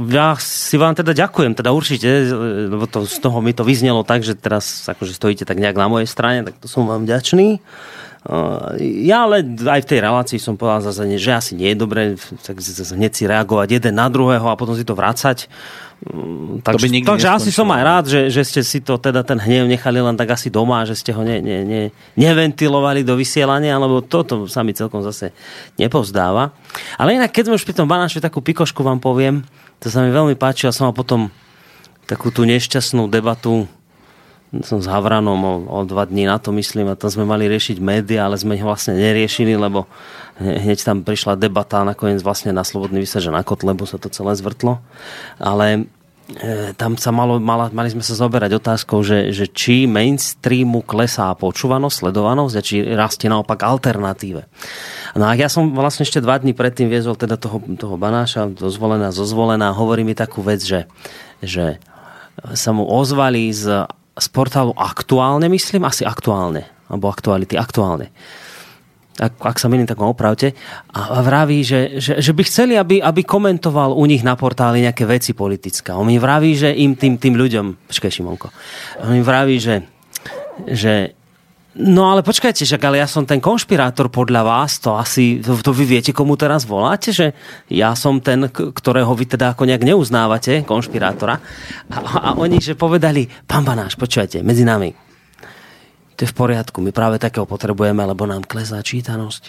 ja 0.07 0.39
si 0.39 0.79
vám 0.79 0.95
teda 0.95 1.11
ďakujem, 1.11 1.51
teda 1.53 1.75
určite, 1.75 2.07
lebo 2.71 2.87
to, 2.87 3.03
z 3.03 3.19
toho 3.19 3.43
mi 3.43 3.51
to 3.51 3.67
vyznelo 3.67 4.07
tak, 4.07 4.23
že 4.23 4.39
teraz 4.39 4.87
akože 4.87 5.11
stojíte 5.11 5.43
tak 5.43 5.59
nejak 5.59 5.75
na 5.75 5.91
mojej 5.91 6.07
strane, 6.07 6.47
tak 6.47 6.55
to 6.63 6.71
som 6.71 6.87
vám 6.87 7.03
vďačný. 7.03 7.59
Uh, 8.23 8.79
ja 8.79 9.27
ale 9.27 9.43
aj 9.43 9.83
v 9.83 9.89
tej 9.89 9.99
relácii 9.99 10.39
som 10.39 10.55
povedal 10.55 10.79
zase, 10.79 11.03
že 11.19 11.31
asi 11.35 11.51
nie 11.59 11.75
je 11.75 11.77
dobré 11.77 12.15
tak 12.39 12.55
hneď 12.95 13.11
si 13.11 13.27
reagovať 13.27 13.67
jeden 13.83 13.99
na 13.99 14.07
druhého 14.07 14.47
a 14.47 14.55
potom 14.55 14.79
si 14.79 14.87
to 14.87 14.95
vrácať. 14.95 15.51
Mm, 16.07 16.63
takže, 16.63 16.87
takže 17.03 17.27
asi 17.27 17.51
som 17.51 17.67
aj 17.71 17.83
rád, 17.83 18.03
že, 18.07 18.31
že 18.31 18.43
ste 18.47 18.61
si 18.63 18.79
to 18.79 18.95
teda 18.95 19.27
ten 19.27 19.39
hnev 19.39 19.67
nechali 19.67 19.99
len 19.99 20.15
tak 20.15 20.35
asi 20.35 20.47
doma, 20.47 20.87
že 20.87 20.99
ste 20.99 21.11
ho 21.11 21.19
ne, 21.19 21.43
ne, 21.43 21.67
ne, 21.67 21.81
neventilovali 22.15 23.03
do 23.03 23.15
vysielania, 23.19 23.75
lebo 23.75 23.99
toto 23.99 24.47
sa 24.47 24.63
mi 24.63 24.71
celkom 24.71 25.03
zase 25.03 25.35
nepozdáva. 25.75 26.55
Ale 26.95 27.19
inak, 27.19 27.31
keď 27.31 27.51
sme 27.51 27.59
už 27.59 27.67
pri 27.67 27.75
tom 27.75 27.91
Banášovi 27.91 28.23
takú 28.23 28.39
pikošku 28.39 28.83
vám 28.83 29.03
poviem, 29.03 29.43
to 29.83 29.91
sa 29.91 29.99
mi 29.99 30.15
veľmi 30.15 30.39
páči, 30.39 30.67
ja 30.67 30.71
som 30.71 30.87
mal 30.87 30.95
potom 30.95 31.27
takú 32.07 32.31
tú 32.31 32.47
nešťastnú 32.47 33.07
debatu 33.07 33.67
som 34.61 34.77
s 34.77 34.85
Havranom 34.85 35.41
o, 35.41 35.53
o 35.65 35.79
dva 35.81 36.05
dní 36.05 36.29
na 36.29 36.37
to 36.37 36.53
myslím 36.53 36.93
a 36.93 36.99
tam 36.99 37.09
sme 37.09 37.25
mali 37.25 37.49
riešiť 37.49 37.81
médiá, 37.81 38.29
ale 38.29 38.37
sme 38.37 38.53
ich 38.53 38.61
vlastne 38.61 38.93
neriešili, 38.93 39.57
lebo 39.57 39.89
hneď 40.37 40.85
tam 40.85 41.01
prišla 41.01 41.41
debata 41.41 41.81
a 41.81 41.87
nakoniec 41.89 42.21
vlastne 42.21 42.53
na 42.53 42.61
Slobodný 42.61 43.01
vysa, 43.01 43.17
že 43.17 43.33
na 43.33 43.41
Kotlebu 43.41 43.89
sa 43.89 43.97
to 43.97 44.13
celé 44.13 44.37
zvrtlo. 44.37 44.77
Ale 45.41 45.89
e, 46.37 46.73
tam 46.77 47.01
sa 47.01 47.09
malo, 47.09 47.41
mala, 47.41 47.73
mali 47.73 47.89
sme 47.89 48.05
sa 48.05 48.13
zoberať 48.13 48.53
otázkou, 48.61 49.01
že, 49.01 49.33
že 49.33 49.49
či 49.49 49.89
mainstreamu 49.89 50.85
klesá 50.85 51.33
počúvanosť, 51.33 52.05
sledovanosť 52.05 52.53
a 52.53 52.61
či 52.61 52.75
rastie 52.93 53.33
naopak 53.33 53.57
alternatíve. 53.65 54.45
No 55.17 55.29
a 55.29 55.33
ja 55.33 55.49
som 55.49 55.73
vlastne 55.73 56.05
ešte 56.05 56.21
dva 56.21 56.37
dní 56.37 56.53
predtým 56.53 56.93
viezol 56.93 57.17
teda 57.17 57.41
toho, 57.41 57.57
toho 57.73 57.97
banáša, 57.97 58.53
dozvolená, 58.53 59.09
zozvolená, 59.09 59.73
hovorí 59.73 60.05
mi 60.05 60.13
takú 60.13 60.45
vec, 60.45 60.61
že, 60.61 60.85
že 61.41 61.81
sa 62.53 62.69
mu 62.73 62.85
ozvali 62.85 63.49
z 63.53 63.85
z 64.13 64.27
portálu 64.29 64.73
Aktuálne, 64.77 65.49
myslím, 65.49 65.89
asi 65.89 66.05
Aktuálne, 66.05 66.69
alebo 66.89 67.09
Aktuality, 67.09 67.57
Aktuálne. 67.57 68.13
Ak, 69.13 69.37
ak 69.45 69.61
sa 69.61 69.69
milím, 69.69 69.85
tak 69.85 70.01
ma 70.01 70.09
opravte. 70.09 70.57
A, 70.89 71.21
vraví, 71.21 71.61
že, 71.61 72.01
že, 72.01 72.17
že 72.17 72.33
by 72.33 72.41
chceli, 72.49 72.73
aby, 72.73 72.97
aby 72.97 73.21
komentoval 73.21 73.93
u 73.93 74.01
nich 74.09 74.25
na 74.25 74.33
portáli 74.33 74.81
nejaké 74.81 75.05
veci 75.05 75.37
politické. 75.37 75.93
On 75.93 76.05
mi 76.05 76.17
vraví, 76.17 76.57
že 76.57 76.73
im 76.73 76.97
tým, 76.97 77.21
tým 77.21 77.37
ľuďom... 77.37 77.89
Počkaj, 77.93 78.09
Šimonko. 78.09 78.49
On 79.05 79.13
mi 79.13 79.21
vraví, 79.21 79.61
že, 79.61 79.85
že 80.65 81.13
No 81.73 82.13
ale 82.13 82.21
počkajte, 82.21 82.69
však 82.69 82.85
ale 82.85 83.01
ja 83.01 83.09
som 83.09 83.25
ten 83.25 83.41
konšpirátor 83.41 84.13
podľa 84.13 84.45
vás, 84.45 84.77
to 84.77 84.93
asi, 84.93 85.41
to 85.41 85.73
vy 85.73 85.89
viete, 85.89 86.13
komu 86.13 86.37
teraz 86.37 86.69
voláte, 86.69 87.09
že 87.09 87.33
ja 87.65 87.97
som 87.97 88.21
ten, 88.21 88.45
ktorého 88.53 89.09
vy 89.17 89.25
teda 89.25 89.57
ako 89.57 89.65
nejak 89.65 89.81
neuznávate, 89.81 90.61
konšpirátora. 90.69 91.41
A, 91.89 91.97
a 91.97 92.29
oni, 92.37 92.61
že 92.61 92.77
povedali, 92.77 93.25
pán 93.49 93.65
Banáš, 93.65 93.97
počujete, 93.97 94.45
medzi 94.45 94.61
nami, 94.61 94.93
to 96.13 96.19
je 96.21 96.29
v 96.29 96.37
poriadku, 96.37 96.77
my 96.77 96.93
práve 96.93 97.17
takého 97.17 97.49
potrebujeme, 97.49 98.05
lebo 98.05 98.29
nám 98.29 98.45
klesá 98.45 98.77
čítanosť. 98.85 99.43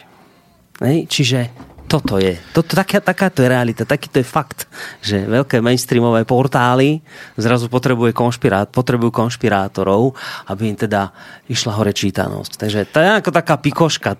Hej? 0.81 1.05
Čiže 1.13 1.39
toto 1.95 2.19
je. 2.19 2.35
Toto, 2.51 2.75
taká, 2.75 2.99
takáto 2.99 3.47
je 3.47 3.49
realita, 3.55 3.87
takýto 3.87 4.19
je 4.19 4.27
fakt, 4.27 4.67
že 4.99 5.23
veľké 5.23 5.63
mainstreamové 5.63 6.27
portály 6.27 7.07
zrazu 7.39 7.71
potrebuje 7.71 8.11
konšpirát, 8.11 8.67
potrebujú 8.75 9.15
konšpirátorov, 9.15 10.19
aby 10.51 10.75
im 10.75 10.77
teda 10.79 11.15
išla 11.47 11.79
hore 11.79 11.95
čítanosť. 11.95 12.53
Takže 12.59 12.81
to 12.91 12.99
je 12.99 13.09
ako 13.23 13.31
taká 13.31 13.55
pikoška 13.63 14.19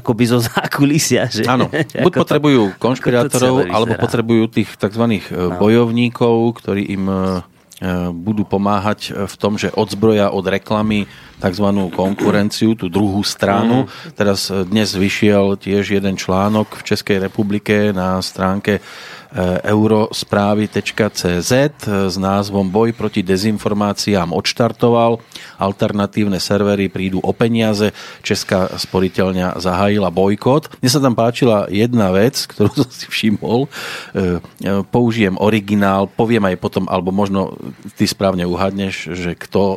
akoby 0.00 0.24
zo 0.24 0.40
zákulisia. 0.40 1.28
Že, 1.28 1.44
Áno, 1.44 1.68
buď 2.08 2.12
potrebujú 2.24 2.62
konšpirátorov, 2.80 3.68
alebo 3.68 3.92
potrebujú 4.00 4.48
tých 4.48 4.72
tzv. 4.80 5.04
No. 5.28 5.60
bojovníkov, 5.60 6.56
ktorí 6.64 6.88
im 6.88 7.04
e, 7.04 7.44
budú 8.10 8.42
pomáhať 8.42 9.14
v 9.14 9.34
tom, 9.38 9.54
že 9.54 9.70
odzbroja 9.70 10.34
od 10.34 10.42
reklamy 10.42 11.06
tzv. 11.38 11.66
konkurenciu, 11.94 12.74
tú 12.74 12.90
druhú 12.90 13.22
stranu. 13.22 13.86
Mm. 13.86 14.14
Teraz 14.18 14.50
eh, 14.50 14.66
dnes 14.66 14.90
vyšiel 14.92 15.56
tiež 15.56 15.94
jeden 15.94 16.18
článok 16.18 16.82
v 16.82 16.86
Českej 16.94 17.18
republike 17.22 17.94
na 17.94 18.18
stránke 18.18 18.82
Eh, 18.82 19.17
eurosprávy.cz 19.36 21.52
eh, 21.52 21.70
s 22.08 22.16
názvom 22.16 22.64
Boj 22.68 22.96
proti 22.96 23.20
dezinformáciám 23.20 24.32
odštartoval. 24.32 25.20
Alternatívne 25.60 26.40
servery 26.40 26.88
prídu 26.88 27.20
o 27.20 27.32
peniaze. 27.36 27.92
Česká 28.24 28.72
sporiteľňa 28.72 29.60
zahájila 29.60 30.08
bojkot. 30.08 30.80
Mne 30.80 30.90
sa 30.90 31.00
tam 31.02 31.12
páčila 31.12 31.68
jedna 31.68 32.08
vec, 32.12 32.48
ktorú 32.48 32.72
som 32.84 32.90
si 32.90 33.06
všimol. 33.08 33.68
Eh, 34.16 34.40
použijem 34.88 35.36
originál, 35.36 36.08
poviem 36.08 36.48
aj 36.48 36.56
potom, 36.56 36.88
alebo 36.88 37.12
možno 37.12 37.52
ty 38.00 38.08
správne 38.08 38.48
uhadneš, 38.48 39.12
že 39.12 39.36
kto 39.36 39.76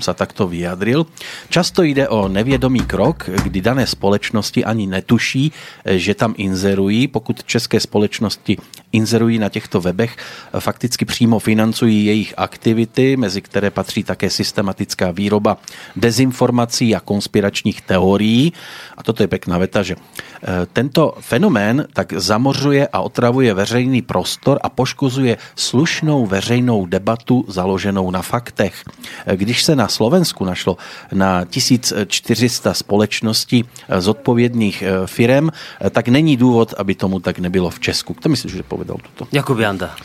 sa 0.00 0.14
takto 0.14 0.48
vyjadril. 0.48 1.06
Často 1.48 1.82
ide 1.82 2.08
o 2.08 2.28
neviedomý 2.28 2.86
krok, 2.86 3.28
kdy 3.28 3.60
dané 3.60 3.86
společnosti 3.86 4.64
ani 4.64 4.86
netuší, 4.86 5.52
že 5.84 6.14
tam 6.14 6.34
inzerují. 6.36 7.08
Pokud 7.08 7.44
české 7.44 7.80
společnosti 7.80 8.58
inzerují 8.92 9.38
na 9.38 9.48
těchto 9.48 9.80
webech, 9.80 10.16
fakticky 10.58 11.04
přímo 11.04 11.38
financují 11.38 12.04
jejich 12.04 12.34
aktivity, 12.36 13.16
mezi 13.16 13.42
které 13.42 13.70
patří 13.70 14.04
také 14.04 14.30
systematická 14.30 15.10
výroba 15.10 15.56
dezinformací 15.96 16.94
a 16.94 17.00
konspiračních 17.00 17.80
teorií. 17.80 18.52
A 18.96 19.02
toto 19.02 19.22
je 19.22 19.28
pekná 19.28 19.58
veta, 19.58 19.82
že 19.82 19.94
e, 19.94 20.66
tento 20.72 21.16
fenomén 21.20 21.86
tak 21.92 22.12
zamořuje 22.12 22.88
a 22.88 23.00
otravuje 23.00 23.54
veřejný 23.54 24.02
prostor 24.02 24.58
a 24.62 24.68
poškozuje 24.68 25.36
slušnou 25.56 26.26
veřejnou 26.26 26.86
debatu 26.86 27.44
založenou 27.48 28.10
na 28.10 28.22
faktech. 28.22 28.84
E, 29.26 29.36
když 29.36 29.62
se 29.62 29.76
na 29.76 29.87
Slovensku 29.88 30.44
našlo 30.44 30.76
na 31.12 31.44
1400 31.44 32.74
společností 32.74 33.64
e, 33.64 34.00
zodpovědných 34.00 34.84
firem, 35.06 35.50
tak 35.90 36.08
není 36.08 36.36
důvod, 36.36 36.74
aby 36.78 36.94
tomu 36.94 37.20
tak 37.20 37.38
nebylo 37.38 37.70
v 37.70 37.80
Česku. 37.80 38.16
To 38.20 38.28
myslím, 38.28 38.50
že 38.50 38.62
povedal 38.62 38.96
toto. 39.02 39.28
Jakub 39.32 39.58
Janda. 39.58 39.96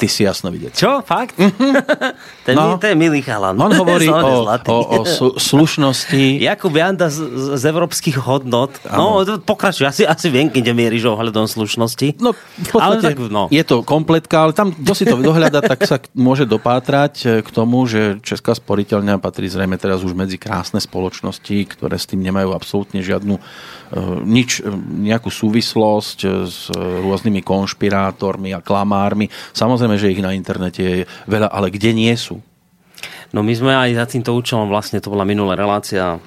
Ty 0.00 0.08
si 0.08 0.24
jasno 0.24 0.48
vidieť. 0.48 0.72
Čo? 0.72 1.04
Fakt? 1.04 1.36
ten, 2.48 2.54
no, 2.56 2.80
to 2.80 2.88
je 2.88 2.96
milý 2.96 3.20
chalan. 3.20 3.52
On 3.60 3.68
hovorí 3.68 4.08
o, 4.16 4.48
o, 4.48 4.78
o 4.80 4.98
slušnosti. 5.36 6.40
Jakub 6.48 6.72
Janda 6.72 7.12
z, 7.12 7.20
z 7.60 7.62
európskych 7.68 8.16
hodnot. 8.16 8.80
No, 8.88 9.20
pokračuj. 9.44 9.84
Asi, 9.84 10.02
asi 10.08 10.32
viem, 10.32 10.48
kde 10.48 10.72
mieríš 10.72 11.04
ohľadom 11.12 11.44
slušnosti. 11.44 12.16
No, 12.16 12.32
v 12.32 12.68
podstate 12.72 12.80
ale 12.80 12.94
tak, 13.04 13.20
no. 13.28 13.52
je 13.52 13.60
to 13.60 13.84
kompletka, 13.84 14.48
ale 14.48 14.56
tam, 14.56 14.72
kto 14.72 14.92
si 14.96 15.04
to 15.04 15.20
dohľada, 15.20 15.60
tak 15.60 15.84
sa 15.84 16.00
môže 16.16 16.48
dopátrať 16.48 17.14
eh, 17.28 17.28
k 17.44 17.48
tomu, 17.52 17.84
že 17.84 18.24
Česká 18.24 18.56
sporiteľňa 18.56 19.20
patrí 19.20 19.52
zrejme 19.52 19.76
teraz 19.76 20.00
už 20.00 20.16
medzi 20.16 20.40
krásne 20.40 20.80
spoločnosti, 20.80 21.68
ktoré 21.76 22.00
s 22.00 22.08
tým 22.08 22.24
nemajú 22.24 22.56
absolútne 22.56 23.04
žiadnu 23.04 23.36
nič, 24.22 24.62
eh, 24.62 24.70
nejakú 25.10 25.28
súvislosť 25.28 26.18
eh, 26.24 26.30
s 26.46 26.70
rôznymi 26.76 27.42
konšpirátormi 27.42 28.54
a 28.54 28.62
klamármi. 28.62 29.26
Samozrejme, 29.50 29.98
že 29.98 30.14
ich 30.14 30.22
na 30.22 30.34
internete 30.34 30.82
je 30.82 30.98
veľa, 31.26 31.50
ale 31.50 31.74
kde 31.74 31.90
nie 31.94 32.14
sú? 32.14 32.38
No 33.30 33.46
my 33.46 33.54
sme 33.54 33.72
aj 33.74 33.94
za 33.94 34.06
týmto 34.10 34.34
účelom, 34.34 34.66
vlastne 34.66 34.98
to 34.98 35.14
bola 35.14 35.22
minulá 35.22 35.54
relácia 35.54 36.18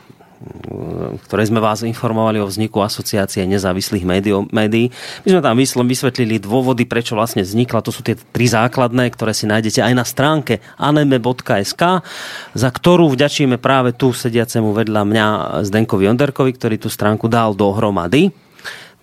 ktorej 1.28 1.50
sme 1.50 1.64
vás 1.64 1.86
informovali 1.86 2.44
o 2.44 2.48
vzniku 2.50 2.84
asociácie 2.84 3.48
nezávislých 3.48 4.04
médií. 4.52 4.92
My 5.24 5.30
sme 5.30 5.42
tam 5.42 5.56
vysvetlili 5.88 6.42
dôvody, 6.44 6.84
prečo 6.84 7.16
vlastne 7.16 7.46
vznikla. 7.46 7.86
To 7.86 7.96
sú 7.96 8.04
tie 8.04 8.20
tri 8.20 8.50
základné, 8.50 9.08
ktoré 9.14 9.32
si 9.32 9.48
nájdete 9.48 9.80
aj 9.80 9.94
na 9.96 10.04
stránke 10.04 10.60
aneme.sk, 10.76 11.82
za 12.54 12.70
ktorú 12.70 13.08
vďačíme 13.14 13.56
práve 13.62 13.96
tu 13.96 14.12
sediacemu 14.12 14.76
vedľa 14.76 15.02
mňa 15.08 15.26
Zdenkovi 15.64 16.10
Onderkovi, 16.12 16.52
ktorý 16.54 16.76
tú 16.82 16.90
stránku 16.92 17.32
dal 17.32 17.56
dohromady. 17.56 18.43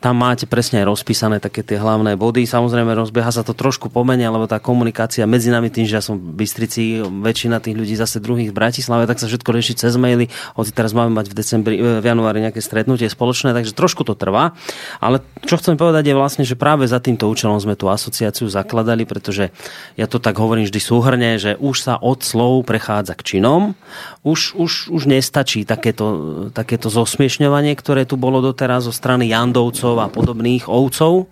Tam 0.01 0.17
máte 0.17 0.49
presne 0.49 0.81
aj 0.81 0.97
rozpísané 0.97 1.45
také 1.45 1.61
tie 1.61 1.77
hlavné 1.77 2.17
body. 2.17 2.49
Samozrejme, 2.49 2.97
rozbieha 2.97 3.29
sa 3.29 3.45
to 3.45 3.53
trošku 3.53 3.93
pomenia, 3.93 4.33
lebo 4.33 4.49
tá 4.49 4.57
komunikácia 4.57 5.29
medzi 5.29 5.53
nami, 5.53 5.69
tým, 5.69 5.85
že 5.85 6.01
ja 6.01 6.01
som 6.01 6.17
v 6.17 6.41
Bystrici, 6.41 7.05
väčšina 7.05 7.61
tých 7.61 7.77
ľudí 7.77 7.93
zase 8.01 8.17
druhých 8.17 8.49
v 8.49 8.57
Bratislave, 8.57 9.05
tak 9.05 9.21
sa 9.21 9.29
všetko 9.29 9.53
rieši 9.53 9.77
cez 9.77 10.01
maily. 10.01 10.33
Hoci 10.57 10.73
teraz 10.73 10.97
máme 10.97 11.13
mať 11.13 11.29
v, 11.29 11.35
decembri, 11.37 11.77
v 11.77 12.01
januári 12.01 12.41
nejaké 12.41 12.65
stretnutie 12.65 13.13
spoločné, 13.13 13.53
takže 13.53 13.77
trošku 13.77 14.09
to 14.09 14.17
trvá. 14.17 14.57
Ale 15.05 15.21
čo 15.45 15.61
chcem 15.61 15.77
povedať 15.77 16.09
je 16.09 16.17
vlastne, 16.17 16.49
že 16.49 16.57
práve 16.57 16.89
za 16.89 16.97
týmto 16.97 17.29
účelom 17.29 17.61
sme 17.61 17.77
tú 17.77 17.93
asociáciu 17.93 18.49
zakladali, 18.49 19.05
pretože 19.05 19.53
ja 20.01 20.09
to 20.09 20.17
tak 20.17 20.41
hovorím 20.41 20.65
vždy 20.65 20.81
súhrne, 20.81 21.37
že 21.37 21.61
už 21.61 21.77
sa 21.77 22.01
od 22.01 22.25
slov 22.25 22.65
prechádza 22.65 23.13
k 23.21 23.37
činom. 23.37 23.77
Už, 24.25 24.57
už, 24.57 24.89
už 24.89 25.03
nestačí 25.05 25.69
takéto, 25.69 26.49
takéto 26.57 26.89
zosmiešňovanie, 26.89 27.77
ktoré 27.77 28.09
tu 28.09 28.17
bolo 28.17 28.41
doteraz 28.41 28.89
zo 28.89 28.93
strany 28.97 29.29
Jandovcov 29.29 29.90
a 29.99 30.13
podobných 30.13 30.71
ovcov. 30.71 31.27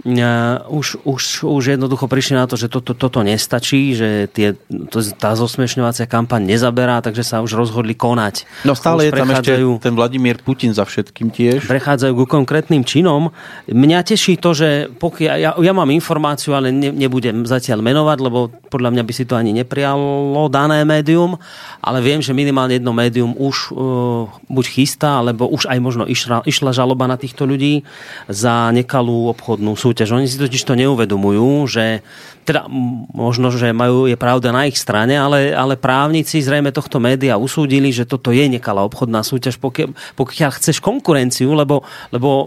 Už, 0.00 1.04
už, 1.04 1.44
už 1.44 1.64
jednoducho 1.76 2.08
prišli 2.08 2.32
na 2.32 2.48
to, 2.48 2.56
že 2.56 2.72
toto, 2.72 2.96
toto 2.96 3.20
nestačí, 3.20 3.92
že 3.92 4.32
tie, 4.32 4.56
to, 4.88 5.04
tá 5.12 5.36
zosmiešňovacia 5.36 6.08
kampaň 6.08 6.48
nezaberá, 6.48 7.04
takže 7.04 7.20
sa 7.20 7.44
už 7.44 7.52
rozhodli 7.52 7.92
konať. 7.92 8.48
No 8.64 8.72
stále 8.72 9.04
už 9.04 9.06
je 9.06 9.12
tam 9.12 9.30
ešte 9.36 9.52
ten 9.84 9.92
Vladimír 9.92 10.40
Putin 10.40 10.72
za 10.72 10.88
všetkým 10.88 11.28
tiež. 11.28 11.68
Prechádzajú 11.68 12.16
ku 12.16 12.24
konkrétnym 12.24 12.80
činom. 12.80 13.28
Mňa 13.68 14.00
teší 14.08 14.40
to, 14.40 14.56
že 14.56 14.88
pokiaľ, 14.88 15.36
ja, 15.36 15.50
ja 15.52 15.72
mám 15.76 15.92
informáciu, 15.92 16.56
ale 16.56 16.72
ne, 16.72 16.96
nebudem 16.96 17.44
zatiaľ 17.44 17.84
menovať, 17.84 18.18
lebo 18.24 18.48
podľa 18.72 18.96
mňa 18.96 19.02
by 19.04 19.12
si 19.12 19.28
to 19.28 19.36
ani 19.36 19.52
neprijalo 19.52 20.48
dané 20.48 20.80
médium, 20.88 21.36
ale 21.84 22.00
viem, 22.00 22.24
že 22.24 22.32
minimálne 22.32 22.80
jedno 22.80 22.96
médium 22.96 23.36
už 23.36 23.56
uh, 23.76 24.32
buď 24.48 24.64
chystá, 24.64 25.20
alebo 25.20 25.44
už 25.44 25.68
aj 25.68 25.76
možno 25.76 26.08
išla, 26.08 26.40
išla 26.48 26.72
žaloba 26.72 27.04
na 27.04 27.20
týchto 27.20 27.44
ľudí 27.44 27.84
za 28.32 28.72
nekalú 28.72 29.28
obchodnú 29.36 29.76
súťaž 29.76 29.89
súťaž. 29.90 30.14
Oni 30.14 30.30
si 30.30 30.38
totiž 30.38 30.62
to 30.62 30.78
neuvedomujú, 30.78 31.66
že 31.66 32.06
teda 32.46 32.70
možno, 33.10 33.50
že 33.50 33.74
majú, 33.74 34.06
je 34.06 34.14
pravda 34.14 34.54
na 34.54 34.70
ich 34.70 34.78
strane, 34.78 35.18
ale, 35.18 35.50
ale 35.50 35.74
právnici 35.74 36.38
zrejme 36.38 36.70
tohto 36.70 37.02
média 37.02 37.34
usúdili, 37.34 37.90
že 37.90 38.06
toto 38.06 38.30
je 38.30 38.46
nekalá 38.46 38.86
obchodná 38.86 39.26
súťaž, 39.26 39.58
pokiaľ, 39.58 39.90
pokiaľ 40.14 40.50
chceš 40.54 40.78
konkurenciu, 40.78 41.50
lebo, 41.58 41.82
lebo 42.14 42.28
e, 42.30 42.46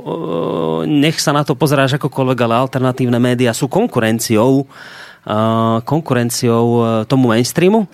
nech 0.87 1.19
sa 1.19 1.35
na 1.35 1.43
to 1.43 1.59
pozeráš 1.59 1.99
akokoľvek, 1.99 2.39
ale 2.47 2.55
alternatívne 2.63 3.19
médiá 3.19 3.51
sú 3.51 3.67
konkurenciou 3.67 4.63
e, 4.63 5.35
konkurenciou 5.83 6.65
e, 6.71 6.81
tomu 7.03 7.27
mainstreamu 7.27 7.85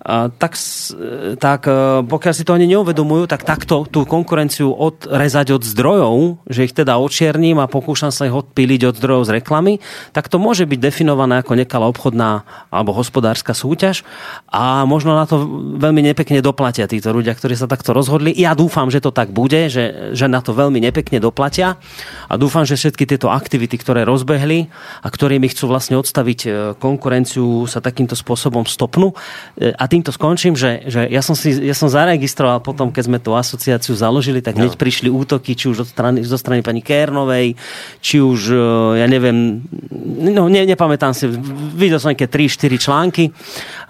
tak, 0.00 0.56
tak 1.36 1.60
e, 1.68 2.00
pokiaľ 2.08 2.32
si 2.32 2.48
to 2.48 2.56
oni 2.56 2.64
neuvedomujú, 2.72 3.28
tak 3.28 3.44
takto 3.44 3.84
tú 3.84 4.08
konkurenciu 4.08 4.72
odrezať 4.72 5.60
od 5.60 5.62
zdrojov, 5.62 6.40
že 6.48 6.64
ich 6.64 6.72
teda 6.72 6.96
očierním 6.96 7.60
a 7.60 7.68
pokúšam 7.68 8.08
sa 8.08 8.24
ich 8.24 8.32
odpíliť 8.32 8.88
od 8.88 8.94
zdrojov 8.96 9.28
z 9.28 9.30
reklamy, 9.44 9.76
tak 10.16 10.32
to 10.32 10.40
môže 10.40 10.64
byť 10.64 10.80
definované 10.80 11.44
ako 11.44 11.52
nekalá 11.52 11.84
obchodná 11.92 12.48
alebo 12.72 12.96
hospodárska 12.96 13.52
súťaž 13.52 14.00
a 14.48 14.88
možno 14.88 15.12
na 15.12 15.28
to 15.28 15.44
veľmi 15.76 16.00
nepekne 16.00 16.40
doplatia 16.40 16.88
títo 16.88 17.12
ľudia, 17.12 17.36
ktorí 17.36 17.52
sa 17.52 17.68
takto 17.68 17.92
rozhodli. 17.92 18.32
Ja 18.32 18.56
dúfam, 18.56 18.88
že 18.88 19.04
to 19.04 19.12
tak 19.12 19.36
bude, 19.36 19.68
že, 19.68 20.16
že 20.16 20.32
na 20.32 20.40
to 20.40 20.56
veľmi 20.56 20.80
nepekne 20.80 21.20
doplatia 21.20 21.76
a 22.24 22.34
dúfam, 22.40 22.64
že 22.64 22.80
všetky 22.80 23.04
tieto 23.04 23.28
aktivity, 23.28 23.76
ktoré 23.76 24.08
rozbehli 24.08 24.72
a 25.04 25.08
ktorými 25.12 25.52
chcú 25.52 25.68
vlastne 25.68 26.00
odstaviť 26.00 26.40
e, 26.40 26.48
konkurenciu, 26.80 27.68
sa 27.68 27.84
takýmto 27.84 28.16
spôsobom 28.16 28.64
stopnú. 28.64 29.12
E, 29.60 29.76
a 29.76 29.89
týmto 29.90 30.14
skončím, 30.14 30.54
že, 30.54 30.86
že 30.86 31.10
ja, 31.10 31.18
som 31.18 31.34
si, 31.34 31.50
ja 31.50 31.74
som 31.74 31.90
zaregistroval 31.90 32.62
potom, 32.62 32.94
keď 32.94 33.02
sme 33.10 33.18
tú 33.18 33.34
asociáciu 33.34 33.98
založili, 33.98 34.38
tak 34.38 34.54
hneď 34.54 34.78
no. 34.78 34.80
prišli 34.80 35.10
útoky, 35.10 35.58
či 35.58 35.66
už 35.66 35.82
od 35.82 35.88
strany, 35.90 36.22
zo 36.22 36.38
strany 36.38 36.62
pani 36.62 36.78
Kérnovej, 36.78 37.58
či 37.98 38.22
už, 38.22 38.54
e, 38.54 38.62
ja 39.02 39.06
neviem, 39.10 39.66
no 40.30 40.46
ne, 40.46 40.62
nepamätám 40.62 41.10
si, 41.10 41.26
videl 41.74 41.98
som 41.98 42.14
nejaké 42.14 42.30
3-4 42.30 42.78
články 42.78 43.34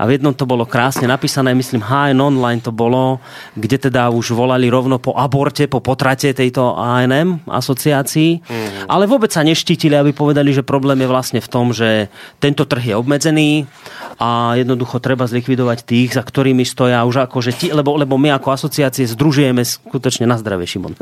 a 0.00 0.08
v 0.08 0.16
jednom 0.16 0.32
to 0.32 0.48
bolo 0.48 0.64
krásne 0.64 1.04
napísané, 1.04 1.52
myslím 1.52 1.84
HN 1.84 2.16
Online 2.16 2.64
to 2.64 2.72
bolo, 2.72 3.20
kde 3.52 3.92
teda 3.92 4.08
už 4.08 4.32
volali 4.32 4.72
rovno 4.72 4.96
po 4.96 5.12
aborte, 5.12 5.68
po 5.68 5.84
potrate 5.84 6.32
tejto 6.32 6.80
ANM 6.80 7.44
asociácii, 7.44 8.40
mm. 8.40 8.88
ale 8.88 9.04
vôbec 9.04 9.28
sa 9.28 9.44
neštítili, 9.44 9.92
aby 9.92 10.16
povedali, 10.16 10.56
že 10.56 10.64
problém 10.64 11.04
je 11.04 11.12
vlastne 11.12 11.40
v 11.44 11.48
tom, 11.52 11.76
že 11.76 12.08
tento 12.40 12.64
trh 12.64 12.94
je 12.94 12.94
obmedzený 12.96 13.68
a 14.16 14.56
jednoducho 14.56 15.02
treba 15.02 15.28
zlikvidovať 15.28 15.89
tých, 15.90 16.14
za 16.14 16.22
ktorými 16.22 16.62
stoja 16.62 17.02
už 17.02 17.26
že 17.42 17.50
ti, 17.50 17.66
lebo, 17.74 17.98
lebo 17.98 18.14
my 18.14 18.38
ako 18.38 18.54
asociácie 18.54 19.10
združujeme 19.10 19.66
skutočne 19.66 20.22
na 20.30 20.38
zdravie, 20.38 20.70
Šimon. 20.70 20.94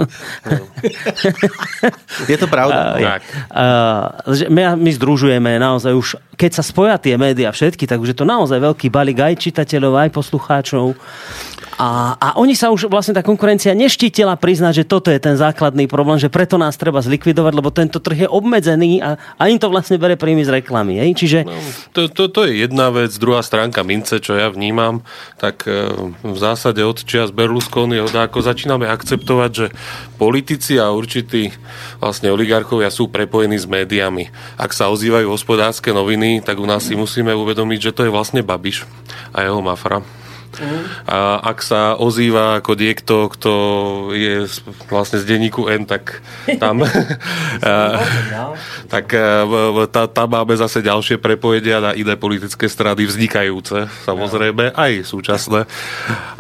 Je 2.25 2.37
to 2.41 2.49
pravda. 2.49 2.81
Uh, 3.49 4.09
uh, 4.23 4.49
my, 4.49 4.79
my 4.79 4.91
združujeme 4.95 5.59
naozaj 5.59 5.93
už, 5.93 6.09
keď 6.39 6.51
sa 6.55 6.63
spoja 6.63 6.95
tie 7.03 7.19
médiá 7.19 7.51
všetky, 7.51 7.91
tak 7.91 7.99
už 7.99 8.15
je 8.15 8.19
to 8.23 8.23
naozaj 8.23 8.63
veľký 8.63 8.87
balík 8.95 9.19
aj 9.19 9.43
čitateľov, 9.43 10.07
aj 10.07 10.11
poslucháčov. 10.15 10.95
A, 11.79 12.19
a 12.19 12.29
oni 12.43 12.59
sa 12.59 12.75
už 12.75 12.91
vlastne 12.91 13.15
tá 13.15 13.23
konkurencia 13.23 13.71
neštítila 13.71 14.35
priznať, 14.35 14.83
že 14.83 14.85
toto 14.91 15.15
je 15.15 15.19
ten 15.23 15.39
základný 15.39 15.87
problém, 15.87 16.19
že 16.19 16.27
preto 16.27 16.59
nás 16.59 16.75
treba 16.75 16.99
zlikvidovať, 16.99 17.53
lebo 17.55 17.71
tento 17.71 18.03
trh 18.03 18.27
je 18.27 18.29
obmedzený 18.31 18.99
a, 18.99 19.15
a 19.39 19.47
im 19.47 19.63
to 19.63 19.71
vlastne 19.71 19.95
bere 19.95 20.19
príjmy 20.19 20.43
z 20.43 20.59
reklamy. 20.59 20.99
Hej? 20.99 21.11
Čiže... 21.23 21.39
No, 21.47 21.55
to, 21.95 22.11
to, 22.11 22.25
to 22.35 22.41
je 22.51 22.67
jedna 22.67 22.91
vec, 22.91 23.15
druhá 23.15 23.47
stránka 23.47 23.87
mince, 23.87 24.19
čo 24.19 24.35
ja 24.35 24.51
vnímam, 24.51 25.07
tak 25.39 25.71
e, 25.71 25.87
v 26.27 26.39
zásade 26.39 26.83
od 26.83 26.99
čias 27.07 27.31
Berlusconiho 27.31 28.11
ako 28.11 28.43
začíname 28.43 28.91
akceptovať, 28.91 29.51
že 29.55 29.67
politici 30.19 30.83
a 30.83 30.91
určití 30.91 31.55
vlastne 32.03 32.35
oligarchovia 32.35 32.91
sú 32.91 33.07
prepojení 33.07 33.55
s 33.55 33.71
médiami. 33.71 34.35
Ak 34.59 34.75
sa 34.75 34.91
ozývajú 34.91 35.31
hospodárske 35.31 35.95
noviny, 35.95 36.28
tak 36.45 36.61
u 36.61 36.67
nás 36.69 36.85
si 36.85 36.95
musíme 36.95 37.33
uvedomiť, 37.33 37.91
že 37.91 37.95
to 37.97 38.05
je 38.05 38.15
vlastne 38.15 38.45
Babiš 38.45 38.85
a 39.33 39.45
jeho 39.45 39.61
mafra. 39.65 40.05
A 41.07 41.39
ak 41.55 41.63
sa 41.63 41.95
ozýva 41.95 42.59
ako 42.59 42.73
niekto, 42.75 43.31
kto 43.31 43.53
je 44.17 44.49
vlastne 44.91 45.23
z 45.23 45.29
denníku 45.29 45.71
N, 45.71 45.87
tak 45.87 46.19
tam, 46.59 46.83
tak 48.93 49.07
tá, 49.93 50.03
tam 50.09 50.29
máme 50.29 50.55
zase 50.59 50.83
ďalšie 50.83 51.23
prepojenia 51.23 51.79
na 51.79 51.93
iné 51.95 52.19
politické 52.19 52.67
strany 52.67 53.07
vznikajúce, 53.07 53.87
samozrejme, 54.03 54.75
aj 54.75 55.07
súčasné 55.07 55.69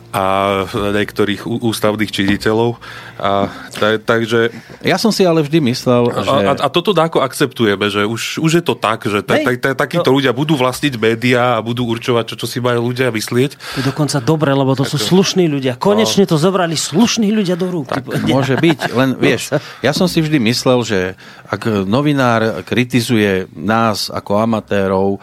a 0.08 0.64
niektorých 0.72 1.44
ústavných 1.44 2.08
činiteľov. 2.08 2.80
A, 3.20 3.52
ta, 3.76 4.00
takže... 4.00 4.48
Ja 4.80 4.96
som 4.96 5.12
si 5.12 5.28
ale 5.28 5.44
vždy 5.44 5.60
myslel, 5.68 6.08
že... 6.16 6.32
A, 6.32 6.54
a 6.64 6.68
toto 6.72 6.96
dáko 6.96 7.20
akceptujeme, 7.20 7.92
že 7.92 8.08
už, 8.08 8.40
už 8.40 8.50
je 8.60 8.64
to 8.64 8.72
tak, 8.72 9.04
že 9.04 9.20
ta, 9.20 9.36
ta, 9.36 9.52
ta, 9.58 9.70
takíto 9.84 10.08
to... 10.08 10.16
ľudia 10.16 10.32
budú 10.32 10.56
vlastniť 10.56 10.94
médiá 10.96 11.60
a 11.60 11.64
budú 11.64 11.84
určovať, 11.84 12.32
čo, 12.32 12.34
čo 12.40 12.46
si 12.48 12.58
majú 12.62 12.88
ľudia 12.88 13.12
myslieť. 13.12 13.50
To 13.58 13.78
je 13.84 13.86
dokonca 13.86 14.16
dobre, 14.24 14.50
lebo 14.56 14.72
to 14.72 14.88
tak, 14.88 14.96
sú 14.96 14.98
slušní 14.98 15.44
ľudia. 15.44 15.76
Konečne 15.76 16.24
no. 16.24 16.30
to 16.32 16.36
zobrali 16.40 16.78
slušní 16.78 17.28
ľudia 17.28 17.60
do 17.60 17.68
rúk. 17.68 17.92
Tak, 17.92 18.08
môže 18.24 18.56
byť, 18.56 18.96
len 18.96 19.12
vieš, 19.24 19.60
ja 19.84 19.92
som 19.92 20.08
si 20.08 20.24
vždy 20.24 20.40
myslel, 20.40 20.80
že 20.88 21.00
ak 21.52 21.84
novinár 21.84 22.64
kritizuje 22.64 23.44
nás 23.52 24.08
ako 24.08 24.40
amatérov, 24.40 25.20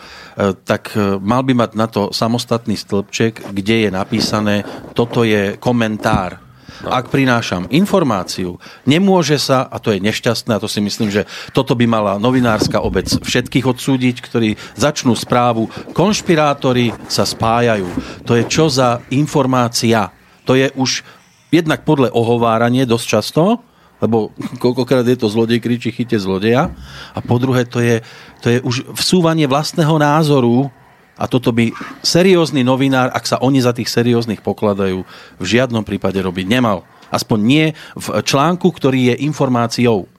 tak 0.67 0.91
e, 0.93 1.15
mal 1.23 1.47
by 1.47 1.53
mať 1.55 1.71
na 1.79 1.87
to 1.87 2.11
samostatný 2.11 2.75
stĺpček, 2.75 3.55
kde 3.55 3.87
je 3.87 3.89
napísané 3.89 4.67
toto 4.91 5.23
je 5.23 5.55
komentár. 5.55 6.43
No. 6.83 6.91
Ak 6.91 7.07
prinášam 7.07 7.71
informáciu, 7.71 8.59
nemôže 8.83 9.39
sa, 9.39 9.63
a 9.63 9.79
to 9.79 9.95
je 9.95 10.03
nešťastné, 10.03 10.59
a 10.59 10.61
to 10.61 10.67
si 10.67 10.83
myslím, 10.83 11.07
že 11.07 11.23
toto 11.55 11.71
by 11.71 11.87
mala 11.87 12.19
novinárska 12.19 12.83
obec 12.83 13.07
všetkých 13.07 13.63
odsúdiť, 13.63 14.19
ktorí 14.19 14.59
začnú 14.75 15.15
správu, 15.15 15.71
konšpirátori 15.95 16.91
sa 17.07 17.23
spájajú. 17.23 17.87
To 18.27 18.35
je 18.35 18.43
čo 18.51 18.67
za 18.67 18.99
informácia? 19.15 20.11
To 20.43 20.53
je 20.59 20.67
už 20.75 21.07
jednak 21.47 21.87
podľa 21.87 22.11
ohováranie 22.11 22.83
dosť 22.83 23.05
často, 23.07 23.63
lebo 24.05 24.29
koľkokrát 24.61 25.03
je 25.09 25.17
to 25.17 25.27
zlodej 25.27 25.57
kričí 25.57 25.89
chyte 25.89 26.21
zlodeja. 26.21 26.69
A 27.11 27.19
po 27.25 27.41
druhé, 27.41 27.65
to 27.65 27.81
je, 27.81 28.05
to 28.39 28.53
je 28.53 28.57
už 28.61 28.85
vsúvanie 28.93 29.49
vlastného 29.49 29.97
názoru 29.97 30.69
a 31.17 31.25
toto 31.25 31.49
by 31.55 31.73
seriózny 32.03 32.61
novinár, 32.61 33.09
ak 33.09 33.25
sa 33.25 33.41
oni 33.41 33.63
za 33.63 33.73
tých 33.73 33.89
serióznych 33.89 34.43
pokladajú, 34.43 35.01
v 35.39 35.45
žiadnom 35.45 35.81
prípade 35.87 36.19
robiť 36.19 36.45
nemal. 36.45 36.83
Aspoň 37.09 37.39
nie 37.39 37.65
v 37.95 38.07
článku, 38.21 38.67
ktorý 38.67 39.15
je 39.15 39.25
informáciou. 39.25 40.11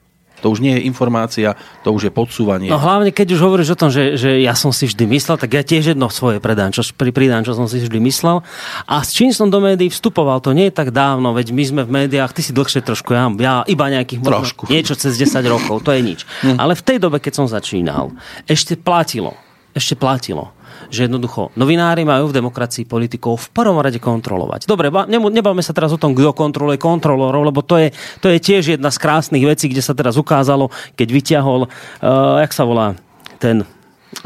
To 0.45 0.53
už 0.53 0.61
nie 0.61 0.77
je 0.77 0.85
informácia, 0.85 1.57
to 1.81 1.93
už 1.97 2.09
je 2.09 2.13
podsúvanie. 2.13 2.69
No 2.69 2.77
hlavne, 2.77 3.09
keď 3.09 3.37
už 3.37 3.41
hovoríš 3.41 3.73
o 3.73 3.79
tom, 3.79 3.89
že, 3.89 4.21
že 4.21 4.41
ja 4.45 4.53
som 4.53 4.69
si 4.69 4.85
vždy 4.85 5.09
myslel, 5.17 5.41
tak 5.41 5.57
ja 5.57 5.63
tiež 5.65 5.97
jedno 5.97 6.13
svoje 6.13 6.45
predám, 6.45 6.77
čo, 6.77 6.85
pridám, 6.93 7.43
čo 7.43 7.57
som 7.57 7.65
si 7.65 7.81
vždy 7.81 7.99
myslel. 8.05 8.45
A 8.85 9.01
s 9.01 9.17
čím 9.17 9.33
som 9.33 9.49
do 9.49 9.65
médií 9.65 9.89
vstupoval, 9.89 10.45
to 10.45 10.53
nie 10.53 10.69
je 10.69 10.75
tak 10.77 10.93
dávno, 10.93 11.33
veď 11.33 11.57
my 11.57 11.65
sme 11.65 11.83
v 11.89 11.91
médiách, 12.05 12.37
ty 12.37 12.45
si 12.45 12.53
dlhšie 12.53 12.85
trošku, 12.85 13.17
ja, 13.17 13.33
ja 13.41 13.55
iba 13.65 13.89
nejakých 13.89 14.21
trošku. 14.21 14.69
niečo 14.69 14.93
cez 14.93 15.17
10 15.17 15.41
rokov, 15.49 15.81
to 15.81 15.91
je 15.97 16.01
nič. 16.05 16.21
Hm. 16.45 16.61
Ale 16.61 16.77
v 16.77 16.83
tej 16.85 16.99
dobe, 17.01 17.17
keď 17.17 17.33
som 17.33 17.47
začínal, 17.49 18.13
ešte 18.45 18.77
platilo, 18.77 19.33
ešte 19.73 19.97
platilo, 19.97 20.53
že 20.89 21.07
jednoducho 21.07 21.55
novinári 21.55 22.07
majú 22.07 22.31
v 22.31 22.37
demokracii 22.37 22.89
politikov 22.89 23.39
v 23.39 23.49
prvom 23.53 23.79
rade 23.79 23.99
kontrolovať. 24.01 24.65
Dobre, 24.67 24.89
nebavme 25.09 25.63
sa 25.63 25.77
teraz 25.77 25.93
o 25.93 26.01
tom, 26.01 26.17
kto 26.17 26.33
kontroluje 26.33 26.81
kontrolorov, 26.81 27.43
lebo 27.47 27.61
to 27.63 27.79
je, 27.79 27.89
to 28.23 28.33
je 28.33 28.39
tiež 28.41 28.79
jedna 28.79 28.89
z 28.91 28.99
krásnych 28.99 29.45
vecí, 29.45 29.69
kde 29.71 29.83
sa 29.85 29.93
teraz 29.93 30.17
ukázalo, 30.17 30.73
keď 30.99 31.09
vyťahol, 31.11 31.61
uh, 31.67 32.41
jak 32.43 32.53
sa 32.55 32.65
volá, 32.65 32.97
ten 33.37 33.69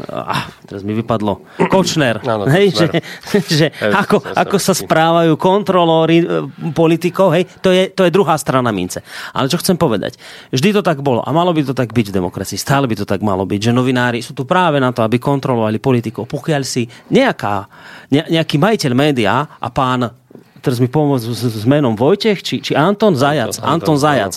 ah, 0.09 0.49
teraz 0.65 0.81
mi 0.81 0.95
vypadlo, 0.97 1.45
Kočner, 1.69 2.23
no, 2.23 2.49
hej, 2.49 2.73
že, 2.73 2.87
že 3.59 3.65
ako, 3.77 4.23
ako 4.33 4.57
sa 4.57 4.73
správajú 4.73 5.37
kontrolóri 5.37 6.23
e, 6.23 6.25
politikov, 6.73 7.35
hej, 7.35 7.45
to 7.61 7.69
je, 7.69 7.91
to 7.91 8.07
je 8.07 8.11
druhá 8.11 8.39
strana 8.39 8.73
mince. 8.73 9.03
Ale 9.35 9.51
čo 9.51 9.61
chcem 9.61 9.77
povedať, 9.77 10.17
vždy 10.49 10.69
to 10.77 10.81
tak 10.81 11.03
bolo 11.05 11.21
a 11.21 11.29
malo 11.29 11.51
by 11.53 11.61
to 11.61 11.77
tak 11.77 11.93
byť 11.93 12.09
v 12.09 12.17
demokracii, 12.17 12.57
stále 12.57 12.89
by 12.89 12.95
to 12.97 13.05
tak 13.05 13.21
malo 13.21 13.45
byť, 13.45 13.69
že 13.69 13.71
novinári 13.75 14.19
sú 14.23 14.33
tu 14.33 14.47
práve 14.47 14.81
na 14.81 14.89
to, 14.89 15.05
aby 15.05 15.21
kontrolovali 15.21 15.77
politikov. 15.77 16.25
Pokiaľ 16.25 16.61
si 16.65 16.87
nejaká, 17.13 17.67
ne, 18.09 18.21
nejaký 18.31 18.57
majiteľ 18.57 18.91
média 18.97 19.45
a 19.45 19.67
pán 19.69 20.21
teraz 20.61 20.77
mi 20.77 20.87
pomôcť 20.87 21.25
s, 21.25 21.41
s 21.61 21.65
menom 21.65 21.97
Vojtech, 21.97 22.45
či, 22.45 22.61
či 22.61 22.77
Anton 22.77 23.17
Zajac, 23.17 23.57
Anton, 23.57 23.65
Anton, 23.65 23.73
Anton 23.73 23.97
Zajac, 23.97 24.33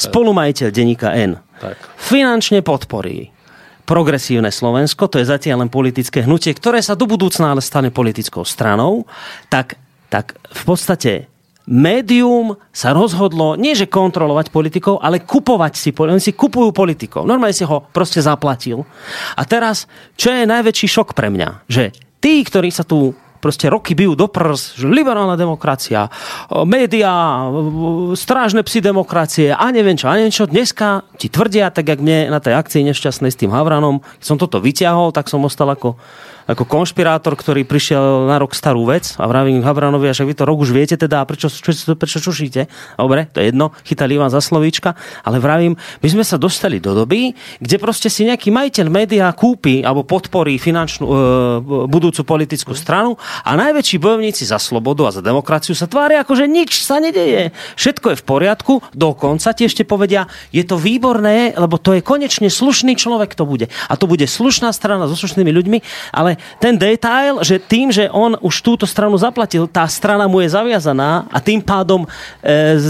spolumajiteľ 0.00 0.68
denníka 0.72 1.12
N, 1.12 1.36
Tak. 1.60 1.76
finančne 2.00 2.64
podporí 2.64 3.28
progresívne 3.90 4.54
Slovensko, 4.54 5.10
to 5.10 5.18
je 5.18 5.26
zatiaľ 5.26 5.66
len 5.66 5.70
politické 5.74 6.22
hnutie, 6.22 6.54
ktoré 6.54 6.78
sa 6.78 6.94
do 6.94 7.10
budúcna 7.10 7.50
ale 7.50 7.58
stane 7.58 7.90
politickou 7.90 8.46
stranou, 8.46 9.02
tak, 9.50 9.74
tak 10.06 10.38
v 10.38 10.62
podstate 10.62 11.12
médium 11.66 12.54
sa 12.70 12.94
rozhodlo 12.94 13.58
nie, 13.58 13.74
že 13.74 13.90
kontrolovať 13.90 14.54
politikov, 14.54 15.02
ale 15.02 15.26
kupovať 15.26 15.74
si, 15.74 15.90
oni 15.90 16.22
si 16.22 16.38
kupujú 16.38 16.70
politikov. 16.70 17.26
Normálne 17.26 17.54
si 17.54 17.66
ho 17.66 17.82
proste 17.90 18.22
zaplatil. 18.22 18.86
A 19.34 19.42
teraz, 19.42 19.90
čo 20.14 20.30
je 20.30 20.46
najväčší 20.46 20.86
šok 20.86 21.10
pre 21.18 21.26
mňa, 21.26 21.66
že 21.66 21.90
tí, 22.22 22.46
ktorí 22.46 22.70
sa 22.70 22.86
tu 22.86 23.18
proste 23.40 23.66
roky 23.72 23.96
bijú 23.96 24.12
do 24.14 24.28
prs, 24.28 24.76
že 24.76 24.86
liberálna 24.86 25.34
demokracia, 25.34 26.12
o, 26.52 26.68
médiá, 26.68 27.48
o, 27.48 28.12
strážne 28.12 28.60
psi 28.60 28.84
demokracie 28.84 29.50
a 29.50 29.66
neviem 29.72 29.96
čo, 29.96 30.06
a 30.06 30.14
neviem 30.14 30.30
čo. 30.30 30.44
Dneska 30.46 31.02
ti 31.16 31.32
tvrdia, 31.32 31.72
tak 31.72 31.88
jak 31.88 31.98
mne 31.98 32.28
na 32.28 32.38
tej 32.38 32.54
akcii 32.60 32.84
nešťastnej 32.92 33.32
s 33.32 33.40
tým 33.40 33.50
Havranom, 33.50 34.04
keď 34.20 34.24
som 34.24 34.36
toto 34.36 34.60
vyťahol, 34.60 35.10
tak 35.10 35.32
som 35.32 35.42
ostal 35.42 35.72
ako 35.72 35.96
ako 36.50 36.66
konšpirátor, 36.66 37.38
ktorý 37.38 37.62
prišiel 37.62 38.26
na 38.26 38.42
rok 38.42 38.58
starú 38.58 38.82
vec 38.82 39.14
a 39.22 39.30
vravím 39.30 39.62
Havranovi, 39.62 40.10
však 40.10 40.26
vy 40.26 40.34
to 40.34 40.42
rok 40.42 40.58
už 40.58 40.74
viete 40.74 40.98
teda, 40.98 41.22
a 41.22 41.24
prečo, 41.24 41.46
čo, 41.46 41.70
prečo 41.94 42.18
čušíte? 42.18 42.66
Dobre, 42.98 43.30
to 43.30 43.38
je 43.38 43.54
jedno, 43.54 43.70
chytali 43.86 44.18
vám 44.18 44.34
za 44.34 44.42
slovíčka, 44.42 44.98
ale 45.22 45.38
vravím, 45.38 45.78
my 46.02 46.08
sme 46.10 46.24
sa 46.26 46.34
dostali 46.34 46.82
do 46.82 46.90
doby, 46.90 47.30
kde 47.62 47.76
proste 47.78 48.10
si 48.10 48.26
nejaký 48.26 48.50
majiteľ 48.50 48.86
média 48.90 49.30
kúpi 49.30 49.86
alebo 49.86 50.02
podporí 50.02 50.58
finančnú 50.58 51.06
e, 51.06 51.14
budúcu 51.86 52.26
politickú 52.26 52.74
stranu 52.74 53.14
a 53.46 53.54
najväčší 53.54 54.02
bojovníci 54.02 54.42
za 54.42 54.58
slobodu 54.58 55.06
a 55.06 55.14
za 55.14 55.22
demokraciu 55.22 55.78
sa 55.78 55.86
tvária 55.86 56.26
ako, 56.26 56.34
že 56.34 56.50
nič 56.50 56.82
sa 56.82 56.98
nedeje. 56.98 57.54
Všetko 57.78 58.16
je 58.16 58.16
v 58.18 58.24
poriadku, 58.26 58.72
dokonca 58.90 59.54
ti 59.54 59.70
ešte 59.70 59.86
povedia, 59.86 60.26
je 60.50 60.66
to 60.66 60.74
výborné, 60.74 61.54
lebo 61.54 61.78
to 61.78 61.94
je 61.94 62.02
konečne 62.02 62.50
slušný 62.50 62.98
človek 62.98 63.38
to 63.38 63.46
bude. 63.46 63.70
A 63.86 63.94
to 63.94 64.10
bude 64.10 64.26
slušná 64.26 64.74
strana 64.74 65.06
so 65.06 65.14
slušnými 65.14 65.52
ľuďmi, 65.54 65.78
ale 66.10 66.39
ten 66.58 66.74
detail, 66.76 67.44
že 67.44 67.60
tým, 67.60 67.92
že 67.92 68.08
on 68.10 68.36
už 68.40 68.64
túto 68.64 68.84
stranu 68.88 69.16
zaplatil, 69.20 69.68
tá 69.68 69.86
strana 69.86 70.26
mu 70.26 70.40
je 70.40 70.50
zaviazaná 70.50 71.28
a 71.30 71.38
tým 71.38 71.60
pádom 71.60 72.04
e, 72.04 72.08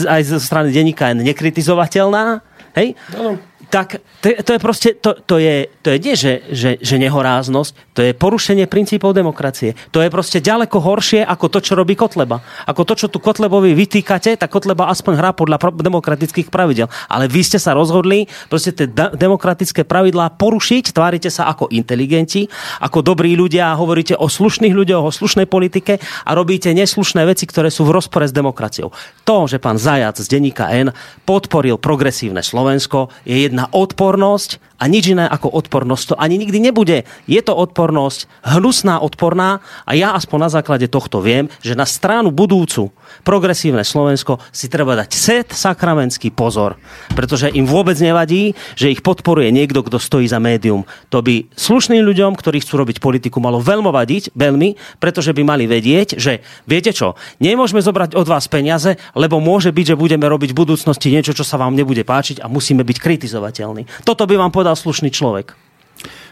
aj 0.07 0.23
zo 0.31 0.39
strany 0.39 0.71
denníka 0.71 1.11
je 1.11 1.27
nekritizovateľná, 1.27 2.41
hej? 2.79 2.95
Áno. 3.15 3.50
Tak 3.71 4.03
to, 4.21 4.35
to 4.35 4.51
je 4.53 4.61
proste, 4.61 4.89
to, 4.99 5.15
to 5.15 5.39
je, 5.39 5.71
to 5.81 5.95
je 5.95 5.99
nie, 6.03 6.15
že, 6.19 6.43
že, 6.51 6.71
že 6.83 6.97
nehoráznosť, 6.99 7.95
to 7.95 8.01
je 8.03 8.13
porušenie 8.13 8.67
princípov 8.67 9.15
demokracie. 9.15 9.79
To 9.95 10.03
je 10.03 10.11
proste 10.11 10.43
ďaleko 10.43 10.77
horšie 10.83 11.23
ako 11.23 11.47
to, 11.49 11.59
čo 11.63 11.79
robí 11.79 11.95
Kotleba. 11.95 12.43
Ako 12.67 12.83
to, 12.83 12.99
čo 12.99 13.07
tu 13.07 13.23
Kotlebovi 13.23 13.73
vytýkate, 13.73 14.35
tak 14.37 14.51
Kotleba 14.51 14.91
aspoň 14.91 15.15
hrá 15.17 15.31
podľa 15.31 15.71
demokratických 15.71 16.51
pravidel. 16.51 16.91
Ale 17.07 17.31
vy 17.31 17.47
ste 17.47 17.63
sa 17.63 17.73
rozhodli 17.73 18.27
proste 18.51 18.75
tie 18.75 18.91
demokratické 18.91 19.87
pravidlá 19.87 20.35
porušiť, 20.35 20.93
tvárite 20.93 21.31
sa 21.31 21.47
ako 21.49 21.71
inteligenti, 21.71 22.51
ako 22.83 23.07
dobrí 23.07 23.39
ľudia, 23.39 23.79
hovoríte 23.79 24.19
o 24.19 24.27
slušných 24.27 24.75
ľuďoch, 24.75 25.05
o 25.07 25.13
slušnej 25.15 25.47
politike 25.47 26.03
a 26.27 26.31
robíte 26.35 26.75
neslušné 26.75 27.23
veci, 27.25 27.47
ktoré 27.47 27.71
sú 27.71 27.87
v 27.87 27.95
rozpore 27.95 28.27
s 28.27 28.35
demokraciou. 28.35 28.91
To, 29.25 29.47
že 29.47 29.63
pán 29.63 29.79
Zajac 29.79 30.19
z 30.19 30.27
denníka 30.27 30.69
N 30.73 30.91
podporil 31.25 31.77
progresívne 31.77 32.43
Slovensko, 32.43 33.13
je 33.25 33.47
jedna 33.47 33.60
odpornosť 33.69 34.63
a 34.81 34.89
nič 34.89 35.13
iné 35.13 35.29
ako 35.29 35.53
odpornosť 35.53 36.05
to 36.11 36.15
ani 36.17 36.41
nikdy 36.41 36.57
nebude. 36.57 37.05
Je 37.29 37.41
to 37.45 37.53
odpornosť, 37.53 38.25
hnusná 38.41 38.97
odporná 39.05 39.61
a 39.85 39.93
ja 39.93 40.17
aspoň 40.17 40.49
na 40.49 40.51
základe 40.51 40.89
tohto 40.89 41.21
viem, 41.21 41.53
že 41.61 41.77
na 41.77 41.85
stranu 41.85 42.33
budúcu 42.33 42.89
progresívne 43.23 43.85
Slovensko 43.85 44.41
si 44.49 44.73
treba 44.73 44.97
dať 44.97 45.11
set 45.13 45.49
sakramentský 45.53 46.33
pozor, 46.33 46.81
pretože 47.13 47.53
im 47.53 47.69
vôbec 47.69 48.01
nevadí, 48.01 48.57
že 48.75 48.89
ich 48.89 49.05
podporuje 49.05 49.53
niekto, 49.53 49.85
kto 49.85 50.01
stojí 50.01 50.25
za 50.25 50.41
médium. 50.41 50.89
To 51.13 51.21
by 51.21 51.53
slušným 51.53 52.01
ľuďom, 52.01 52.33
ktorí 52.39 52.65
chcú 52.65 52.81
robiť 52.81 53.03
politiku, 53.03 53.43
malo 53.43 53.61
veľmi 53.61 53.93
vadiť, 53.93 54.33
veľmi, 54.33 54.99
pretože 55.03 55.37
by 55.37 55.43
mali 55.45 55.65
vedieť, 55.69 56.17
že 56.17 56.41
viete 56.65 56.95
čo, 56.95 57.19
nemôžeme 57.43 57.83
zobrať 57.85 58.17
od 58.17 58.25
vás 58.25 58.47
peniaze, 58.47 58.97
lebo 59.13 59.43
môže 59.43 59.75
byť, 59.75 59.95
že 59.95 60.01
budeme 60.01 60.25
robiť 60.25 60.55
v 60.55 60.61
budúcnosti 60.63 61.11
niečo, 61.11 61.35
čo 61.37 61.45
sa 61.45 61.59
vám 61.59 61.75
nebude 61.75 62.07
páčiť 62.07 62.41
a 62.41 62.47
musíme 62.47 62.87
byť 62.87 62.97
kritizovateľní. 63.03 64.07
Toto 64.07 64.25
by 64.25 64.39
vám 64.39 64.55
povedal 64.55 64.70
slušný 64.75 65.11
človek. 65.13 65.55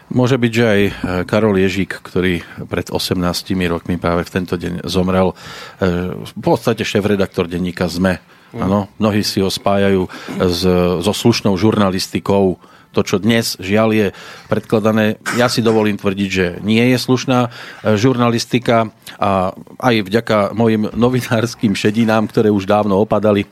Môže 0.09 0.41
byť, 0.41 0.51
že 0.51 0.65
aj 0.65 0.81
e, 0.81 0.91
Karol 1.29 1.61
Ježík, 1.61 2.01
ktorý 2.01 2.41
pred 2.65 2.89
18 2.89 3.21
rokmi 3.69 4.01
práve 4.01 4.25
v 4.25 4.33
tento 4.33 4.57
deň 4.57 4.81
zomrel, 4.89 5.37
e, 5.77 6.15
v 6.17 6.33
podstate 6.33 6.81
šéf-redaktor 6.81 7.45
denníka 7.45 7.85
ZME. 7.85 8.17
Áno, 8.57 8.89
mnohí 8.97 9.21
si 9.21 9.45
ho 9.45 9.53
spájajú 9.53 10.09
s, 10.41 10.65
so 11.05 11.13
slušnou 11.13 11.53
žurnalistikou. 11.53 12.57
To, 12.97 13.01
čo 13.05 13.21
dnes 13.21 13.53
žiaľ 13.61 13.93
je 13.93 14.07
predkladané, 14.49 15.21
ja 15.37 15.45
si 15.45 15.61
dovolím 15.61 16.01
tvrdiť, 16.01 16.29
že 16.33 16.57
nie 16.65 16.81
je 16.89 16.97
slušná 16.97 17.45
e, 17.45 17.49
žurnalistika 17.93 18.89
a 19.21 19.53
aj 19.77 19.95
vďaka 20.09 20.57
mojim 20.57 20.89
novinárskym 20.97 21.77
šedinám, 21.77 22.25
ktoré 22.33 22.49
už 22.49 22.65
dávno 22.65 22.97
opadali, 22.97 23.45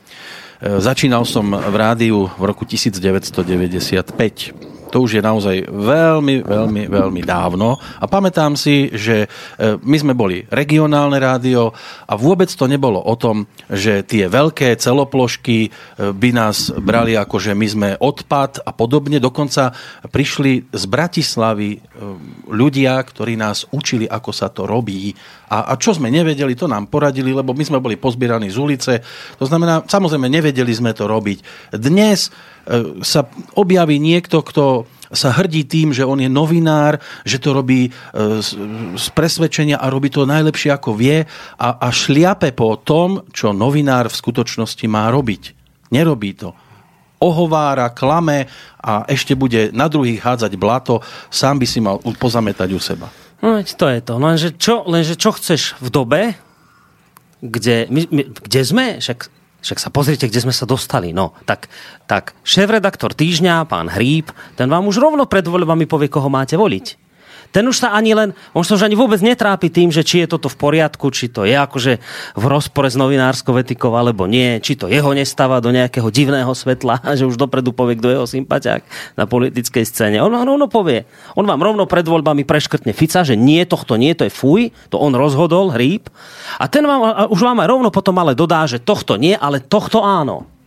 Začínal 0.58 1.22
som 1.22 1.54
v 1.54 1.76
rádiu 1.78 2.34
v 2.34 2.42
roku 2.50 2.66
1995 2.66 3.38
to 4.88 5.04
už 5.04 5.20
je 5.20 5.22
naozaj 5.22 5.56
veľmi, 5.68 6.42
veľmi, 6.42 6.82
veľmi 6.88 7.22
dávno. 7.22 7.76
A 7.76 8.04
pamätám 8.08 8.56
si, 8.56 8.88
že 8.92 9.24
e, 9.24 9.76
my 9.78 9.96
sme 10.00 10.14
boli 10.16 10.42
regionálne 10.48 11.20
rádio 11.20 11.70
a 12.08 12.16
vôbec 12.16 12.48
to 12.48 12.64
nebolo 12.64 12.98
o 12.98 13.14
tom, 13.14 13.44
že 13.68 14.02
tie 14.02 14.26
veľké 14.26 14.74
celoplošky 14.80 15.58
e, 15.66 15.70
by 16.12 16.30
nás 16.32 16.72
brali 16.80 17.14
ako, 17.14 17.36
že 17.36 17.52
my 17.52 17.66
sme 17.68 17.90
odpad 18.00 18.64
a 18.64 18.72
podobne. 18.72 19.20
Dokonca 19.20 19.76
prišli 20.08 20.72
z 20.72 20.84
Bratislavy 20.88 21.70
e, 21.76 21.78
ľudia, 22.48 22.96
ktorí 23.04 23.36
nás 23.36 23.68
učili, 23.70 24.08
ako 24.08 24.30
sa 24.32 24.48
to 24.48 24.64
robí. 24.64 25.12
A, 25.48 25.72
a 25.72 25.80
čo 25.80 25.96
sme 25.96 26.12
nevedeli, 26.12 26.52
to 26.54 26.68
nám 26.68 26.92
poradili, 26.92 27.32
lebo 27.32 27.56
my 27.56 27.64
sme 27.64 27.82
boli 27.82 27.96
pozbieraní 27.96 28.52
z 28.52 28.58
ulice. 28.60 28.92
To 29.40 29.44
znamená, 29.48 29.84
samozrejme, 29.88 30.28
nevedeli 30.28 30.72
sme 30.72 30.92
to 30.92 31.08
robiť. 31.08 31.70
Dnes 31.74 32.28
E, 32.68 33.00
sa 33.00 33.24
objaví 33.56 33.96
niekto, 33.96 34.44
kto 34.44 34.84
sa 35.08 35.32
hrdí 35.32 35.64
tým, 35.64 35.96
že 35.96 36.04
on 36.04 36.20
je 36.20 36.28
novinár, 36.28 37.00
že 37.24 37.40
to 37.40 37.56
robí 37.56 37.88
e, 37.88 37.90
z 38.92 39.06
presvedčenia 39.16 39.80
a 39.80 39.88
robí 39.88 40.12
to 40.12 40.28
najlepšie 40.28 40.68
ako 40.76 40.92
vie 40.92 41.24
a, 41.56 41.68
a 41.80 41.88
šliape 41.88 42.52
po 42.52 42.76
tom, 42.76 43.24
čo 43.32 43.56
novinár 43.56 44.12
v 44.12 44.20
skutočnosti 44.20 44.84
má 44.84 45.08
robiť. 45.08 45.56
Nerobí 45.96 46.36
to. 46.36 46.52
Ohovára, 47.24 47.96
klame 47.96 48.52
a 48.84 49.08
ešte 49.08 49.32
bude 49.32 49.72
na 49.72 49.88
druhých 49.88 50.20
hádzať 50.20 50.52
blato, 50.60 51.00
sám 51.32 51.64
by 51.64 51.66
si 51.66 51.80
mal 51.80 51.96
pozametať 52.20 52.68
u 52.76 52.78
seba. 52.78 53.08
No 53.38 53.62
to 53.62 53.86
je 53.86 54.00
to. 54.02 54.14
Lenže 54.18 54.48
čo, 54.58 54.82
lenže 54.86 55.14
čo 55.14 55.30
chceš 55.30 55.78
v 55.78 55.88
dobe, 55.94 56.20
kde, 57.38 57.86
my, 57.86 58.02
my, 58.10 58.22
kde 58.34 58.60
sme? 58.66 58.86
Však 58.98 59.30
však 59.58 59.82
sa 59.82 59.90
pozrite, 59.90 60.30
kde 60.30 60.38
sme 60.38 60.54
sa 60.54 60.70
dostali. 60.70 61.10
No, 61.10 61.34
tak, 61.42 61.66
tak 62.06 62.30
šéf-redaktor 62.46 63.10
týždňa, 63.10 63.66
pán 63.66 63.90
Hríb, 63.90 64.30
ten 64.54 64.70
vám 64.70 64.86
už 64.86 65.02
rovno 65.02 65.26
pred 65.26 65.42
voľbami 65.42 65.82
povie, 65.90 66.06
koho 66.06 66.30
máte 66.30 66.54
voliť 66.54 67.07
ten 67.48 67.64
už 67.64 67.80
sa 67.80 67.96
ani 67.96 68.12
len, 68.12 68.36
on 68.52 68.60
sa 68.60 68.76
už 68.76 68.84
ani 68.84 68.92
vôbec 68.92 69.24
netrápi 69.24 69.72
tým, 69.72 69.88
že 69.88 70.04
či 70.04 70.24
je 70.24 70.36
toto 70.36 70.52
v 70.52 70.60
poriadku, 70.60 71.08
či 71.08 71.32
to 71.32 71.48
je 71.48 71.56
akože 71.56 71.92
v 72.36 72.44
rozpore 72.44 72.92
s 72.92 72.96
novinárskou 73.00 73.56
etikou 73.56 73.96
alebo 73.96 74.28
nie, 74.28 74.60
či 74.60 74.76
to 74.76 74.90
jeho 74.92 75.16
nestáva 75.16 75.64
do 75.64 75.72
nejakého 75.72 76.12
divného 76.12 76.52
svetla, 76.52 77.00
že 77.18 77.24
už 77.24 77.40
dopredu 77.40 77.72
povie, 77.72 77.96
kto 77.96 78.08
je 78.12 78.16
jeho 78.20 78.28
sympatiák 78.28 78.82
na 79.16 79.24
politickej 79.24 79.84
scéne. 79.88 80.20
On 80.20 80.32
vám 80.32 80.44
rovno 80.44 80.68
povie. 80.68 81.08
On 81.38 81.46
vám 81.48 81.64
rovno 81.64 81.88
pred 81.88 82.04
voľbami 82.04 82.44
preškrtne 82.44 82.92
Fica, 82.92 83.24
že 83.24 83.38
nie, 83.38 83.64
tohto 83.64 83.96
nie, 83.96 84.12
to 84.12 84.28
je 84.28 84.32
fuj, 84.32 84.68
to 84.92 85.00
on 85.00 85.16
rozhodol, 85.16 85.72
hríb. 85.72 86.12
A 86.60 86.68
ten 86.68 86.84
vám, 86.84 87.32
už 87.32 87.40
vám 87.40 87.64
aj 87.64 87.68
rovno 87.68 87.88
potom 87.88 88.20
ale 88.20 88.36
dodá, 88.36 88.68
že 88.68 88.82
tohto 88.82 89.16
nie, 89.16 89.32
ale 89.32 89.64
tohto 89.64 90.04
áno. 90.04 90.57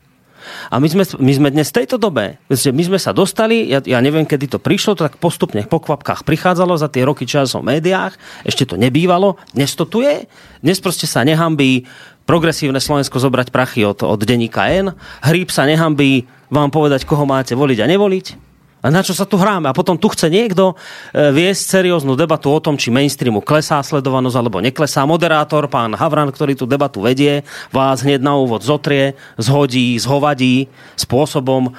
A 0.69 0.77
my 0.77 0.87
sme, 0.87 1.03
my 1.19 1.31
sme 1.33 1.47
dnes 1.49 1.69
v 1.71 1.83
tejto 1.83 1.95
dobe, 2.01 2.37
my 2.49 2.83
sme 2.83 2.99
sa 2.99 3.15
dostali, 3.15 3.69
ja, 3.71 3.79
ja 3.81 3.99
neviem, 4.03 4.27
kedy 4.27 4.57
to 4.57 4.59
prišlo, 4.59 4.99
to 4.99 5.07
tak 5.07 5.17
postupne 5.17 5.63
po 5.65 5.79
kvapkách 5.79 6.27
prichádzalo 6.27 6.75
za 6.75 6.91
tie 6.91 7.07
roky 7.07 7.25
časom 7.25 7.63
v 7.63 7.77
médiách, 7.77 8.19
ešte 8.45 8.67
to 8.67 8.75
nebývalo, 8.75 9.39
dnes 9.55 9.73
to 9.73 9.87
tu 9.87 10.03
je, 10.03 10.27
dnes 10.61 10.77
proste 10.83 11.07
sa 11.07 11.23
nehambí 11.23 11.89
progresívne 12.29 12.77
Slovensko 12.77 13.17
zobrať 13.17 13.49
prachy 13.49 13.81
od, 13.87 14.03
od 14.05 14.19
denníka 14.21 14.69
N, 14.69 14.93
hríb 15.25 15.49
sa 15.49 15.65
nehambí 15.65 16.29
vám 16.51 16.69
povedať, 16.69 17.07
koho 17.07 17.23
máte 17.23 17.55
voliť 17.55 17.79
a 17.81 17.89
nevoliť, 17.89 18.50
a 18.81 18.89
na 18.89 19.05
čo 19.05 19.13
sa 19.13 19.29
tu 19.29 19.37
hráme? 19.37 19.69
A 19.69 19.77
potom 19.77 19.93
tu 19.93 20.09
chce 20.09 20.25
niekto 20.33 20.73
e, 20.73 21.29
viesť 21.29 21.77
serióznu 21.77 22.17
debatu 22.17 22.49
o 22.49 22.57
tom, 22.57 22.81
či 22.81 22.89
mainstreamu 22.89 23.45
klesá 23.45 23.77
sledovanosť 23.77 24.37
alebo 24.41 24.57
neklesá. 24.57 25.05
Moderátor, 25.05 25.69
pán 25.69 25.93
Havran, 25.93 26.33
ktorý 26.33 26.57
tú 26.57 26.65
debatu 26.65 27.05
vedie, 27.05 27.45
vás 27.69 28.01
hneď 28.01 28.25
na 28.25 28.33
úvod 28.33 28.65
zotrie, 28.65 29.13
zhodí, 29.37 30.01
zhovadí 30.01 30.65
spôsobom, 30.97 31.69
e, 31.69 31.71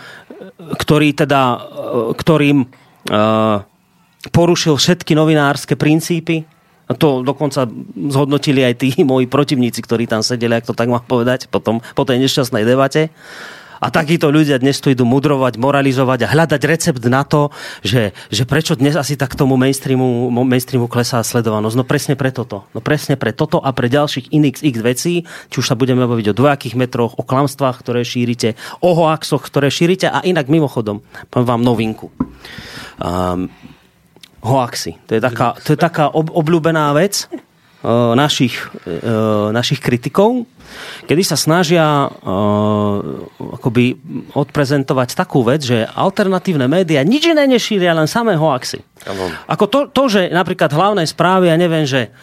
ktorý 0.78 1.10
teda, 1.18 1.42
e, 1.58 1.58
ktorým 2.14 2.70
porušil 4.30 4.78
všetky 4.78 5.18
novinárske 5.18 5.74
princípy. 5.74 6.46
A 6.86 6.94
to 6.94 7.26
dokonca 7.26 7.66
zhodnotili 8.14 8.62
aj 8.62 8.74
tí 8.78 8.94
moji 9.02 9.26
protivníci, 9.26 9.82
ktorí 9.82 10.06
tam 10.06 10.22
sedeli, 10.22 10.54
ak 10.54 10.70
to 10.70 10.74
tak 10.78 10.86
mám 10.86 11.02
povedať, 11.02 11.50
potom, 11.50 11.82
po 11.98 12.06
tej 12.06 12.22
nešťastnej 12.22 12.62
debate. 12.62 13.10
A 13.82 13.90
takíto 13.90 14.30
ľudia 14.30 14.62
dnes 14.62 14.78
tu 14.78 14.94
idú 14.94 15.02
mudrovať, 15.02 15.58
moralizovať 15.58 16.22
a 16.22 16.30
hľadať 16.30 16.62
recept 16.70 17.02
na 17.10 17.26
to, 17.26 17.50
že, 17.82 18.14
že 18.30 18.46
prečo 18.46 18.78
dnes 18.78 18.94
asi 18.94 19.18
tak 19.18 19.34
tomu 19.34 19.58
mainstreamu, 19.58 20.30
mainstreamu 20.30 20.86
klesá 20.86 21.18
sledovanosť. 21.18 21.74
No 21.74 21.82
presne 21.82 22.14
pre 22.14 22.30
toto. 22.30 22.70
No 22.70 22.78
presne 22.78 23.18
pre 23.18 23.34
toto 23.34 23.58
a 23.58 23.74
pre 23.74 23.90
ďalších 23.90 24.30
iných 24.30 24.62
x 24.62 24.76
vecí, 24.78 25.14
či 25.50 25.56
už 25.58 25.66
sa 25.66 25.74
budeme 25.74 26.06
baviť 26.06 26.30
o 26.30 26.38
dvojakých 26.38 26.78
metroch, 26.78 27.18
o 27.18 27.26
klamstvách, 27.26 27.82
ktoré 27.82 28.06
šírite, 28.06 28.54
o 28.78 28.94
hoaxoch, 28.94 29.42
ktoré 29.42 29.66
šírite 29.66 30.06
a 30.06 30.22
inak 30.22 30.46
mimochodom, 30.46 31.02
poviem 31.26 31.48
vám 31.50 31.62
novinku. 31.66 32.14
Um, 33.02 33.50
hoaxy. 34.46 34.94
To 35.10 35.18
je 35.18 35.22
taká, 35.22 35.58
to 35.58 35.74
je 35.74 35.78
taká 35.78 36.06
ob, 36.14 36.30
obľúbená 36.30 36.94
vec 36.94 37.26
našich, 38.14 38.54
uh, 38.86 39.50
našich 39.50 39.82
kritikov, 39.82 40.46
kedy 41.10 41.22
sa 41.26 41.34
snažia 41.34 42.06
uh, 42.06 43.26
akoby 43.58 43.98
odprezentovať 44.32 45.18
takú 45.18 45.42
vec, 45.42 45.66
že 45.66 45.84
alternatívne 45.90 46.70
médiá 46.70 47.02
nič 47.02 47.34
iné 47.34 47.44
nešíria, 47.50 47.92
len 47.92 48.06
samé 48.06 48.38
hoaxy. 48.38 48.80
Ako 49.50 49.66
to, 49.66 49.78
to, 49.90 50.02
že 50.06 50.30
napríklad 50.30 50.70
hlavné 50.70 51.02
správy, 51.04 51.50
ja 51.50 51.58
neviem, 51.58 51.82
že 51.82 52.14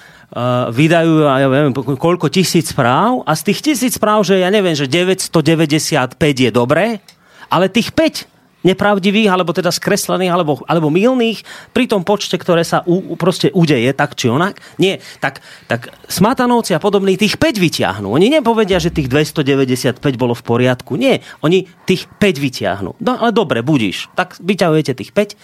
vydajú, 0.69 1.25
ja 1.25 1.49
neviem, 1.49 1.73
koľko 1.73 2.29
tisíc 2.29 2.69
správ 2.69 3.25
a 3.25 3.33
z 3.33 3.49
tých 3.49 3.59
tisíc 3.65 3.93
správ, 3.97 4.21
že 4.21 4.37
ja 4.37 4.53
neviem, 4.53 4.77
že 4.77 4.85
995 4.85 6.13
je 6.21 6.51
dobré, 6.53 7.01
ale 7.49 7.65
tých 7.65 7.89
5 7.91 8.38
nepravdivých, 8.63 9.31
alebo 9.31 9.55
teda 9.55 9.71
skreslených, 9.71 10.31
alebo, 10.31 10.59
alebo 10.67 10.91
milných, 10.91 11.43
pri 11.71 11.85
tom 11.87 12.03
počte, 12.03 12.35
ktoré 12.35 12.67
sa 12.67 12.83
u, 12.83 13.15
proste 13.15 13.51
udeje, 13.55 13.87
tak 13.95 14.19
či 14.19 14.27
onak. 14.27 14.59
Nie, 14.75 14.99
tak, 15.23 15.39
tak 15.71 15.95
Smatanovci 16.11 16.75
a 16.75 16.83
podobní 16.83 17.15
tých 17.15 17.39
5 17.39 17.55
vyťahnú. 17.55 18.11
Oni 18.11 18.27
nepovedia, 18.27 18.81
že 18.83 18.91
tých 18.91 19.07
295 19.07 19.99
bolo 20.19 20.35
v 20.35 20.43
poriadku. 20.43 20.99
Nie, 20.99 21.23
oni 21.39 21.67
tých 21.87 22.11
5 22.19 22.35
vyťahnú. 22.35 22.91
No 22.99 23.11
ale 23.15 23.31
dobre, 23.31 23.63
budíš. 23.63 24.11
Tak 24.15 24.39
vyťahujete 24.43 24.91
tých 24.95 25.11
5 25.15 25.39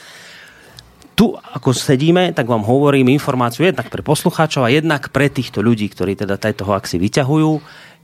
tu, 1.16 1.32
ako 1.32 1.72
sedíme, 1.72 2.36
tak 2.36 2.44
vám 2.44 2.68
hovorím 2.68 3.08
informáciu 3.08 3.64
jednak 3.64 3.88
pre 3.88 4.04
poslucháčov 4.04 4.68
a 4.68 4.70
jednak 4.70 5.16
pre 5.16 5.32
týchto 5.32 5.64
ľudí, 5.64 5.88
ktorí 5.88 6.20
teda 6.20 6.36
tejto 6.36 6.68
hoaxy 6.68 7.00
vyťahujú 7.00 7.52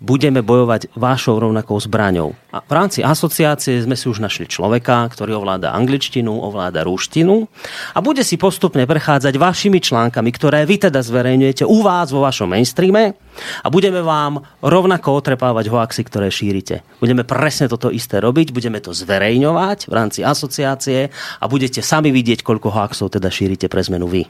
budeme 0.02 0.42
bojovať 0.42 0.98
vášou 0.98 1.38
rovnakou 1.38 1.78
zbraňou. 1.78 2.34
A 2.50 2.66
v 2.66 2.74
rámci 2.74 3.06
asociácie 3.06 3.86
sme 3.86 3.94
si 3.94 4.10
už 4.10 4.18
našli 4.18 4.50
človeka, 4.50 5.06
ktorý 5.14 5.38
ovláda 5.38 5.78
angličtinu, 5.78 6.34
ovláda 6.42 6.82
rúštinu 6.82 7.46
a 7.94 8.02
bude 8.02 8.26
si 8.26 8.42
postupne 8.42 8.84
prechádzať 8.90 9.38
vašimi 9.38 9.78
článkami, 9.78 10.30
ktoré 10.34 10.66
vy 10.66 10.90
teda 10.90 11.06
zverejňujete 11.06 11.64
u 11.70 11.86
vás 11.86 12.10
vo 12.10 12.26
vašom 12.26 12.50
mainstreame 12.50 13.14
a 13.62 13.68
budeme 13.70 14.02
vám 14.02 14.42
rovnako 14.66 15.22
otrepávať 15.22 15.70
hoaxy, 15.70 16.02
ktoré 16.02 16.34
šírite. 16.34 16.82
Budeme 16.98 17.22
presne 17.22 17.70
toto 17.70 17.94
isté 17.94 18.18
robiť, 18.18 18.52
budeme 18.52 18.82
to 18.82 18.92
zverejňovať 18.98 19.86
v 19.86 19.94
rámci 19.94 20.20
asociácie 20.26 21.14
a 21.38 21.46
budete 21.46 21.86
sami 21.86 22.10
vidieť, 22.10 22.42
koľko 22.42 22.74
hoaxov 22.74 23.14
teda 23.14 23.30
šírite 23.30 23.70
pre 23.70 23.86
zmenu 23.86 24.10
vy. 24.10 24.26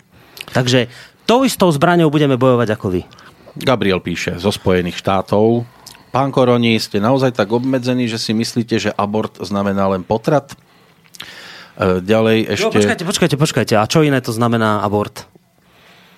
Takže 0.51 0.91
tou 1.23 1.47
istou 1.47 1.71
zbraňou 1.71 2.11
budeme 2.11 2.35
bojovať 2.35 2.75
ako 2.75 2.87
vy. 2.91 3.01
Gabriel 3.55 3.99
píše 3.99 4.39
zo 4.39 4.51
Spojených 4.51 4.99
štátov. 4.99 5.67
Pán 6.11 6.31
Koroni, 6.31 6.75
ste 6.75 6.99
naozaj 6.99 7.35
tak 7.35 7.51
obmedzení, 7.51 8.07
že 8.07 8.19
si 8.19 8.35
myslíte, 8.35 8.75
že 8.79 8.91
abort 8.91 9.39
znamená 9.39 9.87
len 9.91 10.03
potrat? 10.03 10.55
E, 11.79 12.03
ďalej 12.03 12.51
ešte... 12.51 12.67
No, 12.67 12.75
počkajte, 12.75 13.03
počkajte, 13.07 13.35
počkajte. 13.39 13.73
A 13.79 13.87
čo 13.87 14.03
iné 14.03 14.19
to 14.19 14.35
znamená 14.35 14.83
abort? 14.83 15.31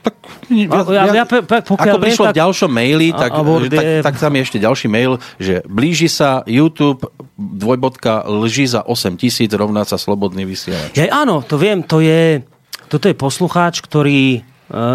Tak, 0.03 0.19
ja, 0.51 0.83
ja, 0.83 1.23
ja, 1.23 1.25
ako 1.63 1.97
prišlo 2.03 2.27
tak, 2.27 2.35
v 2.35 2.39
ďalšom 2.43 2.67
maili, 2.67 3.15
tak, 3.15 3.31
tak, 3.31 3.71
je... 3.71 4.03
tak 4.03 4.15
tam 4.19 4.35
je 4.35 4.41
ešte 4.43 4.57
ďalší 4.59 4.87
mail, 4.91 5.15
že 5.39 5.63
blíži 5.63 6.11
sa 6.11 6.43
YouTube 6.43 7.07
dvojbodka 7.39 8.27
lži 8.27 8.67
za 8.67 8.83
8 8.83 9.15
tisíc 9.15 9.47
rovná 9.55 9.87
sa 9.87 9.95
slobodný 9.95 10.43
vysielač. 10.43 10.91
Ja, 10.99 11.23
áno, 11.23 11.39
to 11.39 11.55
viem, 11.55 11.87
to 11.87 12.03
je, 12.03 12.43
toto 12.91 13.07
je 13.07 13.15
poslucháč, 13.15 13.79
ktorý 13.79 14.43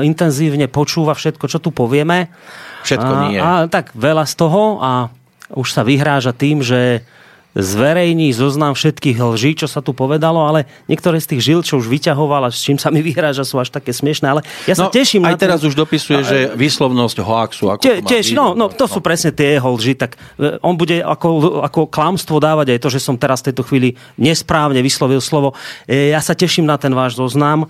intenzívne 0.03 0.67
počúva 0.67 1.15
všetko, 1.15 1.45
čo 1.47 1.59
tu 1.63 1.71
povieme. 1.71 2.29
Všetko 2.83 3.13
nie. 3.31 3.39
A, 3.39 3.71
tak 3.71 3.95
veľa 3.95 4.27
z 4.27 4.35
toho 4.35 4.83
a 4.83 5.11
už 5.55 5.69
sa 5.73 5.87
vyhráža 5.87 6.37
tým, 6.37 6.61
že 6.61 7.07
zverejní 7.59 8.31
zoznam 8.31 8.77
všetkých 8.77 9.19
lží, 9.19 9.51
čo 9.59 9.67
sa 9.67 9.83
tu 9.83 9.91
povedalo, 9.91 10.47
ale 10.47 10.69
niektoré 10.87 11.19
z 11.19 11.35
tých 11.35 11.43
žil, 11.43 11.61
čo 11.67 11.83
už 11.83 11.91
vyťahoval 11.91 12.47
a 12.47 12.51
s 12.55 12.63
čím 12.63 12.79
sa 12.79 12.93
mi 12.95 13.03
vyhráža, 13.09 13.43
sú 13.43 13.59
až 13.59 13.75
také 13.75 13.91
smiešné, 13.91 14.27
ale 14.31 14.41
ja 14.69 14.79
sa 14.79 14.87
no, 14.87 14.95
teším 14.95 15.27
aj 15.27 15.35
na 15.35 15.41
teraz 15.41 15.61
už 15.67 15.75
dopisuje, 15.75 16.23
že 16.23 16.39
výslovnosť 16.55 17.17
hoaxu. 17.19 17.65
Ako 17.75 17.83
te, 17.83 18.05
tiež, 18.05 18.37
no, 18.37 18.55
no, 18.55 18.71
to 18.71 18.87
no. 18.87 18.93
sú 18.93 19.03
presne 19.03 19.35
tie 19.35 19.59
jeho 19.59 19.69
lži, 19.75 19.99
tak 19.99 20.15
e, 20.39 20.61
on 20.63 20.79
bude 20.79 21.03
ako, 21.03 21.65
ako 21.67 21.81
klamstvo 21.91 22.39
dávať 22.39 22.79
aj 22.79 22.81
to, 22.85 22.89
že 22.95 23.01
som 23.03 23.19
teraz 23.19 23.43
v 23.43 23.51
tejto 23.51 23.67
chvíli 23.67 23.99
nesprávne 24.15 24.79
vyslovil 24.79 25.19
slovo. 25.19 25.59
E, 25.89 26.15
ja 26.15 26.23
sa 26.23 26.39
teším 26.39 26.69
na 26.69 26.79
ten 26.79 26.95
váš 26.95 27.19
zoznam 27.19 27.67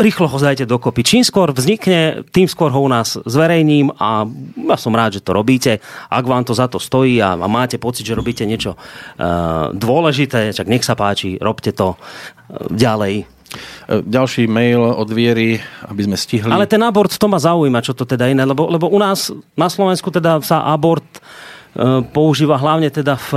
rýchlo 0.00 0.24
ho 0.24 0.38
zajte 0.40 0.64
dokopy. 0.64 1.04
Čím 1.04 1.22
skôr 1.22 1.52
vznikne, 1.52 2.24
tým 2.32 2.48
skôr 2.48 2.72
ho 2.72 2.80
u 2.80 2.88
nás 2.88 3.20
zverejním 3.28 3.92
a 4.00 4.24
ja 4.56 4.76
som 4.80 4.96
rád, 4.96 5.20
že 5.20 5.24
to 5.24 5.36
robíte. 5.36 5.84
Ak 6.08 6.24
vám 6.24 6.48
to 6.48 6.56
za 6.56 6.64
to 6.64 6.80
stojí 6.80 7.20
a, 7.20 7.36
a 7.36 7.46
máte 7.46 7.76
pocit, 7.76 8.08
že 8.08 8.16
robíte 8.16 8.48
niečo 8.48 8.72
uh, 8.72 9.68
dôležité, 9.76 10.56
čak 10.56 10.64
nech 10.64 10.80
sa 10.80 10.96
páči, 10.96 11.36
robte 11.36 11.76
to 11.76 11.92
uh, 11.92 11.98
ďalej. 12.72 13.28
Ďalší 13.92 14.48
mail 14.48 14.80
od 14.80 15.12
Viery, 15.12 15.60
aby 15.84 16.00
sme 16.08 16.16
stihli. 16.16 16.48
Ale 16.48 16.64
ten 16.64 16.80
abort, 16.80 17.12
to 17.12 17.28
ma 17.28 17.36
zaujíma, 17.36 17.84
čo 17.84 17.92
to 17.92 18.08
teda 18.08 18.32
iné, 18.32 18.48
lebo, 18.48 18.64
lebo 18.64 18.88
u 18.88 18.96
nás 18.96 19.28
na 19.60 19.68
Slovensku 19.68 20.08
teda 20.08 20.40
sa 20.40 20.64
abort 20.72 21.04
uh, 21.76 22.00
používa 22.00 22.56
hlavne 22.56 22.88
teda 22.88 23.20
v, 23.20 23.30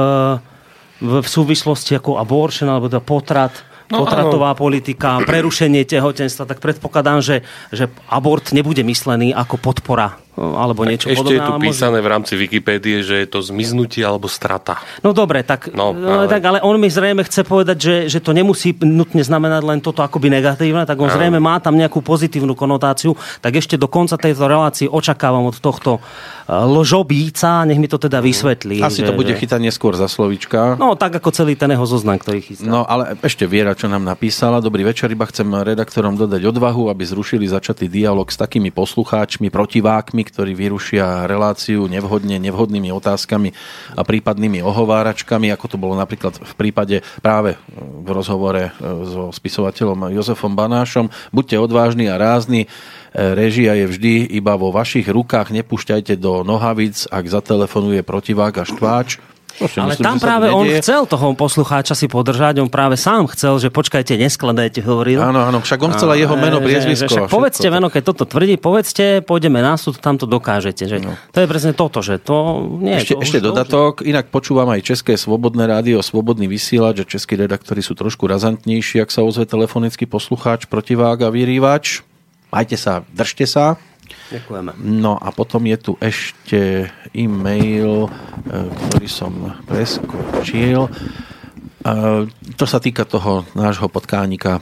v, 1.04 1.14
v 1.20 1.28
súvislosti 1.28 2.00
ako 2.00 2.16
abortion 2.16 2.72
alebo 2.72 2.88
teda 2.88 3.04
potrat 3.04 3.75
no, 3.92 4.04
potratová 4.04 4.54
áno. 4.54 4.60
politika, 4.60 5.22
prerušenie 5.24 5.86
tehotenstva, 5.86 6.50
tak 6.50 6.60
predpokladám, 6.62 7.20
že, 7.22 7.46
že 7.70 7.92
abort 8.10 8.52
nebude 8.52 8.82
myslený 8.82 9.32
ako 9.32 9.62
podpora 9.62 10.25
alebo 10.36 10.84
niečo 10.84 11.08
Ešte 11.08 11.24
podobné. 11.24 11.40
je 11.40 11.48
tu 11.48 11.54
písané 11.64 11.98
v 12.04 12.08
rámci 12.12 12.34
Wikipédie, 12.36 13.02
že 13.02 13.24
je 13.24 13.28
to 13.28 13.40
zmiznutie 13.40 14.04
alebo 14.04 14.28
strata. 14.28 14.84
No 15.00 15.16
dobre, 15.16 15.48
tak, 15.48 15.72
no, 15.72 15.96
ale... 15.96 16.28
tak 16.28 16.44
ale 16.44 16.60
on 16.60 16.76
mi 16.76 16.92
zrejme 16.92 17.24
chce 17.24 17.48
povedať, 17.48 17.78
že, 17.80 17.96
že 18.12 18.20
to 18.20 18.36
nemusí 18.36 18.76
nutne 18.84 19.24
znamenať 19.24 19.62
len 19.64 19.80
toto 19.80 20.04
akoby 20.04 20.28
negatívne, 20.28 20.84
tak 20.84 21.00
on 21.00 21.08
zrejme 21.08 21.40
má 21.40 21.64
tam 21.64 21.80
nejakú 21.80 22.04
pozitívnu 22.04 22.52
konotáciu, 22.52 23.16
tak 23.40 23.56
ešte 23.56 23.80
do 23.80 23.88
konca 23.88 24.20
tejto 24.20 24.44
relácie 24.46 24.92
očakávam 24.92 25.48
od 25.48 25.58
tohto 25.58 26.04
ložobíca, 26.46 27.66
nech 27.66 27.82
mi 27.82 27.90
to 27.90 27.98
teda 27.98 28.22
vysvetlí. 28.22 28.78
Asi 28.84 29.02
že, 29.02 29.10
to 29.10 29.18
bude 29.18 29.34
že... 29.34 29.40
chytať 29.42 29.62
neskôr 29.66 29.98
za 29.98 30.06
slovička. 30.06 30.78
No, 30.78 30.94
tak 30.94 31.18
ako 31.18 31.34
celý 31.34 31.58
ten 31.58 31.74
jeho 31.74 31.88
zoznam, 31.90 32.22
ktorý 32.22 32.46
chystá. 32.46 32.70
No, 32.70 32.86
ale 32.86 33.18
ešte 33.26 33.50
Viera, 33.50 33.74
čo 33.74 33.90
nám 33.90 34.06
napísala. 34.06 34.62
Dobrý 34.62 34.86
večer, 34.86 35.10
iba 35.10 35.26
chcem 35.26 35.48
redaktorom 35.50 36.14
dodať 36.14 36.46
odvahu, 36.46 36.94
aby 36.94 37.02
zrušili 37.02 37.50
začatý 37.50 37.90
dialog 37.90 38.30
s 38.30 38.38
takými 38.38 38.70
poslucháčmi, 38.70 39.50
protivákmi, 39.50 40.22
ktorí 40.26 40.58
vyrušia 40.58 41.30
reláciu 41.30 41.86
nevhodne, 41.86 42.42
nevhodnými 42.42 42.90
otázkami 42.90 43.54
a 43.94 44.02
prípadnými 44.02 44.66
ohováračkami, 44.66 45.54
ako 45.54 45.66
to 45.70 45.78
bolo 45.78 45.94
napríklad 45.94 46.42
v 46.42 46.54
prípade 46.58 47.06
práve 47.22 47.62
v 47.78 48.08
rozhovore 48.10 48.70
e, 48.70 48.72
so 49.06 49.30
spisovateľom 49.30 50.10
Jozefom 50.10 50.58
Banášom. 50.58 51.14
Buďte 51.30 51.62
odvážni 51.62 52.10
a 52.10 52.18
rázni 52.18 52.66
režia 53.16 53.80
je 53.80 53.86
vždy 53.88 54.14
iba 54.36 54.60
vo 54.60 54.76
vašich 54.76 55.08
rukách, 55.08 55.56
nepúšťajte 55.56 56.20
do 56.20 56.44
nohavic, 56.44 57.08
ak 57.08 57.24
zatelefonuje 57.32 58.04
protivák 58.04 58.60
a 58.60 58.68
štváč. 58.68 59.35
Prosím, 59.56 59.80
Ale 59.88 59.92
myslím, 59.96 60.06
tam 60.06 60.18
práve 60.20 60.48
on 60.52 60.68
chcel 60.84 61.08
toho 61.08 61.32
poslucháča 61.32 61.96
si 61.96 62.12
podržať, 62.12 62.60
on 62.60 62.68
práve 62.68 63.00
sám 63.00 63.32
chcel, 63.32 63.56
že 63.56 63.72
počkajte, 63.72 64.20
neskladajte, 64.20 64.84
hovoril. 64.84 65.24
Áno, 65.24 65.48
áno, 65.48 65.64
však 65.64 65.80
on 65.80 65.92
chcel 65.96 66.12
aj 66.12 66.20
jeho 66.28 66.36
meno, 66.36 66.58
priezvisko. 66.60 67.08
Však 67.08 67.32
povedzte 67.32 67.68
meno, 67.72 67.88
keď 67.88 68.04
toto 68.12 68.28
tvrdí, 68.28 68.60
povedzte, 68.60 69.24
pôjdeme 69.24 69.64
na 69.64 69.80
súd, 69.80 70.04
tam 70.04 70.20
to 70.20 70.28
dokážete. 70.28 70.84
Že 70.92 70.98
no. 71.08 71.16
To 71.32 71.40
je 71.40 71.48
presne 71.48 71.72
toto, 71.72 72.04
že 72.04 72.20
to 72.20 72.68
nie 72.84 73.00
Ešte, 73.00 73.16
to 73.16 73.24
ešte 73.24 73.40
dodatok, 73.40 74.04
to, 74.04 74.08
inak 74.08 74.28
počúvam 74.28 74.68
aj 74.76 74.84
České 74.84 75.16
svobodné 75.16 75.72
rádio, 75.72 76.04
Svobodný 76.04 76.52
vysielač, 76.52 77.08
že 77.08 77.16
českí 77.16 77.40
redaktori 77.40 77.80
sú 77.80 77.96
trošku 77.96 78.28
razantnejší, 78.28 79.00
ak 79.00 79.10
sa 79.10 79.24
ozve 79.24 79.48
telefonický 79.48 80.04
poslucháč, 80.04 80.68
protivák 80.68 81.24
a 81.24 81.30
vyrývač. 81.32 82.04
Majte 82.52 82.76
sa, 82.76 83.08
držte 83.12 83.48
sa. 83.48 83.80
Ďakujeme. 84.32 84.72
No 84.82 85.18
a 85.18 85.30
potom 85.32 85.64
je 85.70 85.78
tu 85.78 85.92
ešte 86.02 86.90
e-mail, 87.14 88.06
e, 88.06 88.10
ktorý 88.70 89.08
som 89.10 89.34
preskočil. 89.70 90.86
E, 90.86 90.90
to 92.58 92.66
sa 92.66 92.80
týka 92.82 93.06
toho 93.06 93.46
nášho 93.54 93.90
potkánika 93.90 94.62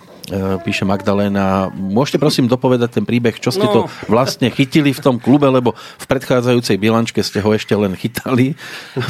píše 0.64 0.88
Magdalena. 0.88 1.68
Môžete 1.74 2.16
prosím 2.16 2.48
dopovedať 2.48 3.02
ten 3.02 3.06
príbeh, 3.06 3.36
čo 3.38 3.52
ste 3.52 3.68
no. 3.68 3.74
to 3.74 3.82
vlastne 4.08 4.48
chytili 4.48 4.96
v 4.96 5.02
tom 5.04 5.20
klube, 5.20 5.48
lebo 5.52 5.76
v 5.76 6.06
predchádzajúcej 6.08 6.80
bilančke 6.80 7.20
ste 7.20 7.44
ho 7.44 7.52
ešte 7.52 7.76
len 7.76 7.92
chytali. 8.00 8.56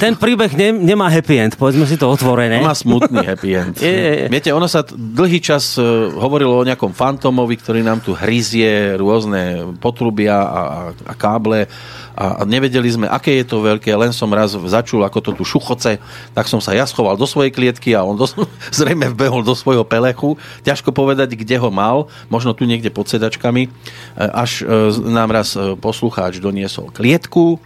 Ten 0.01 0.17
príbeh 0.17 0.49
ne, 0.57 0.73
nemá 0.73 1.13
happy 1.13 1.35
end, 1.37 1.53
povedzme 1.55 1.85
si 1.85 2.01
to 2.01 2.09
otvorené. 2.09 2.61
Má 2.65 2.73
smutný 2.73 3.21
happy 3.21 3.49
end. 3.53 3.75
je, 3.77 3.93
je, 3.93 4.13
je. 4.25 4.27
Viete, 4.29 4.49
ono 4.49 4.65
sa 4.65 4.81
dlhý 4.89 5.37
čas 5.37 5.77
e, 5.77 5.85
hovorilo 6.17 6.61
o 6.61 6.67
nejakom 6.67 6.91
fantomovi, 6.91 7.61
ktorý 7.61 7.85
nám 7.85 8.01
tu 8.01 8.17
hryzie 8.17 8.97
rôzne 8.97 9.75
potrubia 9.77 10.41
a, 10.41 10.61
a 10.93 11.13
káble 11.13 11.69
a 12.13 12.45
nevedeli 12.45 12.85
sme, 12.93 13.05
aké 13.09 13.41
je 13.41 13.45
to 13.49 13.65
veľké, 13.65 13.89
len 13.97 14.13
som 14.13 14.29
raz 14.29 14.53
začul, 14.53 15.01
ako 15.01 15.19
to 15.19 15.31
tu 15.33 15.43
šuchoce, 15.43 15.97
tak 16.37 16.45
som 16.45 16.61
sa 16.61 16.77
ja 16.77 16.85
schoval 16.85 17.17
do 17.17 17.25
svojej 17.25 17.49
klietky 17.49 17.97
a 17.97 18.05
on 18.05 18.13
do, 18.13 18.29
zrejme 18.79 19.09
vbehol 19.17 19.41
do 19.41 19.57
svojho 19.57 19.81
pelechu. 19.81 20.37
Ťažko 20.61 20.93
povedať, 20.93 21.33
kde 21.33 21.57
ho 21.57 21.73
mal, 21.73 22.05
možno 22.29 22.53
tu 22.53 22.69
niekde 22.69 22.93
pod 22.93 23.09
sedačkami, 23.09 23.65
e, 23.65 23.69
až 24.17 24.61
e, 24.61 24.69
nám 25.09 25.33
raz 25.33 25.57
e, 25.57 25.73
poslucháč 25.73 26.37
doniesol 26.37 26.93
klietku, 26.93 27.57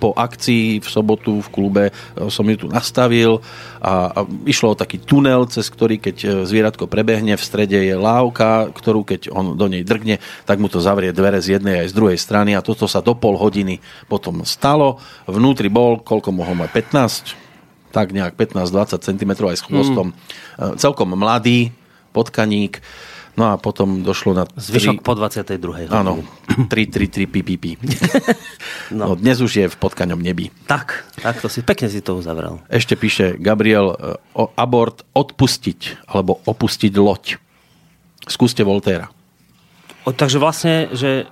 po 0.00 0.16
akcii 0.16 0.80
v 0.80 0.88
sobotu 0.88 1.44
v 1.44 1.48
klube 1.52 1.84
som 2.32 2.48
ju 2.48 2.56
tu 2.64 2.66
nastavil 2.68 3.44
a, 3.80 4.10
a 4.10 4.20
išlo 4.48 4.72
o 4.72 4.78
taký 4.78 5.02
tunel, 5.02 5.44
cez 5.50 5.68
ktorý 5.68 6.00
keď 6.00 6.46
zvieratko 6.48 6.88
prebehne, 6.88 7.36
v 7.36 7.44
strede 7.44 7.76
je 7.76 7.94
lávka, 7.96 8.72
ktorú 8.72 9.04
keď 9.04 9.28
on 9.32 9.54
do 9.54 9.66
nej 9.68 9.84
drgne, 9.84 10.18
tak 10.48 10.58
mu 10.58 10.72
to 10.72 10.80
zavrie 10.80 11.12
dvere 11.12 11.40
z 11.44 11.60
jednej 11.60 11.84
aj 11.84 11.92
z 11.92 11.96
druhej 11.96 12.18
strany 12.18 12.56
a 12.56 12.64
toto 12.64 12.88
sa 12.88 13.04
do 13.04 13.12
pol 13.12 13.36
hodiny 13.36 13.78
potom 14.08 14.42
stalo. 14.48 14.98
Vnútri 15.28 15.68
bol, 15.68 16.00
koľko 16.00 16.32
mohol 16.32 16.56
mať, 16.56 16.70
15? 16.72 17.92
Tak 17.92 18.12
nejak 18.12 18.34
15-20 18.36 19.00
cm 19.00 19.32
aj 19.32 19.56
s 19.56 19.64
chvostom. 19.64 20.12
Mm. 20.12 20.76
Celkom 20.76 21.16
mladý 21.16 21.72
potkaník. 22.16 22.80
No 23.36 23.52
a 23.52 23.60
potom 23.60 24.00
došlo 24.00 24.32
na... 24.32 24.44
Zvyšok 24.48 25.04
3... 25.04 25.06
po 25.06 25.12
22. 25.12 25.92
Áno, 25.92 26.24
3, 26.48 26.72
3, 26.72 27.28
3, 27.28 27.28
pi, 27.28 27.40
pi, 27.44 27.54
pi. 27.60 27.70
no. 28.96 29.12
no. 29.12 29.14
dnes 29.14 29.44
už 29.44 29.52
je 29.52 29.66
v 29.68 29.76
potkaňom 29.76 30.16
nebi. 30.16 30.48
Tak, 30.64 31.04
tak 31.20 31.44
to 31.44 31.52
si, 31.52 31.60
pekne 31.60 31.92
si 31.92 32.00
to 32.00 32.16
uzavrel. 32.16 32.64
Ešte 32.72 32.96
píše 32.96 33.36
Gabriel, 33.36 33.92
e, 33.92 33.96
o 34.40 34.48
abort 34.56 35.04
odpustiť, 35.12 36.08
alebo 36.08 36.40
opustiť 36.48 36.92
loď. 36.96 37.36
Skúste 38.24 38.64
Voltéra. 38.64 39.12
O, 40.08 40.16
takže 40.16 40.40
vlastne, 40.40 40.88
že 40.96 41.28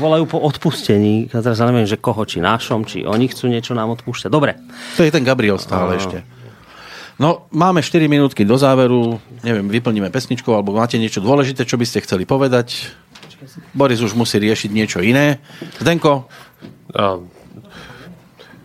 volajú 0.00 0.24
po 0.24 0.38
odpustení. 0.40 1.28
Ja 1.28 1.44
teraz 1.44 1.60
neviem, 1.60 1.84
že 1.84 2.00
koho, 2.00 2.24
či 2.24 2.40
našom, 2.40 2.88
či 2.88 3.04
oni 3.04 3.28
chcú 3.28 3.52
niečo 3.52 3.76
nám 3.76 3.92
odpúšťať. 4.00 4.30
Dobre. 4.32 4.56
To 4.96 5.04
je 5.04 5.12
ten 5.12 5.24
Gabriel 5.24 5.60
stále 5.60 5.96
uh. 5.96 6.00
ešte. 6.00 6.39
No, 7.20 7.44
máme 7.52 7.84
4 7.84 8.08
minútky 8.08 8.48
do 8.48 8.56
záveru. 8.56 9.20
Neviem, 9.44 9.68
vyplníme 9.68 10.08
pesničku, 10.08 10.48
alebo 10.56 10.72
máte 10.72 10.96
niečo 10.96 11.20
dôležité, 11.20 11.68
čo 11.68 11.76
by 11.76 11.84
ste 11.84 12.00
chceli 12.00 12.24
povedať? 12.24 12.88
Boris 13.76 14.00
už 14.00 14.16
musí 14.16 14.40
riešiť 14.40 14.70
niečo 14.72 15.04
iné. 15.04 15.36
Zdenko? 15.76 16.24
A, 16.96 17.20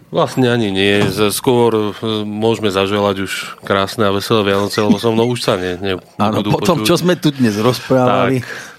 vlastne 0.08 0.48
ani 0.48 0.72
nie. 0.72 1.04
Skôr 1.36 1.92
e, 2.00 2.24
môžeme 2.24 2.72
zaželať 2.72 3.28
už 3.28 3.60
krásne 3.60 4.08
a 4.08 4.16
veselé 4.16 4.56
Vianoce, 4.56 4.80
lebo 4.80 5.04
so 5.04 5.12
mnou 5.12 5.36
už 5.36 5.44
sa 5.44 5.60
ne, 5.60 5.76
ne 5.76 5.94
Áno, 6.16 6.40
po 6.48 6.64
tom, 6.64 6.88
čo 6.88 6.96
sme 6.96 7.20
tu 7.20 7.36
dnes 7.36 7.60
rozprávali. 7.60 8.40
Tak 8.40 8.75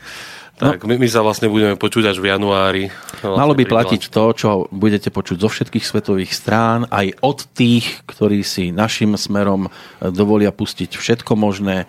tak, 0.57 0.83
no. 0.83 0.89
my, 0.89 0.97
my 0.97 1.09
sa 1.09 1.21
vlastne 1.21 1.53
budeme 1.53 1.77
počuť 1.77 2.11
až 2.11 2.17
v 2.17 2.33
januári. 2.33 2.89
Vlastne 3.21 3.37
Malo 3.37 3.53
by 3.53 3.65
platiť 3.69 4.09
to, 4.09 4.25
čo 4.33 4.49
budete 4.73 5.13
počuť 5.13 5.37
zo 5.37 5.53
všetkých 5.53 5.85
svetových 5.85 6.33
strán, 6.33 6.89
aj 6.89 7.21
od 7.21 7.45
tých, 7.53 8.01
ktorí 8.09 8.41
si 8.41 8.73
našim 8.73 9.21
smerom 9.21 9.69
e, 9.69 9.71
dovolia 10.09 10.57
pustiť 10.57 10.97
všetko 10.97 11.37
možné. 11.37 11.85
E, 11.85 11.87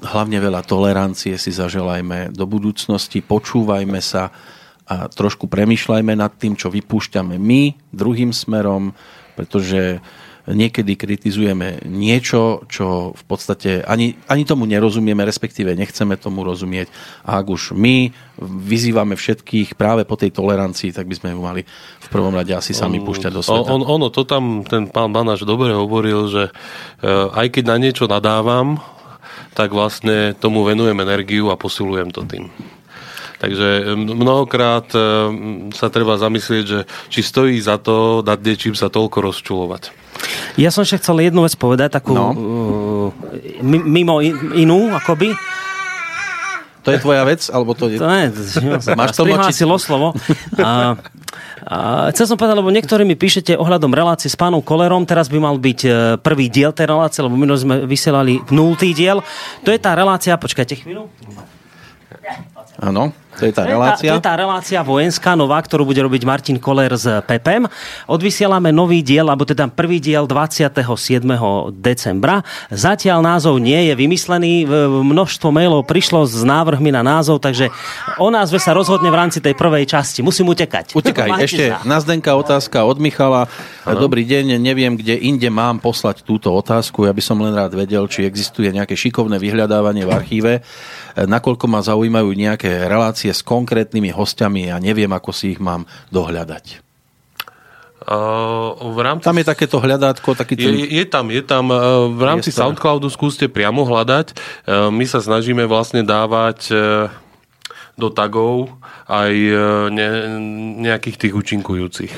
hlavne 0.00 0.40
veľa 0.40 0.64
tolerancie 0.64 1.36
si 1.36 1.52
zaželajme 1.52 2.32
do 2.32 2.48
budúcnosti, 2.48 3.20
počúvajme 3.20 4.00
sa 4.00 4.32
a 4.88 5.04
trošku 5.04 5.52
premyšľajme 5.52 6.16
nad 6.16 6.32
tým, 6.40 6.56
čo 6.56 6.72
vypúšťame 6.72 7.36
my 7.36 7.76
druhým 7.92 8.32
smerom, 8.32 8.96
pretože 9.36 10.00
niekedy 10.48 10.96
kritizujeme 10.96 11.84
niečo, 11.84 12.64
čo 12.72 13.12
v 13.12 13.24
podstate 13.28 13.84
ani, 13.84 14.16
ani 14.28 14.48
tomu 14.48 14.64
nerozumieme, 14.64 15.20
respektíve 15.24 15.76
nechceme 15.76 16.16
tomu 16.16 16.44
rozumieť. 16.44 16.88
A 17.28 17.40
ak 17.40 17.46
už 17.52 17.76
my 17.76 18.12
vyzývame 18.40 19.18
všetkých 19.18 19.76
práve 19.76 20.08
po 20.08 20.16
tej 20.16 20.32
tolerancii, 20.32 20.94
tak 20.96 21.04
by 21.04 21.14
sme 21.16 21.28
ju 21.36 21.40
mali 21.42 21.62
v 22.00 22.08
prvom 22.08 22.32
rade 22.32 22.54
asi 22.56 22.72
sami 22.72 23.02
púšťať 23.02 23.32
do 23.32 23.42
sveta. 23.44 23.68
On, 23.68 23.84
ono, 23.84 24.08
to 24.08 24.24
tam 24.24 24.64
ten 24.64 24.88
pán 24.88 25.12
Banáš 25.12 25.44
dobre 25.44 25.76
hovoril, 25.76 26.30
že 26.32 26.42
e, 26.48 26.52
aj 27.28 27.46
keď 27.52 27.64
na 27.68 27.76
niečo 27.76 28.04
nadávam, 28.08 28.80
tak 29.52 29.74
vlastne 29.74 30.32
tomu 30.38 30.64
venujem 30.64 30.96
energiu 31.02 31.50
a 31.52 31.60
posilujem 31.60 32.14
to 32.14 32.24
tým. 32.24 32.48
Takže 33.38 33.94
mnohokrát 33.94 34.90
e, 34.94 35.00
sa 35.70 35.86
treba 35.94 36.18
zamyslieť, 36.18 36.64
že 36.66 36.80
či 37.06 37.20
stojí 37.22 37.58
za 37.62 37.78
to 37.78 38.26
nad 38.26 38.42
niečím 38.42 38.74
sa 38.74 38.90
toľko 38.90 39.30
rozčulovať. 39.30 40.07
Ja 40.60 40.68
som 40.74 40.82
ešte 40.82 41.00
chcel 41.02 41.28
jednu 41.28 41.44
vec 41.44 41.54
povedať, 41.54 41.98
takú 41.98 42.12
no. 42.14 42.26
uh, 42.32 43.08
mimo 43.68 44.20
inú, 44.54 44.92
akoby. 44.94 45.32
To 46.88 46.96
je 46.96 47.04
tvoja 47.04 47.22
vec? 47.28 47.44
Alebo 47.52 47.76
to 47.76 47.92
je... 47.92 48.00
To 48.00 48.08
je, 48.08 48.32
Máš 48.96 49.12
to 49.12 49.28
močiť? 49.28 49.54
slovo. 49.76 50.16
A, 50.56 50.96
a 51.68 51.76
chcel 52.16 52.24
som 52.24 52.40
povedať, 52.40 52.56
lebo 52.56 52.72
niektorí 52.72 53.04
mi 53.04 53.12
píšete 53.12 53.60
ohľadom 53.60 53.92
relácie 53.92 54.32
s 54.32 54.38
pánom 54.40 54.64
Kolerom, 54.64 55.04
teraz 55.04 55.28
by 55.28 55.36
mal 55.36 55.60
byť 55.60 55.80
e, 55.84 55.90
prvý 56.16 56.48
diel 56.48 56.72
tej 56.72 56.88
relácie, 56.88 57.20
lebo 57.20 57.36
minulý 57.36 57.60
sme 57.60 57.76
vysielali 57.84 58.40
nultý 58.48 58.96
diel. 58.96 59.20
To 59.66 59.68
je 59.68 59.76
tá 59.76 59.92
relácia, 59.92 60.32
počkajte 60.40 60.80
chvíľu. 60.80 61.12
Áno. 62.80 63.12
To 63.38 63.46
je 63.46 63.54
tá 63.54 63.62
relácia? 63.62 64.10
To 64.10 64.18
je 64.18 64.18
tá, 64.18 64.18
to 64.18 64.18
je 64.18 64.26
tá 64.26 64.34
relácia 64.34 64.78
vojenská 64.82 65.38
nová, 65.38 65.62
ktorú 65.62 65.86
bude 65.86 66.02
robiť 66.02 66.22
Martin 66.26 66.58
Koller 66.58 66.90
s 66.98 67.06
Pepem. 67.22 67.70
Odvysielame 68.10 68.74
nový 68.74 69.06
diel, 69.06 69.30
alebo 69.30 69.46
teda 69.46 69.70
prvý 69.70 70.02
diel 70.02 70.26
27. 70.26 70.74
decembra. 71.78 72.42
Zatiaľ 72.74 73.22
názov 73.22 73.62
nie 73.62 73.78
je 73.86 73.94
vymyslený. 73.94 74.66
Množstvo 74.90 75.54
mailov 75.54 75.86
prišlo 75.86 76.26
s 76.26 76.42
návrhmi 76.42 76.90
na 76.90 77.06
názov, 77.06 77.38
takže 77.38 77.70
o 78.18 78.26
názve 78.26 78.58
sa 78.58 78.74
rozhodne 78.74 79.06
v 79.06 79.16
rámci 79.22 79.38
tej 79.38 79.54
prvej 79.54 79.86
časti. 79.86 80.18
Musím 80.26 80.50
utekať. 80.50 80.98
Utekaj. 80.98 81.38
Ešte 81.38 81.78
na 81.86 82.02
Zdenka 82.02 82.34
otázka 82.34 82.82
od 82.82 82.98
Michala. 82.98 83.46
Ano. 83.86 84.02
Dobrý 84.02 84.26
deň, 84.26 84.58
neviem, 84.58 84.98
kde 84.98 85.14
inde 85.14 85.46
mám 85.46 85.78
poslať 85.78 86.26
túto 86.26 86.50
otázku. 86.50 87.06
Ja 87.06 87.14
by 87.14 87.22
som 87.22 87.38
len 87.38 87.54
rád 87.54 87.78
vedel, 87.78 88.02
či 88.10 88.26
existuje 88.26 88.74
nejaké 88.74 88.98
šikovné 88.98 89.38
vyhľadávanie 89.38 90.02
v 90.02 90.10
archíve 90.10 90.52
nakoľko 91.26 91.66
ma 91.66 91.80
zaujímajú 91.82 92.30
nejaké 92.30 92.86
relácie 92.86 93.27
s 93.30 93.46
konkrétnymi 93.46 94.10
hostiami 94.10 94.72
a 94.72 94.76
neviem, 94.82 95.10
ako 95.10 95.30
si 95.30 95.56
ich 95.56 95.60
mám 95.60 95.84
dohľadať. 96.10 96.84
Uh, 98.08 98.72
v 98.94 98.98
rámci... 99.04 99.26
Tam 99.26 99.36
je 99.36 99.44
takéto 99.44 99.76
hľadátko, 99.82 100.32
taký 100.32 100.56
ten... 100.56 100.72
je, 100.72 101.02
je 101.02 101.04
tam, 101.04 101.28
je 101.28 101.42
tam. 101.44 101.68
Uh, 101.68 102.08
v 102.14 102.22
rámci 102.24 102.48
priestor. 102.48 102.72
Soundcloudu 102.72 103.10
skúste 103.12 103.50
priamo 103.50 103.84
hľadať. 103.84 104.32
Uh, 104.64 104.88
my 104.88 105.04
sa 105.04 105.20
snažíme 105.20 105.68
vlastne 105.68 106.00
dávať 106.00 106.72
do 107.98 108.14
tagov 108.14 108.70
aj 109.10 109.32
e, 109.34 109.56
ne, 109.90 110.08
nejakých 110.86 111.16
tých 111.26 111.34
účinkujúcich. 111.34 112.12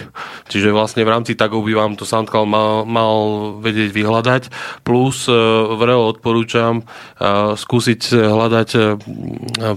Čiže 0.52 0.74
vlastne 0.74 1.06
v 1.06 1.12
rámci 1.16 1.32
tagov 1.38 1.64
by 1.64 1.72
vám 1.72 1.92
to 1.96 2.04
SoundCloud 2.04 2.48
mal, 2.50 2.84
mal 2.84 3.14
vedieť 3.62 3.94
vyhľadať, 3.94 4.42
plus 4.84 5.24
e, 5.30 5.32
vrelo 5.78 6.10
odporúčam 6.12 6.82
e, 6.82 6.84
skúsiť 7.56 8.12
hľadať 8.12 8.68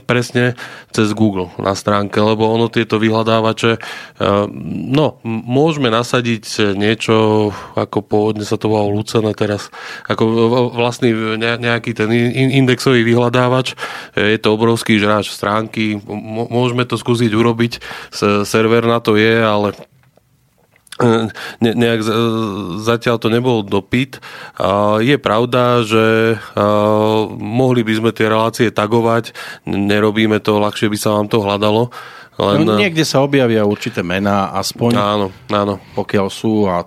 presne 0.03 0.57
cez 0.89 1.13
Google 1.13 1.53
na 1.61 1.77
stránke, 1.77 2.17
lebo 2.17 2.49
ono 2.49 2.67
tieto 2.67 2.97
vyhľadávače, 2.97 3.77
no, 4.89 5.21
môžeme 5.25 5.93
nasadiť 5.93 6.73
niečo, 6.73 7.49
ako 7.77 7.97
pôvodne 8.03 8.45
sa 8.45 8.57
to 8.57 8.69
volalo 8.69 9.01
Lucene 9.01 9.31
teraz, 9.37 9.69
ako 10.09 10.23
vlastný 10.73 11.37
nejaký 11.37 11.93
ten 11.93 12.09
indexový 12.33 13.05
vyhľadávač, 13.05 13.77
je 14.17 14.39
to 14.41 14.49
obrovský 14.53 14.97
žráč 14.97 15.29
stránky, 15.29 15.92
môžeme 16.49 16.83
to 16.87 16.95
skúsiť 16.97 17.31
urobiť, 17.33 17.83
server 18.45 18.85
na 18.85 18.99
to 19.03 19.17
je, 19.19 19.35
ale 19.41 19.77
e, 21.01 21.29
ne, 21.61 21.71
nejak 21.73 22.01
zatiaľ 22.81 23.17
to 23.19 23.27
nebol 23.33 23.65
dopyt. 23.65 24.21
Je 25.01 25.15
pravda, 25.17 25.83
že 25.83 26.37
mohli 27.37 27.81
by 27.81 27.93
sme 27.99 28.11
tie 28.13 28.29
relácie 28.29 28.67
tagovať, 28.69 29.33
nerobíme 29.67 30.39
to, 30.39 30.61
ľahšie 30.61 30.89
by 30.89 30.97
sa 30.97 31.17
vám 31.17 31.27
to 31.27 31.41
hľadalo. 31.41 31.89
Len... 32.33 32.65
No, 32.65 32.81
niekde 32.81 33.05
sa 33.05 33.21
objavia 33.21 33.61
určité 33.61 34.01
mená, 34.01 34.49
aspoň 34.57 34.91
áno, 34.97 35.27
áno. 35.53 35.77
pokiaľ 35.93 36.27
sú 36.33 36.65
a 36.65 36.81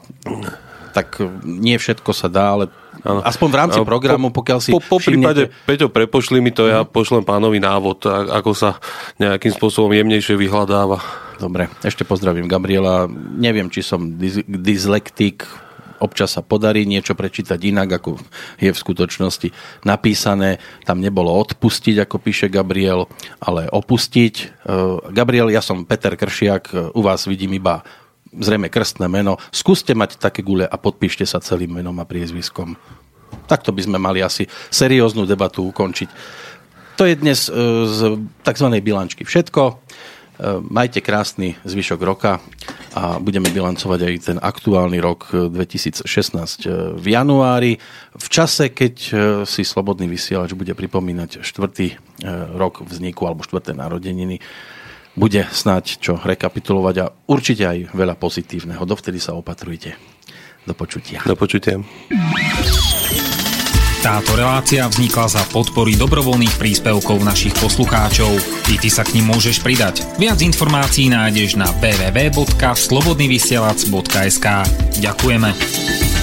tak 0.90 1.20
nie 1.44 1.76
všetko 1.76 2.10
sa 2.10 2.26
dá, 2.26 2.56
ale 2.56 2.72
Ano. 3.04 3.20
Aspoň 3.20 3.48
v 3.48 3.56
rámci 3.56 3.78
programu, 3.82 4.32
pokiaľ 4.32 4.58
si 4.62 4.70
Po, 4.72 4.80
po 4.80 4.98
prípade, 5.02 5.52
Peťo, 5.68 5.92
prepošli 5.92 6.40
mi 6.40 6.54
to, 6.54 6.68
ja 6.70 6.86
mhm. 6.86 6.92
pošlem 6.92 7.24
pánovi 7.26 7.60
návod, 7.60 8.06
ako 8.08 8.50
sa 8.56 8.80
nejakým 9.20 9.52
spôsobom 9.52 9.92
jemnejšie 9.92 10.38
vyhľadáva. 10.38 11.26
Dobre, 11.36 11.68
ešte 11.84 12.08
pozdravím 12.08 12.48
Gabriela. 12.48 13.04
Neviem, 13.36 13.68
či 13.68 13.84
som 13.84 14.16
dyslektik, 14.48 15.44
občas 16.00 16.36
sa 16.36 16.42
podarí 16.44 16.84
niečo 16.84 17.16
prečítať 17.16 17.60
inak, 17.60 18.00
ako 18.00 18.20
je 18.60 18.70
v 18.72 18.78
skutočnosti 18.78 19.48
napísané. 19.84 20.60
Tam 20.84 21.00
nebolo 21.00 21.32
odpustiť, 21.32 22.04
ako 22.04 22.16
píše 22.20 22.48
Gabriel, 22.48 23.08
ale 23.40 23.68
opustiť. 23.68 24.34
E, 24.36 24.44
Gabriel, 25.12 25.52
ja 25.52 25.60
som 25.64 25.88
Peter 25.88 26.16
Kršiak, 26.16 26.96
u 26.96 27.00
vás 27.00 27.28
vidím 27.28 27.56
iba 27.56 27.84
zrejme 28.32 28.72
krstné 28.72 29.06
meno. 29.06 29.38
Skúste 29.54 29.94
mať 29.94 30.18
také 30.18 30.42
gule 30.42 30.66
a 30.66 30.76
podpíšte 30.76 31.24
sa 31.24 31.38
celým 31.38 31.74
menom 31.78 31.96
a 32.02 32.08
priezviskom. 32.08 32.74
Takto 33.46 33.70
by 33.70 33.82
sme 33.86 33.98
mali 33.98 34.22
asi 34.22 34.46
serióznu 34.70 35.26
debatu 35.26 35.66
ukončiť. 35.70 36.08
To 36.96 37.04
je 37.04 37.14
dnes 37.14 37.46
e, 37.46 37.52
z 37.86 38.00
tzv. 38.42 38.68
bilančky 38.80 39.22
všetko. 39.22 39.62
majte 40.68 41.00
krásny 41.00 41.56
zvyšok 41.64 42.00
roka 42.04 42.44
a 42.92 43.16
budeme 43.16 43.48
bilancovať 43.48 44.00
aj 44.04 44.14
ten 44.20 44.38
aktuálny 44.40 45.00
rok 45.00 45.32
2016 45.32 46.04
v 46.96 47.06
januári, 47.08 47.80
v 48.12 48.28
čase, 48.28 48.68
keď 48.68 48.94
si 49.48 49.64
Slobodný 49.64 50.04
vysielač 50.04 50.52
bude 50.52 50.76
pripomínať 50.76 51.40
štvrtý 51.40 51.96
rok 52.52 52.84
vzniku 52.84 53.24
alebo 53.24 53.48
štvrté 53.48 53.72
narodeniny 53.72 54.36
bude 55.16 55.48
snáď 55.48 55.96
čo 55.98 56.20
rekapitulovať 56.20 56.96
a 57.00 57.08
určite 57.32 57.64
aj 57.64 57.96
veľa 57.96 58.20
pozitívneho. 58.20 58.84
Dovtedy 58.84 59.16
sa 59.18 59.34
opatrujte. 59.34 59.96
Do 60.68 60.76
počutia. 60.76 61.24
Do 61.24 61.32
počutia. 61.34 61.80
Táto 64.04 64.36
relácia 64.38 64.86
vznikla 64.86 65.26
za 65.26 65.42
podpory 65.50 65.98
dobrovoľných 65.98 66.54
príspevkov 66.60 67.26
našich 67.26 67.58
poslucháčov. 67.58 68.38
I 68.70 68.78
ty 68.78 68.86
sa 68.86 69.02
k 69.02 69.18
ním 69.18 69.34
môžeš 69.34 69.58
pridať. 69.64 70.06
Viac 70.20 70.38
informácií 70.46 71.10
nájdeš 71.10 71.58
na 71.58 71.66
www.slobodnyvysielac.sk 71.82 74.46
Ďakujeme. 75.02 76.15